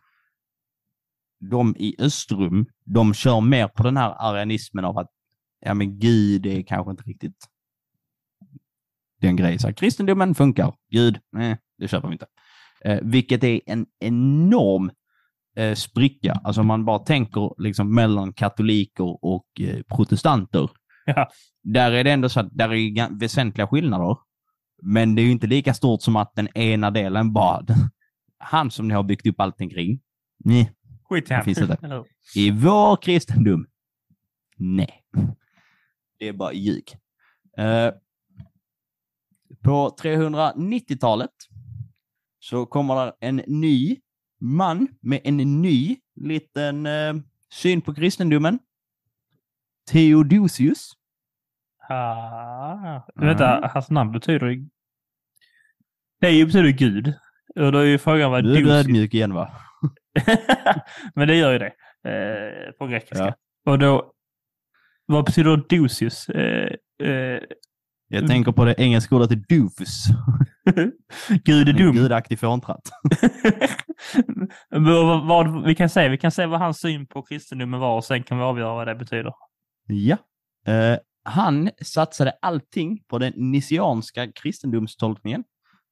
de 1.49 1.75
i 1.77 1.95
Östrum, 1.99 2.65
de 2.85 3.13
kör 3.13 3.41
mer 3.41 3.67
på 3.67 3.83
den 3.83 3.97
här 3.97 4.15
arianismen 4.17 4.85
av 4.85 4.97
att 4.97 5.11
ja 5.59 5.73
men 5.73 5.99
Gud 5.99 6.45
är 6.45 6.61
kanske 6.61 6.91
inte 6.91 7.03
riktigt 7.03 7.47
den 9.21 9.35
grejen. 9.35 9.59
Så 9.59 9.67
här, 9.67 9.73
kristendomen 9.73 10.35
funkar, 10.35 10.73
Gud, 10.91 11.19
nej, 11.31 11.57
det 11.77 11.87
köper 11.87 12.07
vi 12.07 12.13
inte. 12.13 12.27
Eh, 12.85 12.99
vilket 13.01 13.43
är 13.43 13.61
en 13.65 13.85
enorm 13.99 14.91
eh, 15.55 15.75
spricka. 15.75 16.41
Alltså 16.43 16.61
om 16.61 16.67
man 16.67 16.85
bara 16.85 16.99
tänker 16.99 17.61
liksom 17.61 17.95
mellan 17.95 18.33
katoliker 18.33 19.25
och 19.25 19.45
eh, 19.59 19.81
protestanter. 19.95 20.69
Ja. 21.15 21.29
Där 21.63 21.91
är 21.91 22.03
det 22.03 22.11
ändå 22.11 22.29
så 22.29 22.39
att 22.39 22.49
där 22.51 22.69
är 22.69 22.75
ga- 22.75 23.19
väsentliga 23.19 23.67
skillnader. 23.67 24.17
Men 24.81 25.15
det 25.15 25.21
är 25.21 25.23
ju 25.23 25.31
inte 25.31 25.47
lika 25.47 25.73
stort 25.73 26.01
som 26.01 26.15
att 26.15 26.35
den 26.35 26.57
ena 26.57 26.91
delen 26.91 27.33
bara, 27.33 27.65
han 28.37 28.71
som 28.71 28.87
ni 28.87 28.93
har 28.93 29.03
byggt 29.03 29.27
upp 29.27 29.39
allting 29.39 29.69
kring, 29.69 30.01
nej, 30.37 30.71
Skit 31.09 31.31
i 31.31 31.33
han. 31.33 31.43
Det 31.45 32.03
i 32.35 32.51
vår 32.51 32.95
kristendom, 33.01 33.67
nej. 34.57 35.03
Det 36.19 36.27
är 36.27 36.33
bara 36.33 36.53
ljug. 36.53 36.83
Eh, 37.57 37.91
på 39.63 39.95
390-talet 40.01 41.31
så 42.39 42.65
kommer 42.65 42.95
där 42.95 43.13
en 43.19 43.35
ny 43.47 43.97
man 44.41 44.87
med 45.01 45.21
en 45.23 45.37
ny 45.61 45.97
liten 46.15 46.85
eh, 46.85 47.13
syn 47.53 47.81
på 47.81 47.93
kristendomen. 47.93 48.59
Theodosius. 49.91 50.91
Ah, 51.89 53.01
vänta, 53.15 53.69
hans 53.73 53.89
namn 53.89 54.11
betyder. 54.11 54.47
Det 56.21 56.45
betyder 56.45 56.69
Gud. 56.69 57.13
Och 57.55 57.71
då 57.71 57.77
är 57.77 57.85
ju 57.85 57.97
frågan 57.97 58.31
vad 58.31 58.43
Nu 58.43 58.55
är 58.55 58.61
du 58.61 58.71
ödmjuk 58.73 59.13
igen 59.13 59.33
va? 59.33 59.51
Men 61.15 61.27
det 61.27 61.35
gör 61.35 61.51
ju 61.53 61.59
det. 61.59 61.73
Eh, 62.09 62.71
på 62.71 62.87
grekiska. 62.87 63.25
Ja. 63.63 63.71
Och 63.71 63.79
då... 63.79 64.11
Vad 65.05 65.25
betyder 65.25 65.57
dosius? 65.69 66.29
Eh, 66.29 66.69
eh, 67.03 67.39
Jag 68.07 68.17
Mm. 68.19 68.27
tänker 68.29 68.51
på 68.51 68.65
det 68.65 68.75
engelska 68.77 69.15
ordet 69.15 69.49
doofus. 69.49 70.05
Gud 71.43 71.69
är 71.69 71.73
dum. 71.73 71.95
Gudaktig 71.95 72.39
fåntratt. 72.39 72.89
Vad, 74.69 75.27
vad, 75.27 75.65
vi 75.65 75.75
kan 75.75 75.89
säga, 75.89 76.09
vi 76.09 76.17
kan 76.17 76.31
säga 76.31 76.47
vad 76.47 76.59
hans 76.59 76.79
syn 76.79 77.07
på 77.07 77.21
kristendomen 77.21 77.79
var 77.79 77.95
och 77.95 78.03
sen 78.03 78.23
kan 78.23 78.37
vi 78.37 78.43
avgöra 78.43 78.73
vad 78.73 78.87
det 78.87 78.95
betyder. 78.95 79.33
Ja. 79.87 80.17
Eh, 80.67 80.97
han 81.23 81.69
satsade 81.81 82.33
allting 82.41 83.03
på 83.07 83.17
den 83.17 83.33
nisianska 83.35 84.31
kristendomstolkningen. 84.31 85.43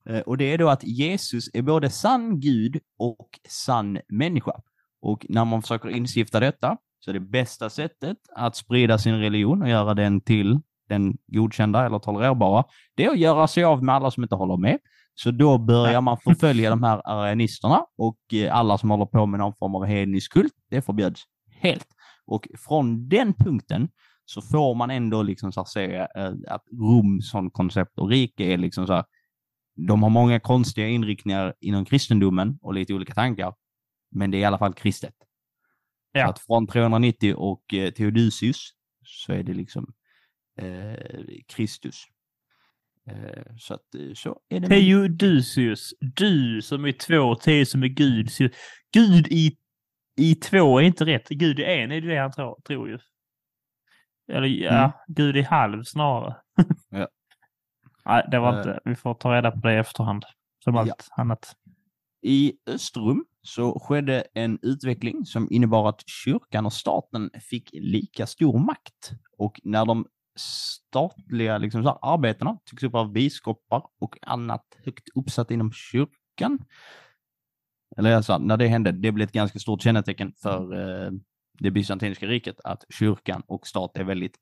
Eh, 0.10 0.20
och 0.20 0.38
det 0.38 0.54
är 0.54 0.58
då 0.58 0.70
att 0.70 0.84
Jesus 0.84 1.50
är 1.54 1.62
både 1.62 1.90
sann 1.90 2.40
Gud 2.40 2.80
och 2.98 3.30
sann 3.50 4.00
människa. 4.10 4.62
Och 5.02 5.26
när 5.30 5.46
man 5.46 5.62
försöker 5.62 5.90
instifta 5.90 6.40
detta 6.40 6.78
så 7.00 7.12
är 7.12 7.14
det 7.14 7.20
bästa 7.20 7.70
sättet 7.70 8.18
att 8.36 8.56
sprida 8.56 8.98
sin 8.98 9.20
religion 9.20 9.62
och 9.62 9.70
göra 9.70 9.94
den 9.94 10.22
till 10.22 10.60
den 10.90 11.18
godkända 11.28 11.86
eller 11.86 12.00
tolererbara, 12.00 12.64
det 12.96 13.06
är 13.06 13.10
att 13.10 13.20
göra 13.20 13.48
sig 13.48 13.64
av 13.64 13.84
med 13.84 13.96
alla 13.96 14.12
som 14.12 14.24
inte 14.24 14.36
håller 14.36 14.58
med. 14.58 14.80
Så 15.16 15.32
då 15.32 15.58
börjar 15.58 16.02
man 16.02 16.18
förfölja 16.18 16.70
de 16.70 16.84
här 16.84 17.02
arianisterna 17.06 17.86
och 17.98 18.34
eh, 18.34 18.56
alla 18.56 18.78
som 18.78 18.90
håller 18.92 19.06
på 19.06 19.26
med 19.26 19.40
någon 19.40 19.54
form 19.54 19.76
av 19.76 19.86
hednisk 19.86 20.34
kult, 20.34 20.54
det 20.70 20.82
förbjöds 20.82 21.24
helt. 21.52 21.88
Och 22.26 22.48
från 22.58 23.10
den 23.10 23.34
punkten 23.34 23.90
så 24.26 24.42
får 24.42 24.76
man 24.76 24.92
ändå 24.92 25.24
liksom 25.24 25.52
så 25.52 25.66
se 25.66 25.96
eh, 25.96 26.34
att 26.48 26.64
Rom 26.72 27.22
som 27.22 27.52
koncept 27.52 28.00
och 28.00 28.10
rike 28.10 28.44
är 28.44 28.58
liksom 28.58 28.88
så 28.88 28.94
här, 28.94 29.06
de 29.76 30.04
har 30.04 30.10
många 30.10 30.40
konstiga 30.40 30.88
inriktningar 30.88 31.54
inom 31.60 31.86
kristendomen 31.86 32.58
och 32.62 32.74
lite 32.74 32.94
olika 32.94 33.14
tankar, 33.14 33.54
men 34.12 34.32
det 34.32 34.38
är 34.38 34.42
i 34.42 34.46
alla 34.46 34.58
fall 34.58 34.74
kristet. 34.74 35.16
Ja. 36.12 36.26
Så 36.26 36.30
att 36.30 36.40
från 36.40 36.68
390 36.68 37.36
och 37.36 37.74
eh, 37.74 37.92
Theodosius 37.92 38.70
så 39.06 39.34
är 39.34 39.44
det 39.44 39.54
liksom 39.54 39.94
eh, 40.60 40.96
Kristus. 41.48 42.04
Eh, 43.08 43.44
så 43.58 43.74
att 43.74 43.96
eh, 43.96 44.14
så 44.14 44.40
är 44.50 44.60
det. 44.60 44.68
Theodosius. 44.68 45.94
Du 46.00 46.62
som 46.62 46.86
är 46.86 46.92
två, 46.92 47.36
T 47.36 47.66
som 47.66 47.84
är 47.84 47.88
Gud. 47.88 48.30
Gud 48.94 49.28
i, 49.28 49.58
i 50.18 50.36
två 50.36 50.80
är 50.80 50.84
inte 50.84 51.06
rätt. 51.06 51.30
Gud 51.30 51.60
i 51.60 51.64
en 51.64 51.92
är 51.92 52.02
det 52.02 52.08
det 52.08 52.18
han 52.20 52.32
tror, 52.32 52.62
tror 52.68 52.90
ju. 52.90 53.00
Eller 54.32 54.48
ja, 54.48 54.78
Mm. 54.78 54.92
Gud 55.08 55.38
i 55.38 55.42
halv 55.42 55.84
snarare. 55.84 56.36
Ja. 56.90 57.08
Nej, 58.06 58.28
det 58.32 58.40
var 58.40 58.54
Eh. 58.54 58.58
inte. 58.58 58.80
Vi 58.86 58.96
får 58.96 59.14
ta 59.14 59.34
reda 59.36 59.52
på 59.52 59.58
det 59.58 59.74
i 59.74 59.78
efterhand. 59.78 60.26
Som 60.64 60.76
Ja. 60.76 60.82
allt 60.82 61.08
annat. 61.18 61.56
I 62.22 62.54
Östrum 62.68 63.26
så 63.42 63.80
skedde 63.80 64.24
en 64.34 64.60
utveckling 64.62 65.26
som 65.26 65.48
innebar 65.52 65.90
att 65.90 66.04
kyrkan 66.10 66.66
och 66.66 66.74
staten 66.74 67.30
fick 67.50 67.70
lika 67.74 68.28
stor 68.28 68.60
makt. 68.60 69.12
Och 69.38 69.60
när 69.64 69.86
de 69.86 70.06
statliga 70.36 71.58
liksom, 71.58 71.84
så 71.84 71.90
här, 71.90 71.98
arbetena 72.02 72.58
togs 72.66 72.84
upp 72.84 72.96
av 72.96 73.12
biskopar 73.12 73.84
och 74.02 74.18
annat 74.22 74.66
högt 74.86 75.10
uppsatt 75.16 75.52
inom 75.52 75.72
kyrkan. 75.72 76.60
Eller 77.98 78.16
alltså, 78.16 78.38
när 78.38 78.58
det 78.58 78.68
hände, 78.68 78.92
det 78.92 79.12
blev 79.12 79.28
ett 79.28 79.34
ganska 79.34 79.60
stort 79.60 79.82
kännetecken 79.82 80.34
för 80.42 80.74
eh, 80.74 81.12
det 81.60 81.72
bysantinska 81.72 82.26
riket 82.26 82.56
att 82.64 82.84
kyrkan 82.90 83.44
och 83.48 83.68
stat 83.68 83.98
är 83.98 84.04
väldigt 84.04 84.38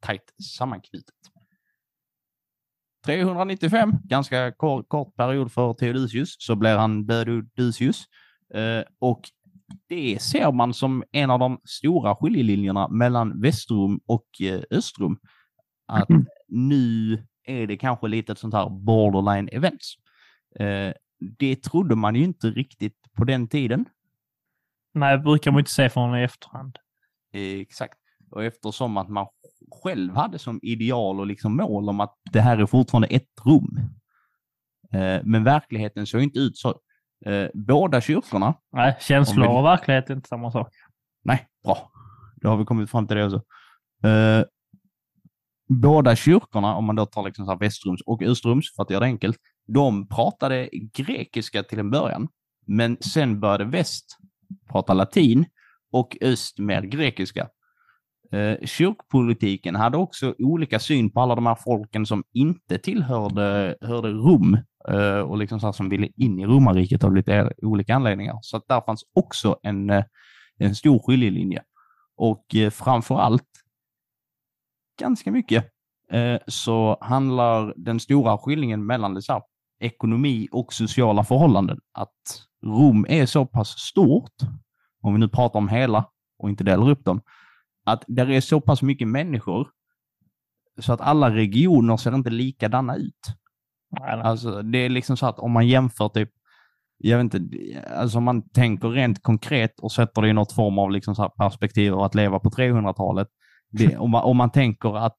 tajt 0.00 0.34
sammanknutet. 0.58 1.14
395, 3.06 3.92
ganska 4.04 4.52
kort, 4.52 4.88
kort 4.88 5.16
period 5.16 5.52
för 5.52 5.74
Theodosius, 5.74 6.36
så 6.38 6.56
blir 6.56 6.76
han 6.76 7.06
Bödudisius. 7.06 8.04
Eh, 8.54 8.82
och 8.98 9.20
det 9.88 10.22
ser 10.22 10.52
man 10.52 10.74
som 10.74 11.04
en 11.12 11.30
av 11.30 11.38
de 11.38 11.60
stora 11.64 12.16
skiljelinjerna 12.16 12.88
mellan 12.88 13.40
Västrom 13.40 14.00
och 14.06 14.26
eh, 14.40 14.60
Östrom. 14.70 15.18
Att 15.86 16.08
nu 16.48 17.12
är 17.44 17.66
det 17.66 17.76
kanske 17.76 18.08
lite 18.08 18.32
ett 18.32 18.38
sånt 18.38 18.54
här 18.54 18.70
borderline 18.70 19.48
events. 19.52 19.94
Eh, 20.60 20.92
det 21.18 21.56
trodde 21.62 21.94
man 21.96 22.14
ju 22.14 22.24
inte 22.24 22.46
riktigt 22.50 22.96
på 23.16 23.24
den 23.24 23.48
tiden. 23.48 23.84
Nej, 24.94 25.16
det 25.16 25.22
brukar 25.22 25.50
man 25.50 25.58
inte 25.58 25.70
se 25.70 25.90
från 25.90 26.18
i 26.18 26.22
efterhand. 26.22 26.78
Exakt. 27.32 27.98
Och 28.30 28.44
eftersom 28.44 28.96
att 28.96 29.08
man 29.08 29.26
själv 29.82 30.14
hade 30.14 30.38
som 30.38 30.60
ideal 30.62 31.20
och 31.20 31.26
liksom 31.26 31.56
mål 31.56 31.88
om 31.88 32.00
att 32.00 32.14
det 32.32 32.40
här 32.40 32.58
är 32.58 32.66
fortfarande 32.66 33.08
ett 33.08 33.28
rum. 33.44 33.78
Eh, 34.92 35.20
Men 35.24 35.44
verkligheten 35.44 36.06
såg 36.06 36.22
inte 36.22 36.38
ut 36.38 36.56
så. 36.58 36.80
Eh, 37.26 37.48
Båda 37.54 38.00
kyrkorna, 38.00 38.54
Nej, 38.72 38.96
känslor 39.00 39.42
vi- 39.44 39.48
och 39.58 39.64
verklighet 39.64 40.10
är 40.10 40.14
inte 40.14 40.28
samma 40.28 40.50
sak. 40.52 40.68
nej, 41.24 41.48
bra. 41.64 41.90
Då 42.36 42.48
har 42.48 42.56
vi 42.56 42.64
kommit 42.64 42.90
fram 42.90 43.06
till 43.06 43.16
det 43.16 43.24
också. 43.24 43.42
Eh, 44.08 44.44
Båda 45.68 46.16
kyrkorna, 46.16 46.74
om 46.74 46.84
man 46.84 46.96
då 46.96 47.06
tar 47.06 47.22
liksom 47.22 47.44
så 47.44 47.50
här 47.52 47.58
Västrums 47.58 48.00
och 48.06 48.22
Östrums, 48.22 48.74
för 48.76 48.82
att 48.82 48.90
göra 48.90 49.00
det 49.00 49.06
enkelt, 49.06 49.38
de 49.68 50.08
pratade 50.08 50.68
grekiska 50.94 51.62
till 51.62 51.78
en 51.78 51.90
början. 51.90 52.28
Men 52.66 52.96
sen 53.00 53.40
började 53.40 53.64
väst 53.64 54.18
prata 54.72 54.94
latin 54.94 55.46
och 55.92 56.16
öst 56.20 56.58
mer 56.58 56.82
grekiska. 56.82 57.48
Eh, 58.32 58.66
kyrkpolitiken 58.66 59.76
hade 59.76 59.96
också 59.96 60.34
olika 60.38 60.78
syn 60.78 61.10
på 61.10 61.20
alla 61.20 61.34
de 61.34 61.46
här 61.46 61.58
folken 61.64 62.06
som 62.06 62.24
inte 62.32 62.78
tillhörde 62.78 63.76
hörde 63.80 64.08
Rom 64.08 64.58
eh, 64.88 65.18
och 65.18 65.38
liksom 65.38 65.60
så 65.60 65.66
här 65.66 65.72
som 65.72 65.88
ville 65.88 66.08
in 66.16 66.38
i 66.38 66.46
romarriket 66.46 67.04
av 67.04 67.14
lite 67.14 67.52
olika 67.62 67.94
anledningar. 67.94 68.38
Så 68.42 68.56
att 68.56 68.68
där 68.68 68.80
fanns 68.80 69.04
också 69.14 69.58
en, 69.62 69.90
eh, 69.90 70.04
en 70.58 70.74
stor 70.74 70.98
skiljelinje. 70.98 71.62
Och 72.16 72.54
eh, 72.54 72.70
framför 72.70 73.18
allt, 73.18 73.48
ganska 75.00 75.32
mycket, 75.32 75.64
eh, 76.12 76.38
så 76.46 76.98
handlar 77.00 77.74
den 77.76 78.00
stora 78.00 78.38
skillningen 78.38 78.86
mellan 78.86 79.14
det 79.14 79.22
så 79.22 79.32
här, 79.32 79.42
ekonomi 79.80 80.48
och 80.52 80.72
sociala 80.72 81.24
förhållanden. 81.24 81.78
Att 81.92 82.46
Rom 82.64 83.06
är 83.08 83.26
så 83.26 83.46
pass 83.46 83.68
stort, 83.78 84.34
om 85.02 85.14
vi 85.14 85.20
nu 85.20 85.28
pratar 85.28 85.58
om 85.58 85.68
hela 85.68 86.04
och 86.38 86.50
inte 86.50 86.64
delar 86.64 86.90
upp 86.90 87.04
dem, 87.04 87.20
att 87.84 88.04
där 88.06 88.30
är 88.30 88.40
så 88.40 88.60
pass 88.60 88.82
mycket 88.82 89.08
människor 89.08 89.68
så 90.78 90.92
att 90.92 91.00
alla 91.00 91.34
regioner 91.34 91.96
ser 91.96 92.14
inte 92.14 92.30
likadana 92.30 92.96
ut. 92.96 93.26
Nej, 93.90 94.16
nej. 94.16 94.24
Alltså, 94.24 94.62
det 94.62 94.78
är 94.78 94.88
liksom 94.88 95.16
så 95.16 95.26
att 95.26 95.38
om 95.38 95.52
man 95.52 95.68
jämför 95.68 96.08
typ 96.08 96.30
jag 96.98 97.18
vet 97.18 97.34
inte, 97.34 97.58
alltså 97.96 98.18
om 98.18 98.24
man 98.24 98.48
tänker 98.48 98.88
rent 98.88 99.22
konkret 99.22 99.80
och 99.80 99.92
sätter 99.92 100.22
det 100.22 100.28
i 100.28 100.32
något 100.32 100.52
form 100.52 100.78
av 100.78 100.90
liksom 100.90 101.14
så 101.14 101.28
perspektiv 101.28 101.94
av 101.94 102.02
att 102.02 102.14
leva 102.14 102.38
på 102.38 102.50
300-talet. 102.50 103.28
Det, 103.70 103.96
om, 103.96 104.10
man, 104.10 104.24
om 104.24 104.36
man 104.36 104.50
tänker 104.50 104.96
att, 104.96 105.18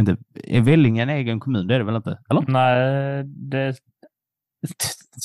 inte, 0.00 0.16
är 0.34 0.60
Vellinge 0.60 1.02
en 1.02 1.08
egen 1.08 1.40
kommun? 1.40 1.66
Det 1.66 1.74
är 1.74 1.78
det 1.78 1.84
väl 1.84 1.96
inte? 1.96 2.18
Eller? 2.30 2.44
Nej, 2.48 3.24
det... 3.24 3.76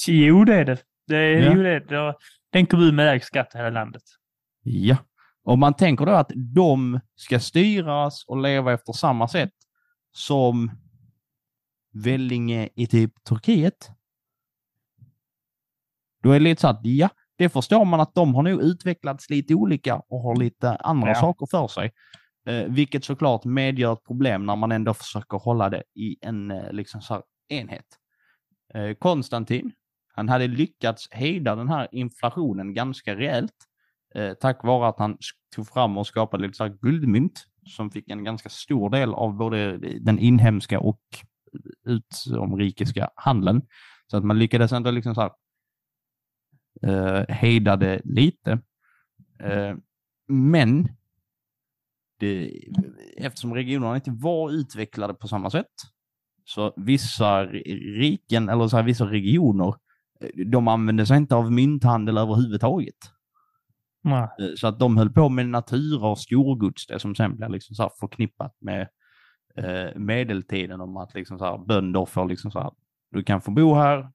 Jo, 0.07 0.43
det 0.45 0.55
är 0.55 0.65
det. 0.65 0.77
Det 1.07 1.17
är, 1.17 1.39
Ja. 1.41 1.51
jo, 1.55 1.63
det, 1.63 1.69
är 1.69 1.79
det. 1.79 2.15
det 2.49 2.57
är 2.57 2.59
en 2.59 2.65
kommun 2.65 2.95
med 2.95 3.05
lägst 3.05 3.27
skatt 3.27 3.51
i 3.55 3.57
hela 3.57 3.69
landet. 3.69 4.03
Ja. 4.63 4.97
Om 5.43 5.59
man 5.59 5.73
tänker 5.73 6.05
då 6.05 6.11
att 6.11 6.31
de 6.35 6.99
ska 7.15 7.39
styras 7.39 8.25
och 8.27 8.41
leva 8.41 8.73
efter 8.73 8.93
samma 8.93 9.27
sätt 9.27 9.53
som 10.11 10.71
Vellinge 11.93 12.69
i 12.75 12.87
typ 12.87 13.23
Turkiet. 13.23 13.89
Då 16.23 16.29
är 16.29 16.33
det 16.33 16.43
lite 16.43 16.61
så 16.61 16.67
att, 16.67 16.79
ja, 16.83 17.09
det 17.37 17.49
förstår 17.49 17.85
man 17.85 17.99
att 18.01 18.15
de 18.15 18.35
har 18.35 18.43
nog 18.43 18.61
utvecklats 18.61 19.29
lite 19.29 19.53
olika 19.55 19.95
och 19.95 20.21
har 20.21 20.35
lite 20.35 20.75
andra 20.75 21.07
Ja. 21.07 21.15
saker 21.15 21.45
för 21.51 21.67
sig. 21.67 21.91
Eh, 22.45 22.63
vilket 22.63 23.03
såklart 23.03 23.45
medger 23.45 23.93
ett 23.93 24.03
problem 24.03 24.45
när 24.45 24.55
man 24.55 24.71
ändå 24.71 24.93
försöker 24.93 25.37
hålla 25.37 25.69
det 25.69 25.83
i 25.95 26.17
en 26.21 26.51
eh, 26.51 26.71
liksom 26.71 27.01
så 27.01 27.13
här, 27.13 27.23
enhet. 27.49 27.85
Eh, 28.73 28.93
Konstantin, 28.93 29.71
han 30.13 30.29
hade 30.29 30.47
lyckats 30.47 31.07
hejda 31.11 31.55
den 31.55 31.69
här 31.69 31.87
inflationen 31.91 32.73
ganska 32.73 33.15
rejält 33.15 33.53
eh, 34.15 34.33
tack 34.33 34.63
vare 34.63 34.87
att 34.87 34.99
han 34.99 35.17
tog 35.55 35.67
fram 35.67 35.97
och 35.97 36.07
skapade 36.07 36.43
lite 36.43 36.57
så 36.57 36.63
här 36.63 36.77
guldmynt 36.81 37.45
som 37.65 37.91
fick 37.91 38.09
en 38.09 38.23
ganska 38.23 38.49
stor 38.49 38.89
del 38.89 39.13
av 39.13 39.33
både 39.33 39.77
den 39.99 40.19
inhemska 40.19 40.79
och 40.79 41.01
utomrikiska 41.85 43.09
handeln. 43.15 43.61
Så 44.07 44.17
att 44.17 44.23
man 44.23 44.39
lyckades 44.39 44.71
ändå 44.71 44.91
liksom 44.91 45.15
så 45.15 45.21
här, 45.21 45.31
eh, 46.81 47.25
hejda 47.29 47.75
det 47.75 48.01
lite. 48.03 48.51
Eh, 49.39 49.75
men 50.27 50.87
det, 52.21 52.51
eftersom 53.17 53.53
regionerna 53.53 53.95
inte 53.95 54.11
var 54.11 54.51
utvecklade 54.51 55.13
på 55.13 55.27
samma 55.27 55.49
sätt 55.49 55.65
så 56.45 56.73
vissa 56.75 57.45
ri- 57.45 57.99
riken 57.99 58.49
eller 58.49 58.67
så 58.67 58.77
här, 58.77 58.83
vissa 58.83 59.05
regioner 59.05 59.75
eh, 60.21 60.45
de 60.45 60.67
använde 60.67 61.05
sig 61.05 61.17
inte 61.17 61.35
av 61.35 61.51
mynthandel 61.51 62.17
överhuvudtaget. 62.17 62.95
Nej. 64.03 64.29
Eh, 64.39 64.55
Så 64.55 64.67
att 64.67 64.79
de 64.79 64.97
höll 64.97 65.09
på 65.09 65.29
med 65.29 65.49
natura 65.49 66.07
och 66.07 66.19
storgods, 66.19 66.87
det 66.87 66.99
som 66.99 67.15
sen 67.15 67.37
blir 67.37 67.49
liksom 67.49 67.75
så 67.75 67.89
förknippat 67.99 68.55
med 68.61 68.87
eh, 69.55 69.99
medeltiden 69.99 70.81
om 70.81 70.97
att 70.97 71.13
liksom 71.13 71.39
så 71.39 71.45
här, 71.45 71.57
bönder 71.57 72.05
får 72.05 72.25
liksom 72.25 72.51
så 72.51 72.59
här, 72.59 72.71
du 73.11 73.23
kan 73.23 73.41
få 73.41 73.51
bo 73.51 73.73
här, 73.73 74.11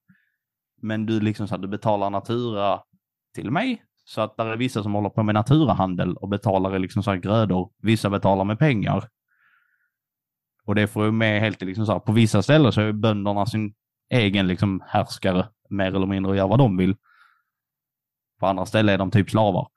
men 0.82 1.06
du 1.06 1.20
liksom 1.20 1.48
så 1.48 1.54
här, 1.54 1.62
du 1.62 1.68
betalar 1.68 2.10
natura 2.10 2.80
till 3.34 3.50
mig. 3.50 3.82
Så 4.08 4.20
att 4.20 4.36
där 4.36 4.46
är 4.46 4.56
vissa 4.56 4.82
som 4.82 4.94
håller 4.94 5.10
på 5.10 5.22
med 5.22 5.34
naturahandel 5.34 6.16
och 6.16 6.28
betalar 6.28 6.76
i 6.76 6.78
liksom 6.78 7.02
så 7.02 7.14
grödor. 7.14 7.72
Vissa 7.78 8.10
betalar 8.10 8.44
med 8.44 8.58
pengar. 8.58 9.08
Och 10.64 10.74
det 10.74 10.86
får 10.86 11.04
ju 11.04 11.12
med 11.12 11.40
helt 11.40 11.62
liksom 11.62 11.86
så 11.86 11.92
här, 11.92 11.98
på 11.98 12.12
vissa 12.12 12.42
ställen 12.42 12.72
så 12.72 12.80
är 12.80 12.92
bönderna 12.92 13.46
sin 13.46 13.74
egen 14.10 14.46
liksom 14.46 14.82
härskare 14.86 15.48
mer 15.70 15.94
eller 15.94 16.06
mindre 16.06 16.30
och 16.30 16.36
gör 16.36 16.48
vad 16.48 16.58
de 16.58 16.76
vill. 16.76 16.96
På 18.40 18.46
andra 18.46 18.66
ställen 18.66 18.94
är 18.94 18.98
de 18.98 19.10
typ 19.10 19.30
slavar. 19.30 19.68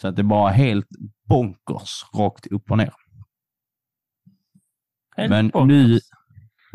Så 0.00 0.08
att 0.08 0.16
det 0.16 0.22
är 0.22 0.24
bara 0.24 0.50
helt 0.50 0.88
bonkers 1.28 2.04
rakt 2.14 2.46
upp 2.46 2.70
och 2.70 2.78
ner. 2.78 2.94
Helt 5.16 5.30
Men 5.30 5.48
bonkers. 5.48 5.68
nu, 5.68 6.00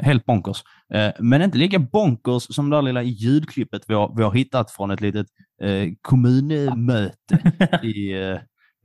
helt 0.04 0.26
bonkers. 0.26 0.64
Eh, 0.93 1.12
men 1.20 1.41
inte 1.41 1.58
lika 1.58 1.80
bonkers 1.80 2.56
som 2.56 2.70
det 2.70 2.78
där 2.78 2.82
lilla 2.82 3.04
ljudklippet 3.04 3.82
vi 3.88 3.93
har, 3.93 4.14
vi 4.18 4.24
har 4.24 4.32
hittat 4.32 4.72
från 4.72 4.91
ett 4.91 5.02
litet 5.02 5.28
eh, 5.62 5.89
kommunmöte 6.02 7.54
i, 7.84 8.14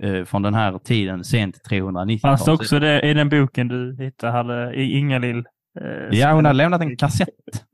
eh, 0.03 0.25
från 0.25 0.43
den 0.43 0.55
här 0.55 0.79
tiden, 0.79 1.25
sent 1.25 1.65
390 1.69 2.23
Fanns 2.23 2.45
det 2.45 2.53
också 2.53 2.79
det 2.79 3.01
i 3.01 3.15
den 3.15 3.29
boken 3.29 3.69
du 3.69 3.97
hittade 3.99 4.75
i 4.75 4.99
Ingalill? 4.99 5.45
Ja, 6.11 6.33
hon 6.33 6.45
har 6.45 6.53
lämnat 6.53 6.81
en 6.81 6.97
kassett 6.97 7.29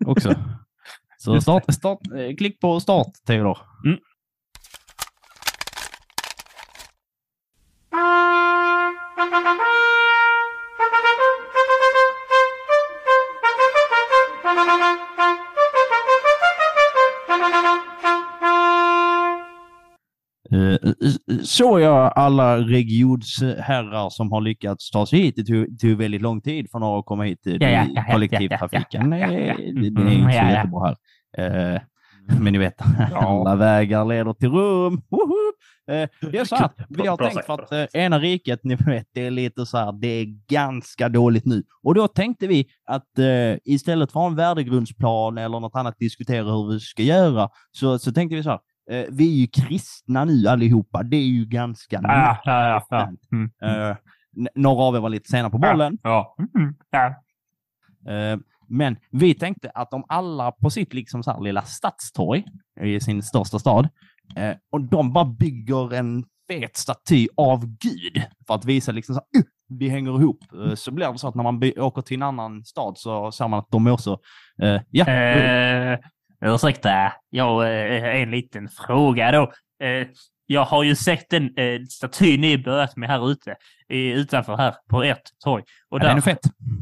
också. 0.07 0.35
Så 1.19 1.41
start, 1.41 1.75
start, 1.75 1.99
klick 2.39 2.61
på 2.61 2.81
start, 2.81 3.07
Theodor. 3.27 3.59
Mm. 3.85 3.99
Eh, 7.93 7.99
Så 21.43 21.81
jag 21.81 22.13
alla 22.17 22.59
regionsherrar 22.59 24.11
som 24.11 24.33
har 24.33 24.41
lyckats 24.41 24.91
ta 24.91 25.07
sig 25.07 25.19
hit. 25.21 25.35
Det 25.37 25.45
tog, 25.45 25.79
tog 25.79 25.91
väldigt 25.99 26.23
lång 26.23 26.41
tid 26.41 26.71
för 26.71 26.79
några 26.79 26.99
att 26.99 27.07
komma 27.07 27.23
hit. 27.25 27.41
Ja, 27.45 27.53
ja, 27.61 27.69
ja, 27.71 27.87
ja, 27.95 28.05
Kollektivtrafiken 28.13 29.13
ja, 29.13 29.19
ja, 29.19 29.27
eh, 29.27 29.31
det- 29.31 29.63
är 29.63 29.87
inte 29.87 30.01
så 30.03 30.07
Mm, 30.09 30.23
ja, 30.29 30.35
ja. 30.35 30.51
jättebra 30.51 30.97
här. 31.39 31.75
Eh, 31.75 31.81
Men 32.41 32.53
ni 32.53 32.59
vet, 32.59 32.75
alla 33.15 33.57
vägar 33.57 34.05
leder 34.05 34.33
till 34.33 34.49
Rom. 34.51 35.03
Woho! 35.11 35.50
Det 35.87 36.39
är 36.39 36.45
så 36.45 36.57
här, 36.57 36.71
vi 36.89 37.07
har 37.07 37.17
tänkt 37.17 37.47
för 37.47 37.55
att 37.55 37.73
eh, 37.73 38.03
ena 38.03 38.19
riket, 38.19 38.61
ni 38.65 38.75
vet, 38.75 39.07
det 39.15 39.27
är 39.27 39.31
lite 39.31 39.67
så 39.67 39.79
här, 39.79 39.93
det 39.93 40.09
är 40.09 40.27
ganska 40.49 41.09
dåligt 41.09 41.45
nu. 41.45 41.63
Och 41.83 41.95
då 41.95 42.09
tänkte 42.09 42.47
vi 42.47 42.67
att 42.85 43.19
eh, 43.19 43.59
istället 43.65 44.13
för 44.13 44.27
en 44.27 44.37
värdegrundsplan 44.37 45.39
eller 45.39 45.61
något 45.61 45.77
annat 45.77 45.99
diskutera 45.99 46.45
hur 46.45 46.73
vi 46.73 46.81
ska 46.81 47.03
göra, 47.03 47.49
så, 47.73 47.99
så 47.99 48.13
tänkte 48.13 48.37
vi 48.37 48.43
så 48.43 48.51
här, 48.51 48.61
eh, 48.91 49.07
vi 49.11 49.33
är 49.33 49.41
ju 49.41 49.47
kristna 49.47 50.25
nu 50.25 50.47
allihopa. 50.47 51.03
Det 51.03 51.17
är 51.17 51.29
ju 51.29 51.47
ganska 51.47 52.01
Ja, 52.03 52.41
ja, 52.45 52.85
ja, 52.91 53.11
nice. 53.11 53.27
Mm. 53.33 53.51
Eh, 53.63 53.97
några 54.55 54.83
av 54.83 54.97
er 54.97 55.01
var 55.01 55.09
lite 55.09 55.31
sena 55.31 55.51
på 55.51 55.59
bollen. 55.59 55.99
Ja. 56.03 56.37
Mm. 56.55 56.75
ja. 56.91 57.07
Eh, 58.13 58.39
men 58.69 58.97
vi 59.11 59.35
tänkte 59.35 59.71
att 59.75 59.93
om 59.93 60.05
alla 60.09 60.53
på 60.53 60.71
sitt 60.71 60.95
liksom 60.95 61.23
så 61.23 61.41
lilla 61.41 61.63
stadstorg 61.63 62.45
i 62.83 63.01
sin 63.01 63.23
största 63.23 63.59
stad, 63.59 63.89
eh, 64.37 64.57
och 64.73 64.81
de 64.81 65.13
bara 65.13 65.25
bygger 65.25 65.95
en 65.95 66.25
fet 66.49 66.77
staty 66.77 67.29
av 67.37 67.67
Gud 67.67 68.23
för 68.47 68.55
att 68.55 68.65
visa 68.65 68.93
liksom 68.93 69.15
så 69.15 69.21
här, 69.21 69.41
"Uh, 69.41 69.47
vi 69.79 69.89
hänger 69.89 70.21
ihop. 70.21 70.39
Eh, 70.53 70.75
så 70.75 70.91
blir 70.91 71.13
det 71.13 71.19
så 71.19 71.29
att 71.29 71.35
när 71.35 71.43
man 71.43 71.73
åker 71.77 72.03
till 72.03 72.17
en 72.17 72.23
annan 72.23 72.65
stad 72.65 72.99
så 72.99 73.33
ser 73.33 73.49
man 73.49 73.59
att 73.59 73.71
de 73.71 73.87
också, 73.87 74.19
eh, 74.63 74.81
ja, 74.91 75.07
Eh, 76.43 76.55
ursäkta, 76.55 77.13
jag 77.31 77.63
eh, 77.63 78.23
en 78.23 78.31
liten 78.31 78.69
fråga 78.69 79.33
då. 79.33 79.43
Eh, 79.87 80.07
jag 80.53 80.65
har 80.65 80.83
ju 80.83 80.97
sett 80.97 81.31
den 81.31 81.57
eh, 81.57 81.81
statyn 81.89 82.41
ni 82.41 82.59
börjat 82.59 82.97
med 82.97 83.09
här 83.09 83.31
ute, 83.31 83.57
i, 83.89 84.11
utanför 84.13 84.57
här 84.57 84.75
på 84.89 85.03
ert 85.03 85.23
torg. 85.45 85.65
Och 85.91 85.99
ja, 85.99 86.03
den 86.03 86.11
är 86.11 86.15
där, 86.15 86.21
fett. 86.21 86.41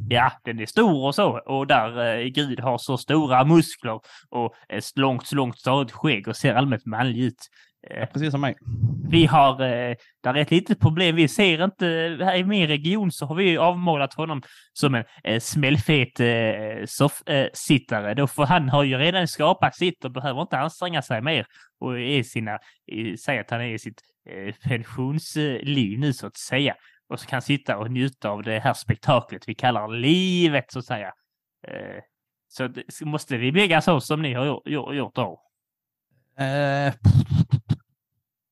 ja, 0.09 0.33
den 0.45 0.61
är 0.61 0.67
stor 0.67 1.07
och 1.07 1.15
så. 1.15 1.39
Och 1.39 1.67
där 1.67 2.19
eh, 2.19 2.27
Gud 2.27 2.61
har 2.61 2.79
så 2.79 2.99
stora 2.99 3.45
muskler 3.45 4.01
och 4.31 4.55
ett 4.69 4.85
långt, 4.97 5.33
långt 5.33 5.59
stadigt 5.59 5.93
skägg 5.93 6.29
och 6.29 6.37
ser 6.37 6.55
allmänt 6.55 6.87
manlig 6.87 7.19
ut. 7.19 7.49
Eh, 7.91 8.07
Precis 8.07 8.31
som 8.31 8.41
mig. 8.41 8.57
vi 9.11 9.27
har, 9.27 9.53
eh, 9.53 9.95
där 10.23 10.35
är 10.35 10.37
ett 10.37 10.51
litet 10.51 10.81
problem. 10.81 11.17
Vi 11.17 11.29
ser 11.29 11.65
inte, 11.65 11.87
här 12.21 12.37
i 12.37 12.45
min 12.45 12.67
region 12.67 13.13
så 13.13 13.27
har 13.27 13.35
vi 13.35 13.59
avmålat 13.59 14.15
honom 14.15 14.43
som 14.73 14.95
en 14.95 15.05
eh, 15.25 15.41
smällfet 15.41 16.21
eh, 16.21 16.85
soffsittare. 16.87 18.15
Då 18.15 18.29
han 18.37 18.69
har 18.69 18.85
ju 18.85 18.99
redan 18.99 19.29
skapat 19.29 19.77
sitt 19.77 20.05
och 20.05 20.13
behöver 20.13 20.43
inte 20.43 20.59
anstränga 20.59 21.03
sig 21.03 21.23
mer 21.23 21.47
och 21.81 22.01
är 22.01 22.23
sina, 22.23 22.59
säga 23.25 23.41
att 23.41 23.51
han 23.51 23.61
är 23.61 23.75
i 23.75 23.79
sitt 23.79 24.01
eh, 24.31 24.55
pensionsliv 24.69 25.99
nu 25.99 26.13
så 26.13 26.27
att 26.27 26.37
säga. 26.37 26.75
Och 27.09 27.21
så 27.21 27.27
kan 27.27 27.43
sitta 27.43 27.79
och 27.79 27.91
njuta 27.91 28.31
av 28.31 28.43
det 28.43 28.59
här 28.59 28.75
spektaklet 28.75 29.43
vi 29.47 29.55
kallar 29.55 29.89
livet 29.89 30.65
så 30.69 30.79
att 30.79 30.85
säga. 30.85 31.13
Eh, 31.69 32.03
så 32.89 33.07
måste 33.07 33.37
vi 33.37 33.53
bygga 33.53 33.81
så 33.81 34.01
som 34.01 34.23
ni 34.23 34.35
har 34.35 34.63
gjort 34.95 35.15
då. 35.15 35.41
Eh, 36.39 36.95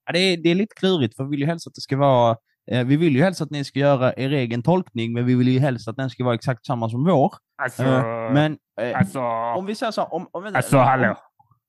ja, 0.06 0.12
det, 0.12 0.18
är, 0.18 0.36
det 0.36 0.50
är 0.50 0.54
lite 0.54 0.74
klurigt, 0.74 1.16
för 1.16 1.24
vi 1.24 1.30
vill 1.30 1.40
ju 1.40 1.46
helst 1.46 1.66
att 1.66 1.74
det 1.74 1.80
ska 1.80 1.96
vara... 1.96 2.36
Eh, 2.70 2.86
vi 2.86 2.96
vill 2.96 3.16
ju 3.16 3.22
helst 3.22 3.40
att 3.40 3.50
ni 3.50 3.64
ska 3.64 3.78
göra 3.78 4.12
er 4.16 4.30
egen 4.32 4.62
tolkning, 4.62 5.12
men 5.12 5.26
vi 5.26 5.34
vill 5.34 5.48
ju 5.48 5.58
helst 5.60 5.88
att 5.88 5.96
den 5.96 6.10
ska 6.10 6.24
vara 6.24 6.34
exakt 6.34 6.66
samma 6.66 6.88
som 6.88 7.04
vår. 7.04 7.34
Alltså, 7.62 7.82
Eh, 7.82 8.32
men 8.32 8.58
eh, 8.80 8.98
alltså, 8.98 9.20
om 9.58 9.66
vi 9.66 9.74
säger 9.74 9.92
så 9.92 10.04
om, 10.04 10.28
om, 10.32 10.42
vänta, 10.42 10.56
alltså 10.58 10.78
hallå. 10.78 11.16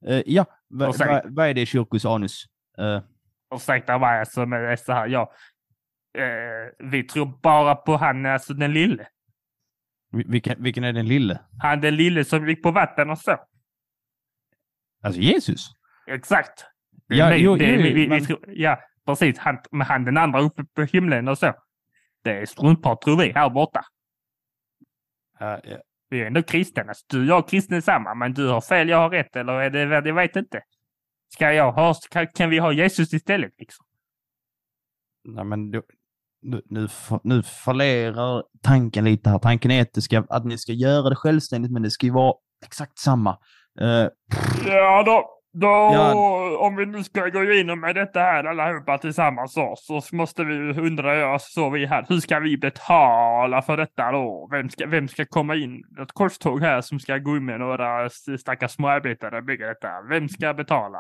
Om, 0.08 0.22
ja, 0.26 0.46
vad 0.68 0.98
va, 1.00 1.22
vad 1.26 1.48
är 1.48 1.54
det 1.54 1.66
Kyrkos 1.66 2.06
anus? 2.06 2.44
Eh, 2.78 3.02
Ursäkta 3.56 3.98
mig, 4.00 4.20
alltså, 4.20 4.46
men 4.46 4.62
det 4.62 4.72
är 4.72 4.76
så 4.76 4.94
här, 4.94 5.08
ja. 5.08 5.32
Vi 6.80 7.04
tror 7.04 7.26
bara 7.44 7.76
på 7.76 7.98
han, 7.98 8.26
alltså 8.26 8.54
den 8.54 8.74
lille. 8.74 9.08
vi- 10.12 10.24
vilken, 10.28 10.64
vilken 10.64 10.84
är 10.84 10.94
den 10.94 11.08
lille? 11.08 11.40
Han 11.60 11.82
den 11.82 11.96
lille 11.96 12.26
som 12.26 12.50
gick 12.50 12.64
på 12.64 12.72
vatten 12.72 13.10
och 13.10 13.18
så. 13.18 13.38
Alltså 15.04 15.22
Jesus? 15.22 15.70
Exakt. 16.08 16.66
Ja, 17.08 17.30
Nej, 17.30 17.44
jo, 17.44 17.56
det, 17.56 17.66
jo, 17.66 17.82
vi, 17.82 17.94
vi, 17.94 18.08
men- 18.08 18.20
vi 18.20 18.26
tror, 18.26 18.40
ja, 18.48 18.80
precis. 19.06 19.38
Han, 19.38 19.58
med 19.72 19.88
han 19.88 20.06
den 20.06 20.18
andra 20.18 20.40
uppe 20.42 20.64
på 20.76 20.82
himlen 20.84 21.28
och 21.28 21.38
så. 21.38 21.54
Det 22.24 22.32
är 22.32 22.46
struntprat 22.46 23.02
tror 23.02 23.18
vi 23.18 23.32
här 23.36 23.50
borta. 23.50 23.82
Eh, 25.40 25.48
ja. 25.72 25.78
Vi 26.10 26.22
är 26.22 26.26
ändå 26.26 26.44
kristna. 26.44 26.82
Alltså, 26.84 27.06
du 27.10 27.20
och 27.20 27.26
jag 27.26 27.38
är 27.44 27.48
kristna 27.48 27.82
samma, 27.82 28.14
men 28.16 28.34
du 28.34 28.48
har 28.48 28.62
fel, 28.62 28.90
jag 28.90 28.98
har 28.98 29.10
rätt. 29.10 29.36
Eller 29.36 29.54
är 29.54 29.70
det, 29.70 30.10
jag 30.10 30.16
vet 30.16 30.36
inte. 30.36 30.62
Ska 31.34 31.54
jag 31.54 31.72
ha, 31.72 31.96
kan, 32.12 32.28
kan 32.28 32.50
vi 32.50 32.58
ha 32.58 32.72
Jesus 32.72 33.14
istället 33.14 33.52
liksom? 33.58 33.86
Nej, 35.28 35.46
men 35.46 35.72
du, 35.72 35.82
nu, 36.42 36.62
nu, 36.66 36.88
nu 37.24 37.44
fallerar 37.44 38.44
tanken 38.64 39.06
lite 39.06 39.30
här. 39.30 39.40
Tanken 39.40 39.72
är 39.72 39.82
att, 39.82 39.94
det 39.94 40.02
ska, 40.02 40.26
att 40.30 40.46
ni 40.46 40.58
ska 40.58 40.72
göra 40.72 41.10
det 41.10 41.16
självständigt, 41.16 41.72
men 41.72 41.82
det 41.82 41.92
ska 41.92 42.06
ju 42.06 42.12
vara 42.14 42.34
exakt 42.66 43.00
samma. 43.00 43.38
Eh, 43.82 44.08
Ja, 44.68 45.04
då, 45.04 45.37
då 45.60 45.68
Ja. 45.68 46.58
om 46.60 46.76
vi 46.76 46.86
nu 46.86 47.04
ska 47.04 47.28
gå 47.28 47.44
in 47.44 47.80
med 47.80 47.96
detta 47.96 48.20
här 48.20 48.44
allihopa 48.44 48.98
tillsammans 48.98 49.54
så, 49.54 49.76
så 49.76 50.02
måste 50.16 50.44
vi 50.44 50.54
undra 50.82 51.16
jag 51.16 51.42
så 51.42 51.70
vi 51.70 51.86
här, 51.86 52.06
hur 52.10 52.20
ska 52.20 52.40
vi 52.40 52.58
betala 52.58 53.62
för 53.62 53.78
detta 53.78 54.12
då? 54.12 54.48
Vem 54.52 54.70
ska, 54.70 54.86
vem 54.88 55.08
ska 55.08 55.26
komma 55.26 55.56
in? 55.56 55.84
Ett 56.02 56.12
korståg 56.12 56.62
här 56.62 56.82
som 56.82 57.00
ska 57.00 57.18
gå 57.18 57.38
in 57.38 57.46
med 57.46 57.60
några 57.60 58.10
stackars 58.40 58.72
småarbetare 58.72 59.38
och 59.38 59.44
bygga 59.44 59.68
detta. 59.68 59.90
Vem 60.10 60.30
ska 60.30 60.54
betala? 60.54 61.00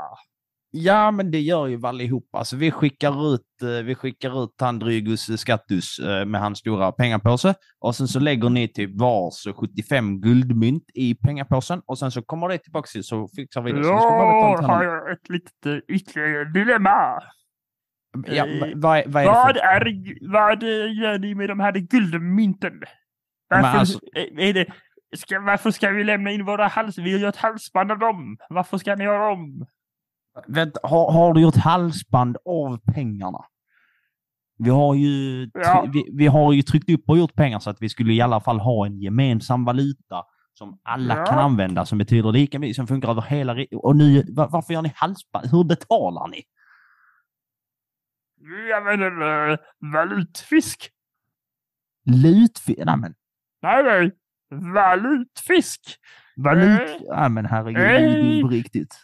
Ja, 0.71 1.11
men 1.11 1.31
det 1.31 1.39
gör 1.39 1.67
ju 1.67 1.85
allihopa. 1.87 2.37
Alltså, 2.37 2.55
vi 2.55 2.71
skickar 2.71 3.33
ut, 3.33 3.41
eh, 3.61 3.85
vi 3.85 3.95
skickar 3.95 4.43
ut 4.43 4.49
han 4.59 4.79
Drygus 4.79 5.39
Skattus 5.41 5.99
eh, 5.99 6.25
med 6.25 6.41
hans 6.41 6.59
stora 6.59 6.91
pengapåse 6.91 7.53
och 7.79 7.95
sen 7.95 8.07
så 8.07 8.19
lägger 8.19 8.49
ni 8.49 8.67
typ 8.67 8.91
vars 9.01 9.47
75 9.59 10.21
guldmynt 10.21 10.83
i 10.93 11.15
pengapåsen 11.15 11.81
och 11.85 11.99
sen 11.99 12.11
så 12.11 12.21
kommer 12.21 12.49
det 12.49 12.57
tillbaka 12.57 12.87
till 12.87 13.03
så 13.03 13.27
fixar 13.35 13.61
vi 13.61 13.71
det. 13.71 13.83
Så 13.83 13.89
Ja, 14.61 14.67
har 14.67 14.83
jag 14.83 15.11
ett 15.11 15.29
litet 15.29 15.65
eh, 15.65 15.95
ytterligare 15.95 16.45
dilemma. 16.51 17.21
ja, 18.27 18.45
va- 18.61 18.71
vad, 18.75 18.97
är- 18.97 19.07
vad 19.07 19.23
är 19.23 19.27
Vad, 19.27 19.57
är, 19.57 20.31
vad 20.31 20.63
eh, 20.63 21.01
gör 21.01 21.19
ni 21.19 21.35
med 21.35 21.49
de 21.49 21.59
här 21.59 21.71
guldmynten? 21.73 22.73
Varför, 23.49 23.67
alltså- 23.79 23.99
är- 24.15 24.53
det, 24.53 24.65
ska, 25.17 25.39
varför 25.39 25.71
ska 25.71 25.89
vi 25.89 26.03
lämna 26.03 26.31
in 26.31 26.45
våra 26.45 26.67
hals... 26.67 26.97
Vi 26.97 27.11
har 27.13 27.19
gjort 27.19 27.35
halsband 27.35 27.91
av 27.91 27.99
dem. 27.99 28.37
Varför 28.49 28.77
ska 28.77 28.95
ni 28.95 29.03
göra 29.03 29.31
om? 29.31 29.65
Vänta, 30.47 30.79
har, 30.83 31.11
har 31.11 31.33
du 31.33 31.41
gjort 31.41 31.55
halsband 31.55 32.37
av 32.45 32.77
pengarna? 32.93 33.39
Vi 34.59 34.69
har, 34.69 34.95
ju, 34.95 35.49
Ja. 35.53 35.85
vi, 35.93 36.05
vi 36.13 36.27
har 36.27 36.53
ju 36.53 36.61
tryckt 36.61 36.89
upp 36.89 37.03
och 37.09 37.17
gjort 37.17 37.33
pengar 37.35 37.59
så 37.59 37.69
att 37.69 37.81
vi 37.81 37.89
skulle 37.89 38.13
i 38.13 38.21
alla 38.21 38.39
fall 38.41 38.59
ha 38.59 38.85
en 38.85 38.99
gemensam 39.01 39.65
valuta 39.65 40.23
som 40.53 40.79
alla 40.83 41.17
Ja. 41.17 41.25
kan 41.25 41.39
använda 41.39 41.85
som 41.85 41.97
betyder 41.97 42.31
lika 42.31 42.59
mycket, 42.59 42.75
som 42.75 42.87
funkar 42.87 43.09
över 43.09 43.21
hela... 43.21 43.55
Och 43.71 43.95
nu, 43.95 44.23
va- 44.35 44.47
varför 44.51 44.73
gör 44.73 44.81
ni 44.81 44.91
halsband? 44.95 45.47
Hur 45.51 45.63
betalar 45.63 46.27
ni? 46.27 46.43
Vi 48.41 48.73
använder 48.73 49.49
uh, 49.51 49.57
valutfisk. 49.93 50.89
Lutfi... 52.05 52.75
Nej 52.85 52.97
men, 52.97 53.13
Nej, 53.61 53.83
nej. 53.83 54.11
Valutfisk. 54.73 55.81
valut... 56.35 56.79
Nej. 56.79 57.01
Nej 57.09 57.29
men 57.29 57.45
herregud, 57.45 57.81
Nej. 57.83 58.41
på 58.41 58.47
riktigt. 58.47 58.99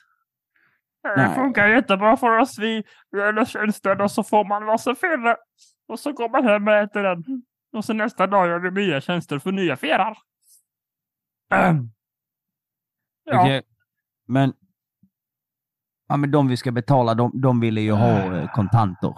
Det 1.04 1.36
funkar 1.36 1.68
jättebra 1.68 2.18
för 2.18 2.38
oss. 2.38 2.60
Vi 2.60 2.84
löser 3.12 3.46
tjänsten 3.46 4.02
och 4.02 4.12
så 4.12 4.24
får 4.24 4.46
man 4.46 4.66
varsin 4.66 4.96
fjäder. 4.96 5.38
Och 5.88 6.00
så 6.00 6.12
går 6.12 6.30
man 6.30 6.44
hem 6.44 6.68
och 6.68 6.74
äter 6.74 7.04
den. 7.04 7.24
Och 7.74 7.86
så 7.86 7.94
nästa 7.94 8.28
dag 8.28 8.48
gör 8.48 8.60
vi 8.60 8.72
nya 8.72 9.02
tjänster 9.02 9.40
för 9.40 9.52
nya 9.52 9.78
fjädrar. 9.78 10.18
Ehm. 11.52 11.90
Ja. 13.24 13.42
Okej, 13.42 13.64
Men... 14.28 14.54
Ja 16.08 16.18
men 16.18 16.32
de 16.32 16.48
vi 16.48 16.58
ska 16.58 16.72
betala, 16.72 17.14
de, 17.14 17.42
de 17.42 17.60
ville 17.60 17.82
ju 17.82 17.92
ha 17.92 18.36
eh, 18.36 18.52
kontanter. 18.52 19.18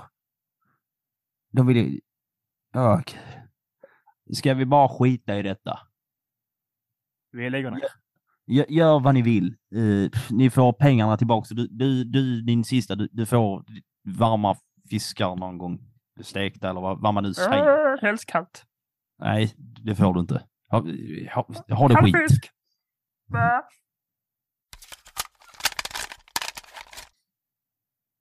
De 1.51 1.67
ville 1.67 1.79
ju... 1.79 1.99
Gud. 2.73 3.19
Ska 4.33 4.53
vi 4.53 4.65
bara 4.65 4.89
skita 4.89 5.35
i 5.35 5.41
detta? 5.41 5.79
Vi 7.31 7.49
lägger 7.49 7.71
ner. 7.71 8.04
Gör, 8.47 8.65
gör 8.69 8.99
vad 8.99 9.13
ni 9.13 9.21
vill. 9.21 9.55
Eh, 9.75 10.11
ni 10.29 10.49
får 10.49 10.73
pengarna 10.73 11.17
tillbaka. 11.17 11.47
Du, 11.55 11.67
du, 11.67 12.03
du 12.03 12.41
din 12.41 12.63
sista, 12.63 12.95
du, 12.95 13.09
du 13.11 13.25
får 13.25 13.63
varma 14.19 14.55
fiskar 14.89 15.35
någon 15.35 15.57
gång. 15.57 15.79
Stekta 16.21 16.69
eller 16.69 16.81
vad, 16.81 17.01
vad 17.01 17.13
man 17.13 17.23
nu 17.23 17.33
säger. 17.33 18.01
Helst 18.01 18.25
kallt. 18.25 18.63
Nej, 19.19 19.53
det 19.57 19.95
får 19.95 20.13
du 20.13 20.19
inte. 20.19 20.43
Ha, 20.71 20.79
ha, 21.33 21.47
ha 21.75 21.87
det 21.87 21.95
Kall 21.95 22.03
skit. 22.03 22.15
fisk. 22.29 22.51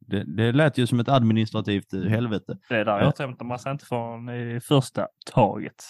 Det, 0.07 0.37
det 0.37 0.53
lät 0.53 0.79
ju 0.79 0.87
som 0.87 1.01
ett 1.01 1.09
administrativt 1.09 1.93
eh, 1.93 2.03
helvete. 2.03 2.59
Det 2.69 2.77
är 2.77 2.85
där 2.85 3.01
jag 3.01 3.19
hämtar 3.19 3.45
massa 3.45 3.71
inte 3.71 3.87
från 3.87 4.31
i 4.31 4.61
första 4.61 5.07
taget. 5.33 5.85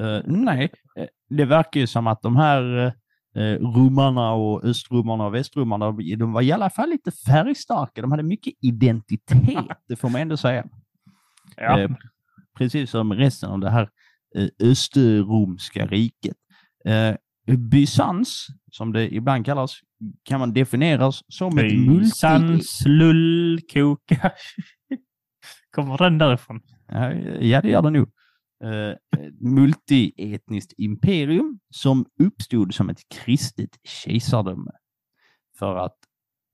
Eh, 0.00 0.20
nej, 0.24 0.72
eh, 0.98 1.06
det 1.28 1.44
verkar 1.44 1.80
ju 1.80 1.86
som 1.86 2.06
att 2.06 2.22
de 2.22 2.36
här 2.36 2.92
uh, 3.36 3.58
romarna 3.60 4.32
och 4.32 4.64
östrummarna 4.64 5.26
och 5.26 5.34
västrummarna, 5.34 5.92
de 5.92 6.32
var 6.32 6.42
i 6.42 6.52
alla 6.52 6.70
fall 6.70 6.88
lite 6.88 7.10
färgstarka. 7.10 8.02
De 8.02 8.10
hade 8.10 8.22
mycket 8.22 8.54
identitet, 8.60 9.78
det 9.88 9.96
får 9.96 10.08
man 10.08 10.20
ändå 10.20 10.36
säga. 10.36 10.64
Ja. 11.56 11.80
Eh, 11.80 11.90
precis 12.58 12.90
som 12.90 13.12
resten 13.12 13.50
av 13.50 13.60
det 13.60 13.70
här 13.70 13.88
eh, 14.36 14.48
östromska 14.60 15.86
riket. 15.86 16.36
Eh, 16.84 17.14
Bysans, 17.56 18.46
som 18.72 18.92
det 18.92 19.14
ibland 19.14 19.46
kallas, 19.46 19.80
kan 20.22 20.40
man 20.40 20.52
definieras 20.52 21.22
som 21.28 21.58
ett 21.58 21.64
multi... 21.64 21.98
Bysans 21.98 22.82
lullkoka. 22.86 24.32
Kommer 25.74 25.98
den 25.98 26.18
därifrån? 26.18 26.60
Ja, 27.40 27.60
det 27.60 27.68
gör 27.68 27.82
det 27.82 27.90
nog. 27.90 28.08
Eh, 28.64 28.94
multietniskt 29.40 30.72
imperium 30.76 31.58
som 31.70 32.06
uppstod 32.18 32.74
som 32.74 32.90
ett 32.90 33.08
kristet 33.08 33.70
kejsardöme 33.84 34.70
för 35.58 35.76
att 35.76 35.96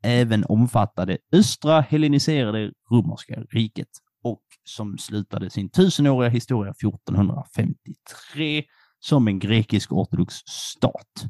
även 0.02 0.44
omfatta 0.44 1.06
det 1.06 1.18
östra 1.32 1.80
helleniserade 1.80 2.72
romerska 2.90 3.42
riket 3.50 3.88
och 4.22 4.42
som 4.64 4.98
slutade 4.98 5.50
sin 5.50 5.70
tusenåriga 5.70 6.30
historia 6.30 6.70
1453 6.70 8.64
som 8.98 9.28
en 9.28 9.38
grekisk-ortodox 9.38 10.34
stat. 10.46 11.24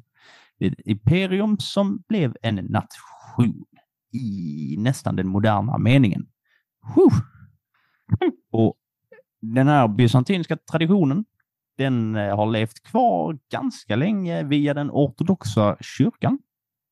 Ett 0.61 0.75
imperium 0.85 1.59
som 1.59 2.03
blev 2.09 2.37
en 2.43 2.55
nation 2.55 3.65
i 4.13 4.77
nästan 4.79 5.17
den 5.17 5.29
moderna 5.29 5.79
meningen. 5.79 6.27
Huh. 6.95 7.19
Och 8.53 8.77
den 9.43 9.69
här 9.69 9.89
bysantinska 9.89 10.57
traditionen, 10.57 11.25
den 11.79 12.17
eh, 12.17 12.37
har 12.37 12.47
levt 12.47 12.83
kvar 12.83 13.39
ganska 13.53 13.97
länge 13.97 14.43
via 14.43 14.75
den 14.75 14.91
ortodoxa 14.91 15.77
kyrkan. 15.81 16.39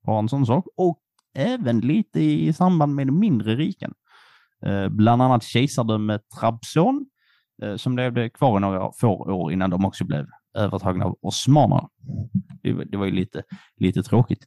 Bara 0.07 0.19
en 0.19 0.29
sån 0.29 0.47
sak. 0.47 0.65
Och 0.77 0.99
även 1.35 1.81
lite 1.81 2.21
i 2.21 2.53
samband 2.53 2.95
med 2.95 3.07
de 3.07 3.19
mindre 3.19 3.57
riken. 3.57 3.95
Eh, 4.67 4.89
bland 4.89 5.23
annat 5.23 5.43
kejsardömet 5.45 6.23
Trabzon, 6.41 7.07
eh, 7.63 7.77
som 7.77 7.97
levde 7.97 8.31
kvar 8.31 8.57
i 8.57 8.61
några 8.61 8.91
få 9.01 9.09
år 9.17 9.53
innan 9.53 9.71
de 9.71 9.85
också 9.85 10.05
blev 10.05 10.27
övertagna 10.55 11.05
av 11.05 11.19
osmanerna. 11.23 11.89
Det, 12.63 12.97
var- 12.97 13.07
ju 13.07 13.13
lite, 13.13 13.43
lite 13.77 14.03
tråkigt. 14.03 14.47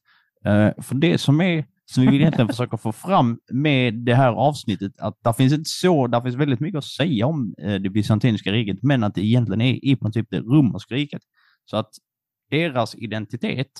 För 0.78 0.95
det 0.95 1.18
som 1.18 1.41
är 1.41 1.66
som 1.93 2.03
vi 2.03 2.09
vill 2.09 2.21
egentligen 2.21 2.47
försöka 2.47 2.77
få 2.77 2.91
fram 2.91 3.39
med 3.51 3.93
det 3.93 4.15
här 4.15 4.31
avsnittet, 4.31 4.91
att 4.99 5.17
där 5.23 5.33
finns 5.33 5.53
inte 5.53 5.69
så, 5.69 6.07
där 6.07 6.21
finns 6.21 6.35
väldigt 6.35 6.59
mycket 6.59 6.77
att 6.77 6.85
säga 6.85 7.27
om 7.27 7.55
eh, 7.61 7.75
det 7.75 7.89
bysantinska 7.89 8.51
riket, 8.51 8.83
men 8.83 9.03
att 9.03 9.15
det 9.15 9.21
egentligen 9.21 9.61
är 9.61 9.85
i 9.85 9.95
princip 9.95 10.27
det 10.29 10.39
romerska 10.39 10.95
riket. 10.95 11.21
Så 11.65 11.77
att 11.77 11.89
deras 12.49 12.95
identitet 12.95 13.71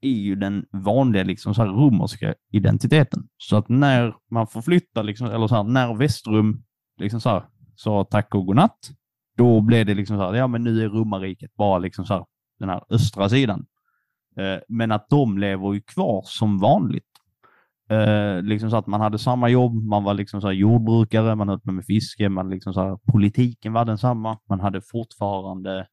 är 0.00 0.10
ju 0.10 0.34
den 0.34 0.64
vanliga 0.72 1.22
liksom, 1.22 1.54
så 1.54 1.62
här, 1.62 1.68
romerska 1.68 2.34
identiteten. 2.52 3.28
Så 3.38 3.56
att 3.56 3.68
när 3.68 4.14
man 4.30 4.46
förflyttar, 4.46 5.02
liksom, 5.02 5.26
eller 5.26 5.46
så 5.46 5.54
här, 5.54 5.64
när 5.64 5.94
Västrum 5.94 6.64
liksom, 7.00 7.20
så 7.20 7.28
här, 7.28 7.44
sa 7.76 8.04
tack 8.10 8.34
och 8.34 8.46
godnatt, 8.46 8.90
då 9.36 9.60
blev 9.60 9.86
det 9.86 9.94
liksom 9.94 10.16
så 10.16 10.22
här, 10.22 10.34
ja 10.34 10.46
men 10.46 10.64
nu 10.64 10.84
är 10.84 10.88
romarriket 10.88 11.54
bara 11.54 11.78
liksom 11.78 12.04
så 12.04 12.14
här, 12.14 12.24
den 12.58 12.68
här 12.68 12.82
östra 12.90 13.28
sidan. 13.28 13.66
Eh, 14.36 14.58
men 14.68 14.92
att 14.92 15.08
de 15.08 15.38
lever 15.38 15.74
ju 15.74 15.80
kvar 15.80 16.22
som 16.24 16.58
vanligt. 16.58 17.05
Eh, 17.90 18.42
liksom 18.42 18.70
så 18.70 18.76
att 18.76 18.86
man 18.86 19.00
hade 19.00 19.18
samma 19.18 19.48
jobb, 19.48 19.84
man 19.84 20.04
var 20.04 20.14
liksom 20.14 20.40
så 20.40 20.46
här 20.46 20.54
jordbrukare, 20.54 21.34
man 21.34 21.48
höll 21.48 21.60
på 21.60 21.72
med 21.72 21.84
fiske, 21.84 22.28
man 22.28 22.50
liksom 22.50 22.74
så 22.74 22.80
här, 22.80 22.96
politiken 23.12 23.72
var 23.72 23.84
densamma, 23.84 24.38
man 24.48 24.60
hade 24.60 24.80
fortfarande 24.80 25.86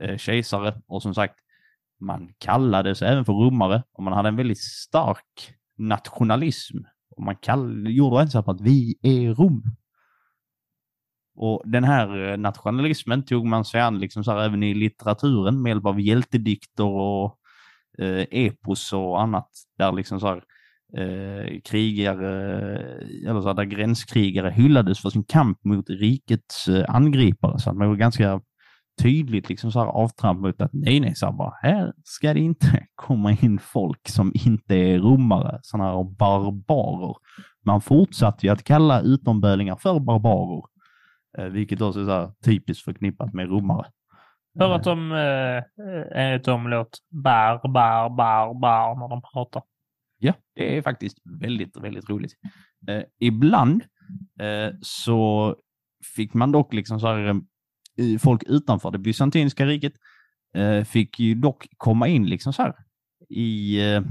eh, 0.00 0.16
kejsare 0.16 0.82
och 0.86 1.02
som 1.02 1.14
sagt, 1.14 1.34
man 2.00 2.28
kallades 2.38 3.02
även 3.02 3.24
för 3.24 3.32
romare 3.32 3.82
och 3.92 4.02
man 4.02 4.12
hade 4.12 4.28
en 4.28 4.36
väldigt 4.36 4.62
stark 4.62 5.54
nationalism. 5.78 6.78
Och 7.16 7.22
man 7.22 7.36
kall, 7.36 7.86
gjorde 7.88 8.20
en 8.20 8.30
så 8.30 8.38
här 8.38 8.42
på 8.42 8.50
att 8.50 8.60
vi 8.60 8.98
är 9.02 9.34
Rom. 9.34 9.62
Och 11.36 11.62
den 11.64 11.84
här 11.84 12.30
eh, 12.30 12.36
nationalismen 12.36 13.24
tog 13.24 13.46
man 13.46 13.64
sig 13.64 13.80
an 13.80 13.98
liksom 13.98 14.24
så 14.24 14.30
här, 14.30 14.44
även 14.44 14.62
i 14.62 14.74
litteraturen 14.74 15.62
med 15.62 15.70
hjälp 15.70 15.86
av 15.86 16.00
hjältedikter 16.00 16.84
och 16.84 17.38
eh, 17.98 18.26
epos 18.30 18.92
och 18.92 19.22
annat. 19.22 19.48
Där 19.78 19.92
liksom 19.92 20.20
så 20.20 20.26
här, 20.26 20.44
eh, 20.96 21.60
krigare, 21.64 22.76
eller 23.28 23.40
så 23.40 23.52
där 23.52 23.64
gränskrigare 23.64 24.50
hyllades 24.50 25.00
för 25.00 25.10
sin 25.10 25.24
kamp 25.24 25.64
mot 25.64 25.90
rikets 25.90 26.68
eh, 26.68 26.84
angripare. 26.88 27.58
Så 27.58 27.70
att 27.70 27.76
man 27.76 27.88
var 27.88 27.96
ganska 27.96 28.40
tydligt 29.02 29.48
liksom 29.48 29.72
så 29.72 29.78
här 29.78 29.86
avtramp 29.86 30.40
mot 30.40 30.60
att 30.60 30.72
nej, 30.72 31.00
nej, 31.00 31.14
så 31.14 31.26
här 31.26 31.32
bara, 31.32 31.52
här 31.62 31.92
ska 32.04 32.34
det 32.34 32.40
inte 32.40 32.86
komma 32.94 33.32
in 33.32 33.58
folk 33.58 34.08
som 34.08 34.32
inte 34.46 34.74
är 34.74 34.98
romare, 34.98 35.58
sådana 35.62 35.90
här 35.90 36.04
barbarer. 36.04 37.14
Man 37.64 37.80
fortsatte 37.80 38.46
ju 38.46 38.52
att 38.52 38.64
kalla 38.64 39.00
utombölingar 39.00 39.76
för 39.76 40.00
barbarer, 40.00 40.62
eh, 41.38 41.44
vilket 41.44 41.80
också 41.80 42.00
är 42.00 42.04
så 42.04 42.10
här 42.10 42.30
typiskt 42.44 42.84
förknippat 42.84 43.34
med 43.34 43.48
romare. 43.48 43.86
För 44.58 44.72
att 44.72 44.84
de 44.84 45.12
eh, 45.12 45.62
enligt 46.14 46.44
dem 46.44 46.68
låter 46.68 47.00
bar, 47.10 47.68
bar, 47.68 48.08
bar, 48.08 48.60
bar 48.60 49.00
när 49.00 49.08
de 49.08 49.22
pratar. 49.32 49.62
Ja, 50.26 50.34
det 50.54 50.76
är 50.76 50.82
faktiskt 50.82 51.18
väldigt, 51.40 51.76
väldigt 51.76 52.08
roligt. 52.08 52.32
Eh, 52.88 53.02
ibland 53.20 53.82
eh, 54.40 54.74
så 54.80 55.54
fick 56.16 56.34
man 56.34 56.52
dock 56.52 56.72
liksom 56.72 57.00
så 57.00 57.06
här, 57.06 57.28
eh, 57.28 58.18
folk 58.18 58.42
utanför 58.46 58.90
det 58.90 58.98
bysantinska 58.98 59.66
riket 59.66 59.92
eh, 60.54 60.84
fick 60.84 61.18
ju 61.18 61.34
dock 61.34 61.66
komma 61.76 62.08
in 62.08 62.26
liksom 62.26 62.52
så 62.52 62.62
här 62.62 62.74
i, 63.28 63.80
eh, 63.92 64.02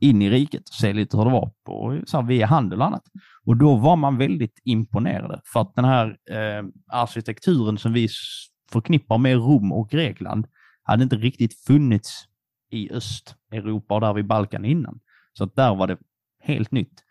in 0.00 0.22
i 0.22 0.30
riket 0.30 0.68
och 0.68 0.74
se 0.74 0.92
lite 0.92 1.16
hur 1.16 1.24
det 1.24 1.30
var 1.30 1.52
på, 1.64 2.02
så 2.06 2.20
här, 2.20 2.26
via 2.26 2.46
handel 2.46 2.80
och 2.80 2.86
annat. 2.86 3.04
Och 3.46 3.56
då 3.56 3.76
var 3.76 3.96
man 3.96 4.18
väldigt 4.18 4.60
imponerade 4.64 5.40
för 5.52 5.60
att 5.60 5.74
den 5.74 5.84
här 5.84 6.16
eh, 6.30 6.64
arkitekturen 6.92 7.78
som 7.78 7.92
vi 7.92 8.08
förknippar 8.72 9.18
med 9.18 9.36
Rom 9.36 9.72
och 9.72 9.90
Grekland 9.90 10.46
hade 10.82 11.02
inte 11.02 11.16
riktigt 11.16 11.54
funnits 11.66 12.24
i 12.70 12.90
öst. 12.90 13.37
Östeuropa 13.52 13.94
och 13.94 14.00
där 14.00 14.12
vid 14.14 14.26
Balkan 14.26 14.64
innan. 14.64 14.98
Så 15.32 15.44
att 15.44 15.56
där 15.56 15.74
var 15.74 15.86
det 15.86 15.96
helt 16.42 16.70
nytt. 16.72 17.04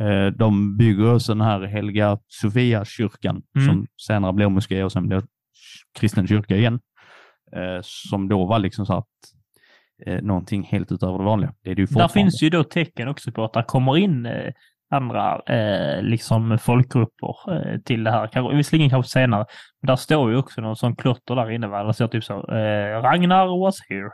Eh, 0.00 0.26
De 0.26 0.76
bygger 0.76 1.14
också 1.14 1.32
den 1.34 1.40
här 1.40 1.60
Helga 1.62 2.18
Sofia-kyrkan 2.28 3.42
Mm. 3.56 3.66
som 3.68 3.86
senare 4.06 4.32
blev 4.32 4.50
moské 4.50 4.84
och 4.84 4.92
sen 4.92 5.08
blev 5.08 5.22
kristen 5.98 6.26
kyrka 6.26 6.56
igen. 6.56 6.80
Eh, 7.56 7.78
Som 7.82 8.28
då 8.28 8.44
var 8.46 8.58
liksom 8.58 8.86
så 8.86 8.94
att 8.94 9.08
eh, 10.06 10.22
någonting 10.22 10.62
helt 10.62 10.92
utöver 10.92 11.18
det 11.18 11.24
vanliga. 11.24 11.54
Det 11.62 11.70
är 11.70 11.74
det 11.74 11.82
ju 11.82 11.86
Där 11.86 12.08
finns 12.08 12.42
ju 12.42 12.50
då 12.50 12.64
tecken 12.64 13.08
också 13.08 13.32
på 13.32 13.44
att 13.44 13.52
det 13.52 13.62
kommer 13.62 13.96
in 13.98 14.28
andra 14.90 15.40
eh, 15.46 16.02
liksom 16.02 16.58
folkgrupper 16.58 17.52
eh, 17.56 17.78
till 17.80 18.04
det 18.04 18.10
här. 18.10 18.56
Visserligen 18.56 18.90
kanske 18.90 19.10
senare, 19.10 19.46
men 19.82 19.86
där 19.86 19.96
står 19.96 20.30
ju 20.30 20.36
också 20.36 20.60
någon 20.60 20.76
sån 20.76 20.96
klotter 20.96 21.34
där 21.36 21.50
inne. 21.50 21.66
Va? 21.66 21.84
Det 21.84 21.94
står 21.94 22.08
typ 22.08 22.24
så, 22.24 22.34
eh, 22.34 23.02
Ragnar 23.02 23.60
was 23.60 23.76
here. 23.88 24.10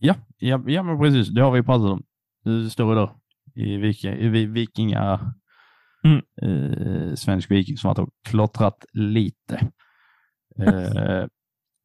Ja, 0.00 0.14
ja, 0.38 0.62
ja, 0.66 0.82
men 0.82 0.98
precis. 0.98 1.28
Det 1.28 1.42
har 1.42 1.50
vi 1.50 1.62
pratat 1.62 1.90
om. 1.90 2.02
Det 2.44 2.70
står 2.70 2.94
ju 2.94 3.00
där 3.00 3.10
i, 3.54 3.76
vika, 3.76 4.16
i 4.16 4.28
vi- 4.28 4.46
vikinga... 4.46 5.20
Mm. 6.04 6.20
Eh, 6.42 7.14
svensk 7.14 7.50
viking 7.50 7.76
som 7.76 7.88
har 7.88 8.08
klottrat 8.28 8.84
lite. 8.92 9.70
Eh, 10.58 11.26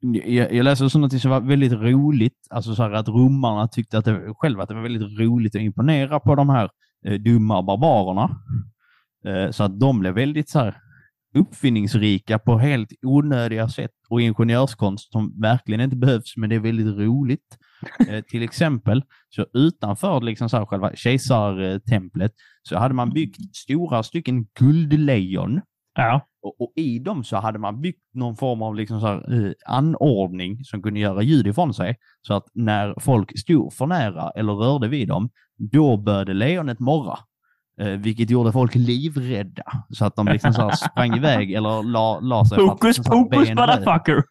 jag, 0.26 0.53
jag 0.53 0.63
läste 0.63 0.86
också 0.86 0.99
något 0.99 1.22
som 1.22 1.32
var 1.32 1.41
väldigt 1.41 1.72
roligt, 1.74 2.47
alltså 2.49 2.76
så 2.76 2.84
att 2.84 3.07
romarna 3.07 3.68
tyckte 3.68 3.97
att 3.97 4.05
det, 4.05 4.34
själva 4.38 4.63
att 4.63 4.70
det 4.70 4.76
var 4.76 4.82
väldigt 4.82 5.20
roligt 5.20 5.55
att 5.55 5.61
imponera 5.61 6.20
på 6.20 6.36
de 6.36 6.49
här 6.49 6.70
eh, 7.05 7.13
dumma 7.13 7.63
barbarerna. 7.63 8.38
Eh, 9.26 9.51
så 9.51 9.63
att 9.63 9.80
de 9.80 9.99
blev 9.99 10.13
väldigt 10.13 10.49
så 10.49 10.59
här 10.59 10.78
uppfinningsrika 11.36 12.39
på 12.39 12.57
helt 12.57 12.89
onödiga 13.05 13.70
sätt 13.70 13.91
och 14.09 14.22
ingenjörskonst 14.22 15.11
som 15.11 15.41
verkligen 15.41 15.82
inte 15.82 15.95
behövs, 15.95 16.38
men 16.38 16.49
det 16.49 16.55
är 16.55 16.59
väldigt 16.59 16.97
roligt. 16.97 17.57
Eh, 18.10 18.22
till 18.22 18.44
exempel, 18.44 19.04
så 19.30 19.46
utanför 19.54 20.22
liksom 20.22 20.50
så 20.50 20.58
här 20.58 20.66
själva 20.66 20.92
kejsartemplet 20.96 22.32
så 22.64 22.78
hade 22.78 22.94
man 22.94 23.10
byggt 23.10 23.56
stora 23.56 24.04
stycken 24.04 24.46
guldlejon 24.60 25.62
Ja. 25.98 26.22
och, 26.42 26.62
och 26.62 26.74
i 26.76 27.00
dem 27.00 27.24
så 27.24 27.38
hade 27.38 27.60
man 27.60 27.82
byggt 27.82 28.02
någon 28.14 28.36
form 28.36 28.62
av 28.62 28.76
liksom 28.76 29.00
så 29.02 29.08
här, 29.08 29.46
eh, 29.46 29.52
anordning 29.66 30.64
som 30.64 30.82
kunde 30.82 31.00
göra 31.00 31.22
ljud 31.22 31.48
ifrån 31.48 31.74
sig. 31.74 31.96
Så 32.22 32.34
att 32.34 32.44
när 32.54 32.96
folk 33.00 33.40
stod 33.40 33.74
för 33.74 33.86
nära 33.86 34.32
eller 34.32 34.54
rörde 34.54 34.88
vid 34.88 35.08
dem, 35.08 35.30
då 35.72 35.98
började 35.98 36.34
lejonet 36.34 36.80
morra. 36.80 37.20
Eh, 37.82 37.88
vilket 37.90 38.30
gjorde 38.30 38.52
folk 38.52 38.76
livrädda. 38.76 39.64
Så 39.90 40.06
att 40.06 40.16
de 40.16 40.28
liksom 40.28 40.54
så 40.54 40.72
sprang 40.72 41.18
iväg 41.18 41.52
eller 41.54 41.84
la, 41.84 42.20
la 42.20 42.46
sig. 42.46 42.58
Fokus, 42.58 42.98
fokus 42.98 43.50
motherfucker! 43.50 44.24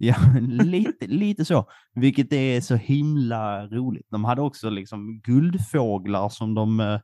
Ja, 0.00 0.14
lite, 0.64 1.06
lite 1.06 1.44
så. 1.44 1.68
Vilket 1.94 2.32
är 2.32 2.60
så 2.60 2.74
himla 2.76 3.66
roligt. 3.66 4.06
De 4.10 4.24
hade 4.24 4.42
också 4.42 4.70
liksom 4.70 5.20
guldfåglar 5.20 6.28
som 6.28 6.54
de 6.54 6.80
eh, 6.80 7.00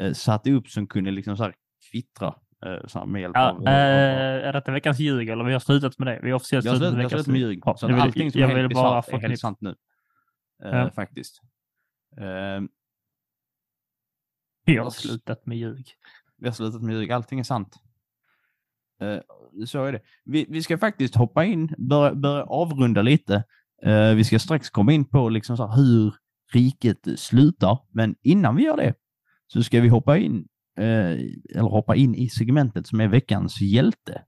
eh, 0.00 0.12
satte 0.12 0.52
upp 0.52 0.68
som 0.68 0.86
kunde 0.86 1.10
liksom 1.10 1.36
så 1.36 1.42
här 1.42 1.54
kvittra 1.90 2.34
eh, 2.66 2.86
så 2.86 2.98
här 2.98 3.06
med 3.06 3.20
hjälp 3.20 3.36
Ja, 3.36 3.50
av... 3.50 3.66
eh, 3.66 4.48
är 4.48 4.52
detta 4.52 4.72
veckans 4.72 4.98
ljug 4.98 5.28
eller 5.28 5.44
vi 5.44 5.52
har 5.52 5.60
slutat 5.60 5.98
med 5.98 6.06
det? 6.08 6.20
Vi 6.22 6.30
har 6.30 6.36
officiellt 6.36 6.64
slutat 6.64 6.78
slutat, 6.78 6.94
med 6.96 7.04
veckans 7.04 7.26
med 7.26 7.40
ljug. 7.40 7.62
Så 7.64 7.74
jag 7.80 7.88
vill- 7.88 8.00
allting 8.02 8.32
som 8.32 8.40
jag 8.40 8.50
är 8.50 8.56
helt 8.56 8.74
bara 8.74 8.98
är 8.98 9.18
helt 9.28 9.40
sant 9.40 9.58
nu. 9.60 9.74
Ja. 10.58 10.90
Faktiskt. 10.90 11.40
Eh, 12.20 12.62
Vi 14.64 14.76
har 14.76 14.90
slutat 14.90 15.46
med 15.46 15.58
ljug. 15.58 15.86
vi 16.38 16.46
har 16.48 16.54
slutat 16.54 16.82
med 16.82 16.94
ljug. 16.94 17.12
Allting 17.12 17.38
är 17.40 17.44
sant. 17.44 17.76
Eh, 19.00 19.18
så 19.66 19.84
är 19.84 19.92
det. 19.92 20.00
Vi, 20.24 20.46
vi 20.48 20.62
ska 20.62 20.78
faktiskt 20.78 21.14
hoppa 21.14 21.44
in, 21.44 21.74
börja, 21.78 22.14
börja 22.14 22.44
avrunda 22.44 23.02
lite. 23.02 23.44
Eh, 23.82 24.14
vi 24.14 24.24
ska 24.24 24.38
strax 24.38 24.70
komma 24.70 24.92
in 24.92 25.04
på 25.04 25.28
liksom 25.28 25.56
så 25.56 25.66
här 25.66 25.76
hur 25.76 26.14
riket 26.52 27.08
slutar. 27.16 27.78
Men 27.92 28.14
innan 28.22 28.56
vi 28.56 28.64
gör 28.64 28.76
det 28.76 28.94
så 29.46 29.62
ska 29.62 29.80
vi 29.80 29.88
hoppa 29.88 30.18
in, 30.18 30.46
eh, 30.78 31.10
eller 31.54 31.70
hoppa 31.70 31.96
in 31.96 32.14
i 32.14 32.28
segmentet 32.28 32.86
som 32.86 33.00
är 33.00 33.08
veckans 33.08 33.60
hjälte. 33.60 34.22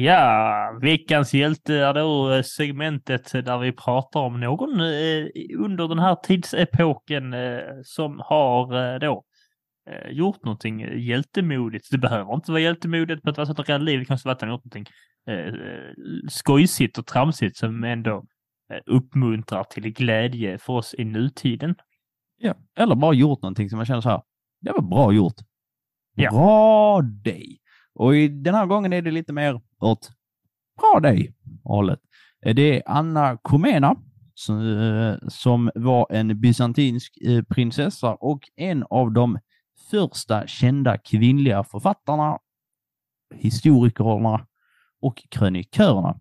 Ja, 0.00 0.78
veckans 0.82 1.34
hjälte 1.34 1.74
är 1.74 1.94
då 1.94 2.32
eh, 2.32 2.42
segmentet 2.42 3.32
där 3.32 3.58
vi 3.58 3.72
pratar 3.72 4.20
om 4.20 4.40
någon 4.40 4.80
eh, 4.80 5.26
under 5.58 5.88
den 5.88 5.98
här 5.98 6.14
tidsepoken 6.14 7.32
eh, 7.32 7.60
som 7.84 8.20
har 8.24 8.98
då 8.98 9.24
gjort 10.10 10.44
någonting 10.44 10.80
hjältemodigt. 10.98 11.88
Det 11.90 11.98
behöver 11.98 12.34
inte 12.34 12.52
vara 12.52 12.60
hjältemodigt 12.60 13.22
på 13.22 13.30
ett 13.30 13.36
sätt 13.36 13.58
och 13.58 13.68
reellt 13.68 13.84
liv. 13.84 13.98
Det 13.98 14.04
kan 14.04 14.14
också 14.14 14.28
vara 14.28 14.34
att 14.34 14.40
han 14.40 14.50
gjort 14.50 14.64
någonting 14.64 14.86
skojsigt 16.28 16.98
och 16.98 17.06
tramsigt 17.06 17.56
som 17.56 17.84
ändå 17.84 18.24
uppmuntrar 18.86 19.64
till 19.64 19.92
glädje 19.92 20.58
för 20.58 20.72
oss 20.72 20.94
i 20.98 21.04
nutiden. 21.04 21.74
Ja. 22.36 22.54
Eller 22.78 22.94
bara 22.94 23.14
gjort 23.14 23.42
någonting 23.42 23.70
som 23.70 23.76
man 23.76 23.86
känner 23.86 24.00
så 24.00 24.08
här, 24.08 24.22
det 24.60 24.72
var 24.72 24.82
bra 24.82 25.12
gjort. 25.12 25.36
Ja. 26.14 26.30
Bra 26.30 27.00
dig. 27.02 27.58
Och 27.94 28.16
i, 28.16 28.28
den 28.28 28.54
här 28.54 28.66
gången 28.66 28.92
är 28.92 29.02
det 29.02 29.10
lite 29.10 29.32
mer 29.32 29.60
åt 29.80 30.10
bra 30.78 31.00
dig 31.00 31.34
hållet. 31.64 32.00
Eh, 32.46 32.54
det 32.54 32.76
är 32.76 32.82
Anna 32.86 33.36
Komena 33.42 33.96
som, 34.34 34.78
eh, 34.80 35.28
som 35.28 35.70
var 35.74 36.06
en 36.10 36.40
bysantinsk 36.40 37.18
eh, 37.26 37.42
prinsessa 37.42 38.14
och 38.14 38.40
en 38.56 38.84
av 38.90 39.12
de 39.12 39.38
första 39.90 40.46
kända 40.46 40.98
kvinnliga 40.98 41.64
författarna, 41.64 42.38
historikerna 43.34 44.46
och 45.00 45.22
krönikörerna. 45.30 46.20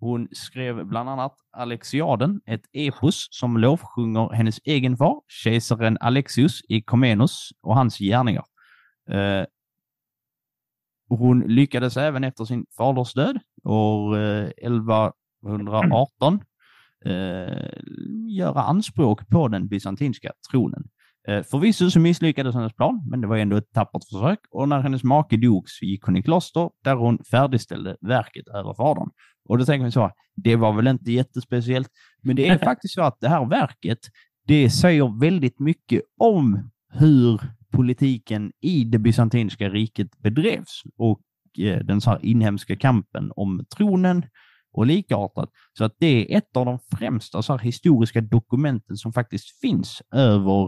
Hon 0.00 0.28
skrev 0.32 0.86
bland 0.86 1.08
annat 1.08 1.34
Alexiaden, 1.56 2.40
ett 2.46 2.64
epos 2.72 3.28
som 3.30 3.56
lovsjunger 3.56 4.32
hennes 4.32 4.60
egen 4.64 4.96
far, 4.96 5.20
kejsaren 5.28 5.98
Alexius 6.00 6.62
i 6.68 6.82
Komnenos 6.82 7.50
och 7.62 7.74
hans 7.76 7.98
gärningar. 7.98 8.44
Eh, 11.10 11.18
hon 11.18 11.40
lyckades 11.40 11.96
även 11.96 12.24
efter 12.24 12.44
sin 12.44 12.66
faders 12.76 13.14
död 13.14 13.38
år 13.64 14.18
eh, 14.18 14.48
1118 14.48 16.40
eh, 17.04 17.12
göra 18.28 18.62
anspråk 18.62 19.28
på 19.28 19.48
den 19.48 19.68
bysantinska 19.68 20.32
tronen. 20.50 20.84
Eh, 21.28 21.42
förvisso 21.42 21.90
så 21.90 22.00
misslyckades 22.00 22.54
hennes 22.54 22.72
plan, 22.72 23.06
men 23.10 23.20
det 23.20 23.26
var 23.26 23.36
ändå 23.36 23.56
ett 23.56 23.72
tappert 23.72 24.02
försök 24.12 24.38
och 24.50 24.68
när 24.68 24.80
hennes 24.80 25.04
make 25.04 25.36
dog 25.36 25.64
så 25.66 25.84
gick 25.84 26.02
hon 26.02 26.16
i 26.16 26.22
kloster 26.22 26.70
där 26.84 26.94
hon 26.94 27.18
färdigställde 27.30 27.96
verket 28.00 28.48
över 28.48 28.74
fadern. 28.74 29.10
Och 29.48 29.58
då 29.58 29.64
tänker 29.64 29.84
vi 29.84 29.90
så, 29.90 30.10
det 30.36 30.56
var 30.56 30.72
väl 30.72 30.86
inte 30.86 31.12
jättespeciellt, 31.12 31.88
men 32.22 32.36
det 32.36 32.48
är 32.48 32.58
faktiskt 32.64 32.94
så 32.94 33.02
att 33.02 33.20
det 33.20 33.28
här 33.28 33.46
verket, 33.46 33.98
det 34.46 34.70
säger 34.70 35.20
väldigt 35.20 35.60
mycket 35.60 36.02
om 36.18 36.70
hur 36.92 37.40
politiken 37.74 38.52
i 38.60 38.84
det 38.84 38.98
bysantinska 38.98 39.68
riket 39.68 40.18
bedrevs 40.18 40.82
och 40.96 41.20
eh, 41.58 41.78
den 41.78 42.00
så 42.00 42.18
inhemska 42.22 42.76
kampen 42.76 43.32
om 43.36 43.64
tronen 43.76 44.22
och 44.72 44.86
likartat. 44.86 45.50
Så 45.78 45.84
att 45.84 45.96
det 45.98 46.06
är 46.06 46.38
ett 46.38 46.56
av 46.56 46.66
de 46.66 46.78
främsta 46.98 47.42
så 47.42 47.58
historiska 47.58 48.20
dokumenten 48.20 48.96
som 48.96 49.12
faktiskt 49.12 49.60
finns 49.60 50.02
över 50.14 50.62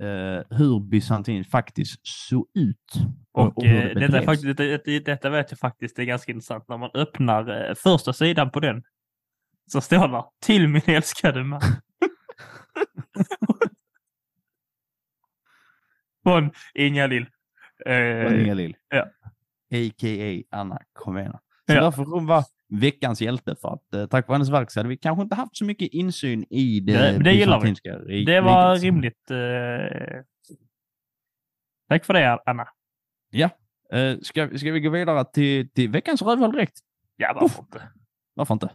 eh, 0.00 0.56
hur 0.58 0.80
Bysantin 0.80 1.44
faktiskt 1.44 2.00
såg 2.02 2.46
ut. 2.54 2.92
Och, 3.32 3.64
hur 3.64 3.94
det 3.94 4.04
eh, 4.04 4.10
detta, 4.10 4.22
faktiskt, 4.22 4.56
detta, 4.56 4.90
detta 4.90 5.30
vet 5.30 5.50
jag 5.50 5.58
faktiskt 5.58 5.98
är 5.98 6.04
ganska 6.04 6.32
intressant. 6.32 6.68
När 6.68 6.78
man 6.78 6.90
öppnar 6.94 7.68
eh, 7.68 7.74
första 7.74 8.12
sidan 8.12 8.50
på 8.50 8.60
den 8.60 8.82
så 9.72 9.80
står 9.80 10.08
det 10.08 10.24
till 10.42 10.68
min 10.68 10.82
älskade 10.86 11.44
man. 11.44 11.60
Från 16.26 16.50
Inga-Lill. 16.74 17.26
Från 17.84 17.92
Eh, 17.92 18.42
Inga 18.44 18.54
Lill. 18.54 18.76
ja. 18.88 19.00
A.k.a. 19.74 20.42
Anna 20.60 20.78
Comena. 20.92 21.40
Så 21.66 21.74
Ja. 21.74 21.80
därför 21.80 22.04
hon 22.04 22.26
vara 22.26 22.44
veckans 22.68 23.20
hjälte 23.22 23.56
för 23.60 23.68
att 23.74 23.94
eh, 23.94 24.06
tack 24.06 24.28
vare 24.28 24.34
hennes 24.36 24.48
verk 24.50 24.70
så 24.70 24.80
hade 24.80 24.88
vi 24.88 24.96
kanske 24.96 25.22
inte 25.22 25.34
haft 25.34 25.56
så 25.56 25.64
mycket 25.64 25.88
insyn 25.92 26.44
i 26.50 26.80
det, 26.80 26.92
Det- 26.92 27.18
det 27.24 27.32
gillar 27.32 27.60
vi. 27.60 27.72
bysantinska 27.72 27.98
ri- 27.98 28.24
det 28.26 28.40
var 28.40 28.70
riket. 28.74 28.84
rimligt. 28.84 29.30
Eh, 29.30 30.22
tack 31.88 32.04
för 32.04 32.14
det, 32.14 32.38
Anna. 32.46 32.68
Eh, 33.92 34.18
ska, 34.22 34.48
ska 34.58 34.72
vi 34.72 34.80
gå 34.80 34.90
vidare 34.90 35.24
till, 35.32 35.70
till 35.70 35.90
veckans 35.90 36.22
rövhål 36.22 36.52
direkt? 36.52 36.78
Ja, 37.16 37.38
varför 37.40 37.60
inte? 37.62 37.82
Varför 38.34 38.54
inte? 38.54 38.70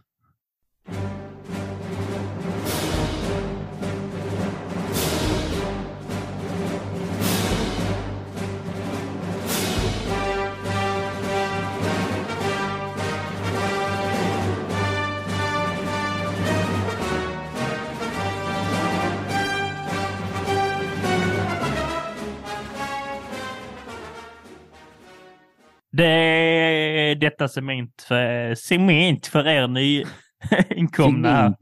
Det, 25.92 27.16
detta 27.16 27.48
cement 27.48 28.02
för, 28.08 28.56
cement 28.56 29.28
för 29.28 29.48
er 29.48 29.68
nyinkomna. 29.68 31.56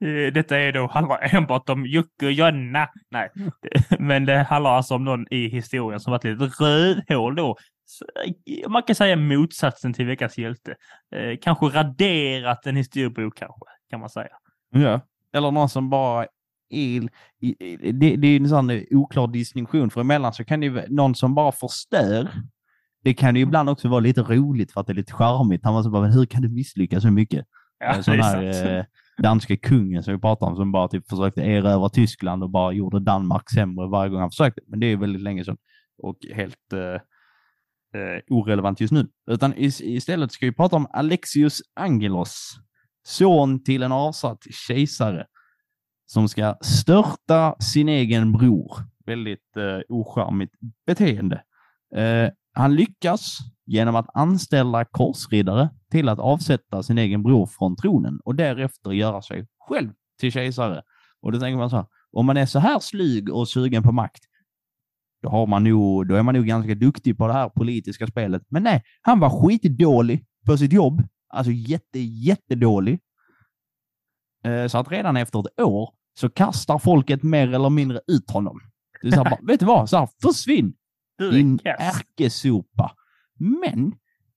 Detta 0.32 0.58
är 0.58 0.72
då, 0.72 0.86
handlar 0.86 1.34
enbart 1.34 1.68
om 1.68 1.86
Jocke 1.86 2.26
och 2.26 2.32
Jonna. 2.32 2.88
Nej, 3.10 3.30
men 3.98 4.26
det 4.26 4.38
handlar 4.38 4.70
alltså 4.70 4.94
om 4.94 5.04
någon 5.04 5.26
i 5.30 5.48
historien 5.48 6.00
som 6.00 6.10
varit 6.10 6.24
lite 6.24 6.44
rödhål 6.44 7.34
då. 7.36 7.56
Eh, 8.26 8.68
Man 8.70 8.82
kan 8.82 8.96
säga 8.96 9.16
motsatsen 9.16 9.92
till 9.92 10.06
veckans 10.06 10.38
hjälte. 10.38 10.74
Eh, 11.14 11.38
kanske 11.42 11.66
raderat 11.66 12.66
en 12.66 12.76
historiebok 12.76 13.38
kanske, 13.38 13.64
kan 13.90 14.00
man 14.00 14.10
säga. 14.10 14.36
Ja. 14.70 15.00
Eller 15.32 15.50
någon 15.50 15.68
som 15.68 15.90
bara 15.90 16.26
i- 16.70 17.08
Det, 17.92 18.16
det 18.16 18.28
är 18.28 18.36
en 18.36 18.48
sån 18.48 18.70
eh, 18.70 18.82
oklar 18.90 19.26
distinktion, 19.26 19.90
för 19.90 20.00
emellan 20.00 20.32
så 20.32 20.44
kan 20.44 20.60
det 20.60 20.66
ju 20.66 20.82
någon 20.88 21.14
som 21.14 21.34
bara 21.34 21.52
förstör. 21.52 22.30
Det 23.04 23.14
kan 23.14 23.36
ju 23.36 23.42
ibland 23.42 23.68
också 23.70 23.88
vara 23.88 24.00
lite 24.00 24.22
roligt 24.22 24.72
för 24.72 24.80
att 24.80 24.86
det 24.86 24.92
är 24.92 24.94
lite 24.94 25.12
charmigt. 25.12 25.64
Han 25.64 25.74
var 25.74 25.82
så 25.82 25.90
bara, 25.90 26.06
hur 26.06 26.26
kan 26.26 26.42
du 26.42 26.48
misslyckas 26.48 27.02
så 27.02 27.10
mycket? 27.10 27.46
Ja, 27.78 27.94
En 27.94 28.04
sån 28.04 28.14
här 28.20 28.76
eh, 28.78 28.84
danska 29.22 29.56
kungen 29.56 30.02
som 30.02 30.14
vi 30.14 30.20
pratade 30.20 30.50
om 30.50 30.56
som 30.56 30.72
bara 30.72 30.88
typ 30.88 31.08
försökte 31.08 31.42
erövra 31.42 31.88
Tyskland 31.88 32.42
och 32.42 32.50
bara 32.50 32.72
gjorde 32.72 33.00
Danmark 33.00 33.50
sämre 33.50 33.86
varje 33.88 34.10
gång 34.10 34.20
han 34.20 34.30
försökte. 34.30 34.60
Men 34.66 34.80
det 34.80 34.86
är 34.86 34.96
väldigt 34.96 35.22
länge 35.22 35.44
sedan 35.44 35.56
och 36.02 36.16
helt 36.34 36.72
eh, 36.72 36.80
eh, 38.00 38.20
orelevant 38.30 38.80
just 38.80 38.92
nu. 38.92 39.08
Utan 39.30 39.54
is- 39.54 39.80
istället 39.80 40.32
ska 40.32 40.46
vi 40.46 40.52
prata 40.52 40.76
om 40.76 40.86
Alexius 40.92 41.60
Angelos, 41.74 42.58
son 43.06 43.62
till 43.64 43.82
en 43.82 43.92
avsatt 43.92 44.38
kejsare 44.68 45.26
som 46.12 46.28
ska 46.28 46.56
störta 46.60 47.54
sin 47.60 47.88
egen 47.88 48.32
bror. 48.32 48.72
Väldigt 49.06 49.56
eh, 49.56 49.80
ocharmigt 49.88 50.54
beteende. 50.86 51.42
Eh, 51.96 52.30
han 52.52 52.74
lyckas 52.74 53.38
genom 53.66 53.96
att 53.96 54.06
anställa 54.14 54.84
korsriddare 54.84 55.70
till 55.90 56.08
att 56.08 56.18
avsätta 56.18 56.82
sin 56.82 56.98
egen 56.98 57.22
bror 57.22 57.46
från 57.46 57.76
tronen 57.76 58.20
och 58.24 58.34
därefter 58.34 58.90
göra 58.90 59.22
sig 59.22 59.46
själv 59.68 59.90
till 60.20 60.32
kejsare. 60.32 60.82
Och 61.22 61.32
då 61.32 61.40
tänker 61.40 61.58
man 61.58 61.70
så 61.70 61.76
här, 61.76 61.86
om 62.12 62.26
man 62.26 62.36
är 62.36 62.46
så 62.46 62.58
här 62.58 62.78
slyg 62.78 63.34
och 63.34 63.48
sugen 63.48 63.82
på 63.82 63.92
makt, 63.92 64.24
då, 65.22 65.28
har 65.28 65.46
man 65.46 65.64
nog, 65.64 66.08
då 66.08 66.14
är 66.14 66.22
man 66.22 66.34
nog 66.34 66.46
ganska 66.46 66.74
duktig 66.74 67.18
på 67.18 67.26
det 67.26 67.32
här 67.32 67.48
politiska 67.48 68.06
spelet. 68.06 68.42
Men 68.48 68.62
nej, 68.62 68.82
han 69.02 69.20
var 69.20 69.30
skitdålig 69.30 70.24
på 70.46 70.56
sitt 70.56 70.72
jobb. 70.72 71.02
Alltså 71.28 71.52
jätte, 71.52 71.98
jättedålig. 71.98 73.00
Eh, 74.44 74.66
så 74.66 74.78
att 74.78 74.90
redan 74.90 75.16
efter 75.16 75.40
ett 75.40 75.60
år 75.60 75.99
så 76.20 76.28
kastar 76.28 76.78
folket 76.78 77.22
mer 77.22 77.54
eller 77.54 77.70
mindre 77.70 78.00
ut 78.06 78.30
honom. 78.30 78.60
Det 79.02 79.08
är 79.08 79.12
så 79.12 79.22
här, 79.22 79.30
bara, 79.30 79.38
vet 79.46 79.60
du 79.60 79.66
vad? 79.66 79.90
Så 79.90 79.96
här, 79.98 80.08
försvinn! 80.22 80.74
Du 81.18 81.30
Din 81.30 81.58
ärkesopa. 81.64 82.92
Men 83.38 83.92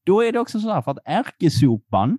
då 0.05 0.23
är 0.23 0.31
det 0.31 0.39
också 0.39 0.59
så 0.59 0.69
här 0.69 0.81
för 0.81 0.91
att 0.91 0.97
ärkesopan, 1.05 2.17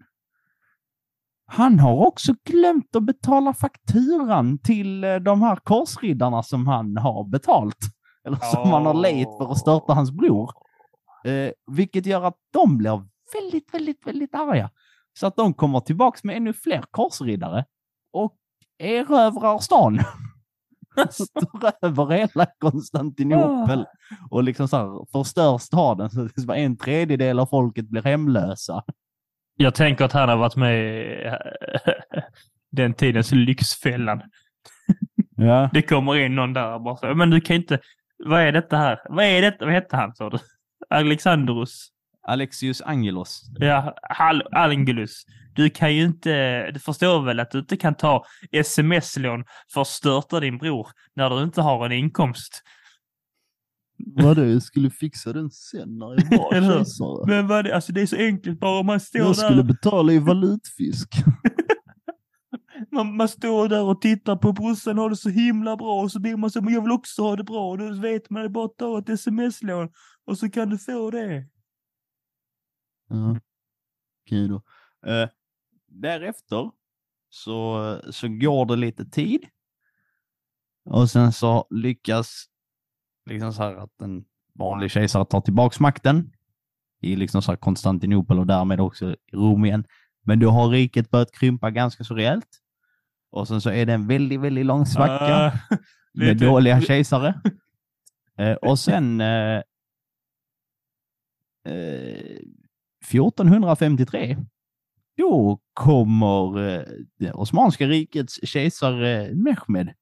han 1.47 1.79
har 1.79 2.07
också 2.07 2.35
glömt 2.45 2.97
att 2.97 3.03
betala 3.03 3.55
fakturan 3.55 4.59
till 4.59 5.05
eh, 5.05 5.17
de 5.17 5.43
här 5.43 5.57
korsriddarna 5.57 6.43
som 6.43 6.67
han 6.67 6.97
har 6.97 7.25
betalt. 7.25 7.79
Eller 8.27 8.37
som 8.37 8.71
han 8.71 8.87
har 8.87 8.95
lejt 8.95 9.29
för 9.39 9.53
att 9.53 9.59
störta 9.59 9.93
hans 9.93 10.11
bror. 10.11 10.51
Eh, 11.25 11.51
vilket 11.73 12.07
gör 12.07 12.25
att 12.25 12.37
de 12.53 12.79
blir 12.79 13.05
väldigt, 13.41 13.75
väldigt, 13.75 14.07
väldigt 14.07 14.35
arga. 14.35 14.71
Så 15.19 15.27
att 15.27 15.37
de 15.37 15.55
kommer 15.55 15.81
tillbaks 15.81 16.25
med 16.25 16.37
ännu 16.37 16.53
fler 16.53 16.85
korsriddare 16.91 17.65
och 18.13 18.37
erövrar 18.79 19.59
stan. 19.59 19.99
Tar 21.61 21.73
över 21.83 22.07
hela 22.07 22.47
Konstantinopel 22.59 23.87
och 24.31 24.43
liksom 24.45 24.69
så 24.69 24.77
här 24.77 25.13
förstör 25.13 25.59
staden 25.59 26.11
så 26.11 26.25
att 26.25 26.57
en 26.57 26.77
tredjedel 26.77 27.39
av 27.39 27.47
folket 27.47 27.89
blir 27.89 28.03
hemlösa. 28.03 28.85
Jag 29.57 29.75
tänker 29.75 30.05
att 30.05 30.13
han 30.13 30.29
har 30.29 30.37
varit 30.37 30.57
med 30.57 30.85
i 30.85 31.31
den 32.71 32.95
tidens 32.95 33.33
Lyxfällan. 33.33 34.23
Ja. 35.37 35.71
Det 35.73 35.83
kommer 35.83 36.17
in 36.17 36.35
någon 36.35 36.53
där 36.53 36.75
och 36.75 36.83
bara 36.83 36.97
så, 36.97 37.15
men 37.15 37.31
du 37.31 37.41
kan 37.41 37.57
inte, 37.57 37.79
vad 38.25 38.41
är 38.41 38.53
detta 38.53 38.77
här? 38.77 38.99
Vad 39.09 39.25
är 39.25 39.43
detta? 39.43 39.65
Vad 39.65 39.75
hette 39.75 39.97
han 39.97 40.15
sa 40.15 40.31
du? 40.31 40.39
Alexandros? 40.91 41.91
Alexius 42.29 42.83
Angelos. 42.83 43.43
Ja, 43.59 43.95
Hal- 44.11 44.49
Angelus. 44.53 45.25
Du 45.55 45.71
kan 45.71 45.95
ju 45.95 46.05
inte, 46.05 46.71
du 46.71 46.81
förstår 46.81 47.23
väl 47.23 47.41
att 47.41 47.51
du 47.51 47.59
inte 47.59 47.77
kan 47.77 47.95
ta 47.95 48.25
sms-lån 48.53 49.45
för 49.73 49.81
att 49.81 49.89
störta 49.89 50.41
din 50.41 50.59
bror 50.59 50.89
när 51.15 51.31
du 51.31 51.43
inte 51.43 51.63
har 51.63 51.87
en 51.87 51.93
inkomst. 51.93 52.63
Vadå, 53.97 54.45
jag 54.45 54.63
skulle 54.63 54.91
fixa 54.91 55.33
den 55.33 55.51
sen 55.51 55.99
när 55.99 56.07
jag 56.07 56.39
var 56.39 56.53
kejsare. 56.77 57.27
Men 57.27 57.47
vad 57.47 57.65
det, 57.65 57.75
alltså 57.75 57.93
det 57.93 58.03
är 58.03 58.07
så 58.07 58.17
enkelt 58.17 58.61
bara 58.61 58.81
om 58.81 58.87
man 58.87 59.01
står 59.01 59.55
där. 59.55 59.63
betala 59.63 60.13
i 60.13 60.19
valutfisk. 60.19 61.09
Man, 62.91 63.17
man 63.17 63.29
står 63.29 63.69
där 63.69 63.83
och 63.83 64.01
tittar 64.01 64.37
på 64.37 64.53
brorsan 64.53 64.99
har 64.99 65.11
det 65.11 65.17
så 65.17 65.29
himla 65.29 65.77
bra 65.77 66.03
och 66.03 66.13
så 66.13 66.21
blir 66.21 66.37
man 66.37 66.51
så, 66.51 66.63
men 66.63 66.75
jag 66.75 66.83
vill 66.83 66.93
också 66.93 67.23
ha 67.23 67.37
det 67.37 67.45
bra. 67.45 67.71
Och 67.71 67.79
då 67.79 67.95
vet 68.01 68.31
man 68.31 68.43
det 68.43 68.49
bara 68.49 68.65
att 68.65 68.77
ta 68.77 68.99
ett 68.99 69.09
sms-lån 69.09 69.89
och 70.25 70.39
så 70.39 70.51
kan 70.51 70.69
du 70.69 70.79
få 70.79 71.11
det. 71.11 71.47
Ja. 73.09 73.41
Okej 74.27 74.49
då. 74.49 74.63
Eh, 75.11 75.29
därefter 75.95 76.71
så, 77.29 78.01
så 78.11 78.29
går 78.29 78.67
det 78.67 78.77
lite 78.77 79.05
tid. 79.05 79.41
Och 80.85 81.11
sen 81.11 81.33
så 81.33 81.67
lyckas 81.71 82.45
liksom 83.31 83.53
så 83.53 83.63
här 83.63 83.75
att 83.77 84.01
en 84.03 84.25
vanlig 84.55 84.91
kejsare 84.91 85.25
tar 85.25 85.41
tillbaks 85.41 85.81
makten 85.81 86.33
i 87.01 87.17
liksom 87.17 87.43
så 87.43 87.53
här 87.53 87.57
Konstantinopel 87.57 88.39
och 88.39 88.47
därmed 88.47 88.81
också 88.81 89.11
i 89.13 89.17
Rom 89.33 89.65
igen. 89.65 89.85
Men 90.23 90.39
då 90.41 90.51
har 90.51 90.69
riket 90.69 91.11
börjat 91.11 91.33
krympa 91.33 91.71
ganska 91.71 92.05
så 92.05 92.15
rejält. 92.15 92.49
Och 93.31 93.49
sen 93.49 93.61
så 93.61 93.71
är 93.71 93.87
det 93.87 93.93
en 93.93 94.07
väldigt, 94.07 94.41
väldigt 94.41 94.67
lång 94.67 94.87
svacka 94.87 95.35
Ah, 95.37 95.53
med 96.15 96.37
du- 96.37 96.47
dåliga 96.47 96.81
kejsare. 96.81 97.41
Eh, 98.39 98.53
och 98.53 98.79
sen 98.79 99.21
eh, 99.21 99.63
eh, 101.67 102.39
1453, 103.11 104.37
då 105.17 105.61
kommer 105.73 106.69
eh, 106.69 106.83
det 107.19 107.33
Osmanska 107.33 107.87
rikets 107.87 108.47
kejsare 108.49 109.35
Mehmed 109.35 109.95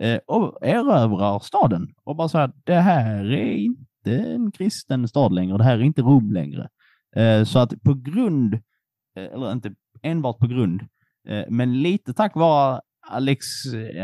eh, 0.00 0.18
och 0.26 0.66
erövrar 0.66 1.38
staden 1.38 1.94
och 2.04 2.16
bara 2.16 2.28
säger 2.28 2.52
det 2.64 2.80
här 2.80 3.32
är 3.32 3.52
inte 3.52 4.16
en 4.16 4.52
kristen 4.52 5.08
stad 5.08 5.32
längre, 5.32 5.58
det 5.58 5.64
här 5.64 5.78
är 5.78 5.82
inte 5.82 6.02
Rom 6.02 6.32
längre. 6.32 6.68
Eh, 7.16 7.44
så 7.44 7.58
att 7.58 7.82
på 7.82 7.94
grund, 7.94 8.58
eller 9.16 9.52
inte 9.52 9.74
enbart 10.02 10.38
på 10.38 10.46
grund, 10.46 10.82
men 11.48 11.82
lite 11.82 12.14
tack 12.14 12.36
vare 12.36 12.80
Alex, 13.08 13.46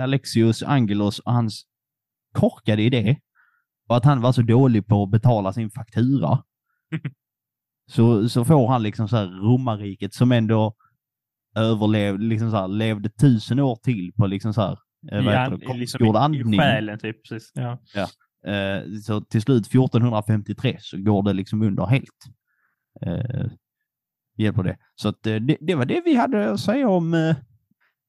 Alexius 0.01 0.62
Angelos 0.62 1.19
och 1.19 1.33
hans 1.33 1.67
korkade 2.33 2.83
idé 2.83 3.17
och 3.89 3.97
att 3.97 4.05
han 4.05 4.21
var 4.21 4.33
så 4.33 4.43
dålig 4.43 4.87
på 4.87 5.03
att 5.03 5.11
betala 5.11 5.53
sin 5.53 5.71
faktura 5.71 6.43
så, 7.87 8.28
så 8.28 8.45
får 8.45 8.68
han 8.68 8.82
liksom 8.82 9.09
så 9.09 9.16
här 9.16 9.26
romarriket 9.26 10.14
som 10.14 10.32
ändå 10.32 10.74
överlevde, 11.57 12.24
liksom 12.24 12.51
så 12.51 12.57
här, 12.57 12.68
levde 12.68 13.09
tusen 13.09 13.61
år 13.61 13.76
till 13.76 14.12
på 14.16 14.26
liksom 14.26 14.55
så 14.55 14.61
här, 14.61 14.78
eh, 15.12 15.24
vad 15.24 15.34
heter 15.34 15.51
det, 15.51 15.74
liksom 15.74 15.99
konstgjord 15.99 16.16
i, 16.16 16.18
i 16.18 16.20
andning. 16.20 16.61
själen 16.61 16.99
typ. 16.99 17.28
Precis. 17.28 17.53
Ja. 17.55 17.78
Eh, 18.53 18.82
så 19.05 19.20
till 19.20 19.43
slut 19.43 19.66
1453 19.66 20.76
så 20.80 20.97
går 20.97 21.22
det 21.22 21.32
liksom 21.32 21.62
under 21.62 21.87
helt. 21.87 22.24
Eh, 23.03 23.47
hjälp 24.37 24.57
på 24.57 24.62
det. 24.62 24.76
Så 24.95 25.09
att, 25.09 25.26
eh, 25.26 25.37
det, 25.37 25.57
det 25.61 25.74
var 25.74 25.84
det 25.84 26.03
vi 26.05 26.14
hade 26.16 26.51
att 26.51 26.61
säga 26.61 26.89
om 26.89 27.14
eh, 27.14 27.37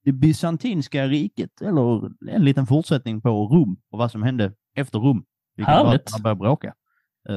det 0.05 0.11
bysantinska 0.11 1.07
riket, 1.07 1.61
eller 1.61 2.11
en 2.30 2.45
liten 2.45 2.67
fortsättning 2.67 3.21
på 3.21 3.30
Rom 3.30 3.78
och 3.91 3.99
vad 3.99 4.11
som 4.11 4.23
hände 4.23 4.53
efter 4.75 4.99
Rom. 4.99 5.25
Vilket 5.55 5.73
Härligt. 5.73 6.01
att 6.01 6.11
man 6.11 6.21
började 6.21 6.39
bråka. 6.39 6.73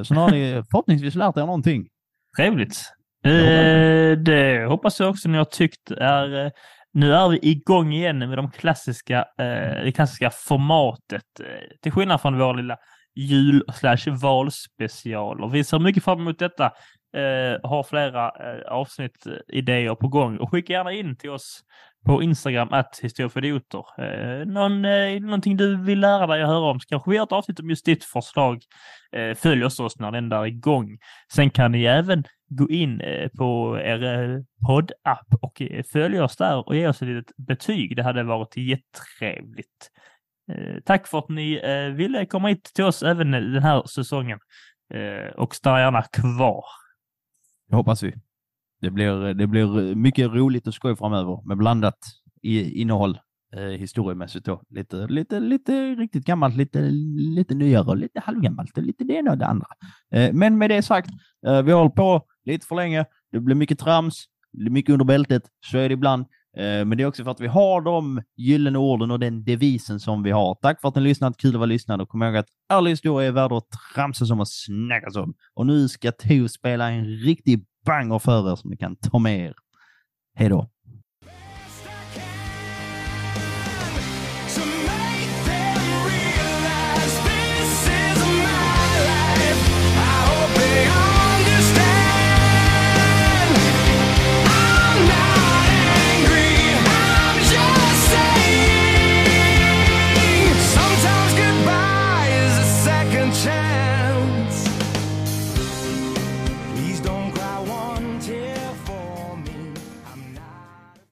Så 0.05 0.15
nu 0.15 0.21
har 0.21 0.31
ni 0.31 0.63
förhoppningsvis 0.71 1.15
lärt 1.15 1.37
er 1.37 1.41
någonting. 1.41 1.89
Trevligt. 2.37 2.83
Eh, 3.25 4.19
det 4.19 4.67
hoppas 4.69 5.01
jag 5.01 5.11
också 5.11 5.29
ni 5.29 5.39
har 5.39 5.45
tyckt 5.45 5.91
är... 5.91 6.45
eh, 6.47 6.51
Nu 6.93 7.15
är 7.15 7.29
vi 7.29 7.39
igång 7.43 7.93
igen 7.93 8.19
med 8.19 8.39
de 8.39 8.51
klassiska, 8.51 9.19
eh, 9.19 9.85
det 9.85 9.93
klassiska 9.95 10.31
formatet. 10.31 11.23
Eh, 11.41 11.47
till 11.83 11.93
skillnad 11.93 12.21
från 12.21 12.39
vår 12.39 12.55
lilla 12.55 12.77
jul 13.15 13.63
slash 13.75 14.11
valspecialer. 14.23 15.49
Vi 15.49 15.65
ser 15.65 15.79
mycket 15.79 16.05
fram 16.05 16.21
emot 16.21 16.39
detta. 16.39 16.73
Eh, 17.13 17.71
har 17.71 17.83
flera 17.83 18.29
eh, 18.29 18.73
avsnitt, 18.73 19.27
eh, 19.27 19.33
idéer 19.49 19.95
på 19.95 20.09
gång 20.09 20.39
och 20.39 20.51
skicka 20.51 20.73
gärna 20.73 20.93
in 20.93 21.17
till 21.17 21.31
oss 21.31 21.65
på 22.07 22.23
Instagram 22.23 22.69
att 22.73 23.01
historieföridioter. 23.03 23.85
Eh, 23.99 24.47
någon, 24.47 24.85
eh, 24.85 25.21
någonting 25.21 25.57
du 25.57 25.77
vill 25.77 26.01
lära 26.01 26.27
dig 26.27 26.43
att 26.43 26.49
höra 26.49 26.71
om 26.71 26.81
så 26.81 26.89
kanske 26.89 27.11
vi 27.11 27.17
gör 27.17 27.23
ett 27.23 27.33
avsnitt 27.33 27.61
om 27.61 27.71
just 27.71 27.85
ditt 27.85 28.05
förslag. 28.05 28.63
Eh, 29.13 29.35
följ 29.35 29.65
oss 29.65 29.81
oss 29.81 29.99
när 29.99 30.11
den 30.11 30.29
där 30.29 30.39
är 30.39 30.47
igång. 30.47 30.99
Sen 31.33 31.51
kan 31.51 31.73
ni 31.73 31.85
även 31.85 32.25
gå 32.49 32.71
in 32.71 33.01
eh, 33.01 33.29
på 33.39 33.79
er 33.79 34.05
eh, 34.05 34.41
poddapp 34.67 35.27
och 35.43 35.53
följ 35.59 35.83
följa 35.83 36.25
oss 36.25 36.37
där 36.37 36.69
och 36.69 36.77
ge 36.77 36.89
oss 36.89 37.03
ett 37.03 37.09
litet 37.09 37.37
betyg. 37.37 37.97
Det 37.97 38.03
hade 38.03 38.23
varit 38.23 38.57
jättetrevligt. 38.57 39.91
Tack 40.85 41.07
för 41.07 41.19
att 41.19 41.29
ni 41.29 41.61
ville 41.97 42.27
komma 42.27 42.49
hit 42.49 42.71
till 42.75 42.85
oss 42.85 43.03
även 43.03 43.31
den 43.31 43.63
här 43.63 43.83
säsongen 43.87 44.39
och 45.37 45.55
stanna 45.55 45.81
gärna 45.81 46.03
kvar. 46.03 46.65
Det 47.71 47.77
hoppas 47.77 48.03
vi. 48.03 48.15
Det 48.81 48.91
blir, 48.91 49.35
det 49.35 49.47
blir 49.47 49.95
mycket 49.95 50.31
roligt 50.31 50.67
och 50.67 50.75
skoj 50.75 50.97
framöver 50.97 51.43
med 51.45 51.57
blandat 51.57 51.99
i, 52.43 52.81
innehåll 52.81 53.19
eh, 53.57 53.63
historiemässigt. 53.63 54.47
Då. 54.47 54.63
Lite, 54.71 55.07
lite, 55.07 55.41
lite 55.41 55.95
riktigt 55.95 56.25
gammalt, 56.25 56.57
lite, 56.57 56.81
lite 57.37 57.55
nyare 57.55 57.85
och 57.85 57.97
lite 57.97 58.21
halvgammalt. 58.21 58.79
och 58.79 58.83
Lite 58.83 59.05
det 59.05 59.15
ena 59.15 59.31
och 59.31 59.39
det 59.39 59.47
andra. 59.47 59.67
Eh, 60.15 60.33
men 60.33 60.59
med 60.59 60.71
det 60.71 60.83
sagt, 60.83 61.11
eh, 61.47 61.63
vi 61.63 61.73
har 61.73 61.79
hållit 61.79 61.95
på 61.95 62.23
lite 62.45 62.67
för 62.67 62.77
länge. 62.77 63.05
Det 63.33 63.41
blir 63.41 63.55
mycket 63.57 63.79
trams, 63.79 64.25
det 64.53 64.59
blir 64.59 64.71
mycket 64.71 64.93
under 64.93 65.05
bältet. 65.05 65.43
Så 65.67 65.79
är 65.79 65.89
det 65.89 65.93
ibland. 65.93 66.25
Eh, 66.57 66.85
men 66.85 66.91
det 66.91 67.03
är 67.03 67.07
också 67.07 67.25
för 67.25 67.31
att 67.31 67.41
vi 67.41 67.47
har 67.47 67.81
de 67.81 68.23
gyllene 68.37 68.79
orden 68.79 69.11
och 69.11 69.21
den 69.21 69.45
devisen 69.45 70.01
som 70.01 70.23
vi 70.23 70.31
har. 70.31 70.55
Tack 70.55 70.81
för 70.81 70.89
att 70.89 70.95
ni 70.95 71.01
lyssnat. 71.01 71.37
Kul 71.37 71.51
att 71.51 71.55
vara 71.55 71.67
lyssnad 71.67 72.01
och 72.01 72.09
kom 72.09 72.23
ihåg 72.23 72.37
att 72.37 72.49
all 72.69 72.87
historia 72.87 73.29
är 73.29 73.33
värd 73.33 73.53
att 73.53 73.69
tramsas 73.95 74.31
om 74.31 74.41
och 74.41 74.49
snackas 74.49 75.17
om. 75.17 75.35
Och 75.55 75.67
nu 75.67 75.89
ska 75.89 76.13
Teo 76.13 76.49
spela 76.49 76.91
en 76.91 77.05
riktig 77.05 77.65
banger 77.87 78.19
för 78.19 78.53
er 78.53 78.57
som 78.57 78.71
ni 78.71 78.77
kan 78.77 78.97
ta 78.97 79.19
med 79.19 79.39
er. 79.47 79.55
Hej 80.35 80.49
då! 80.49 80.71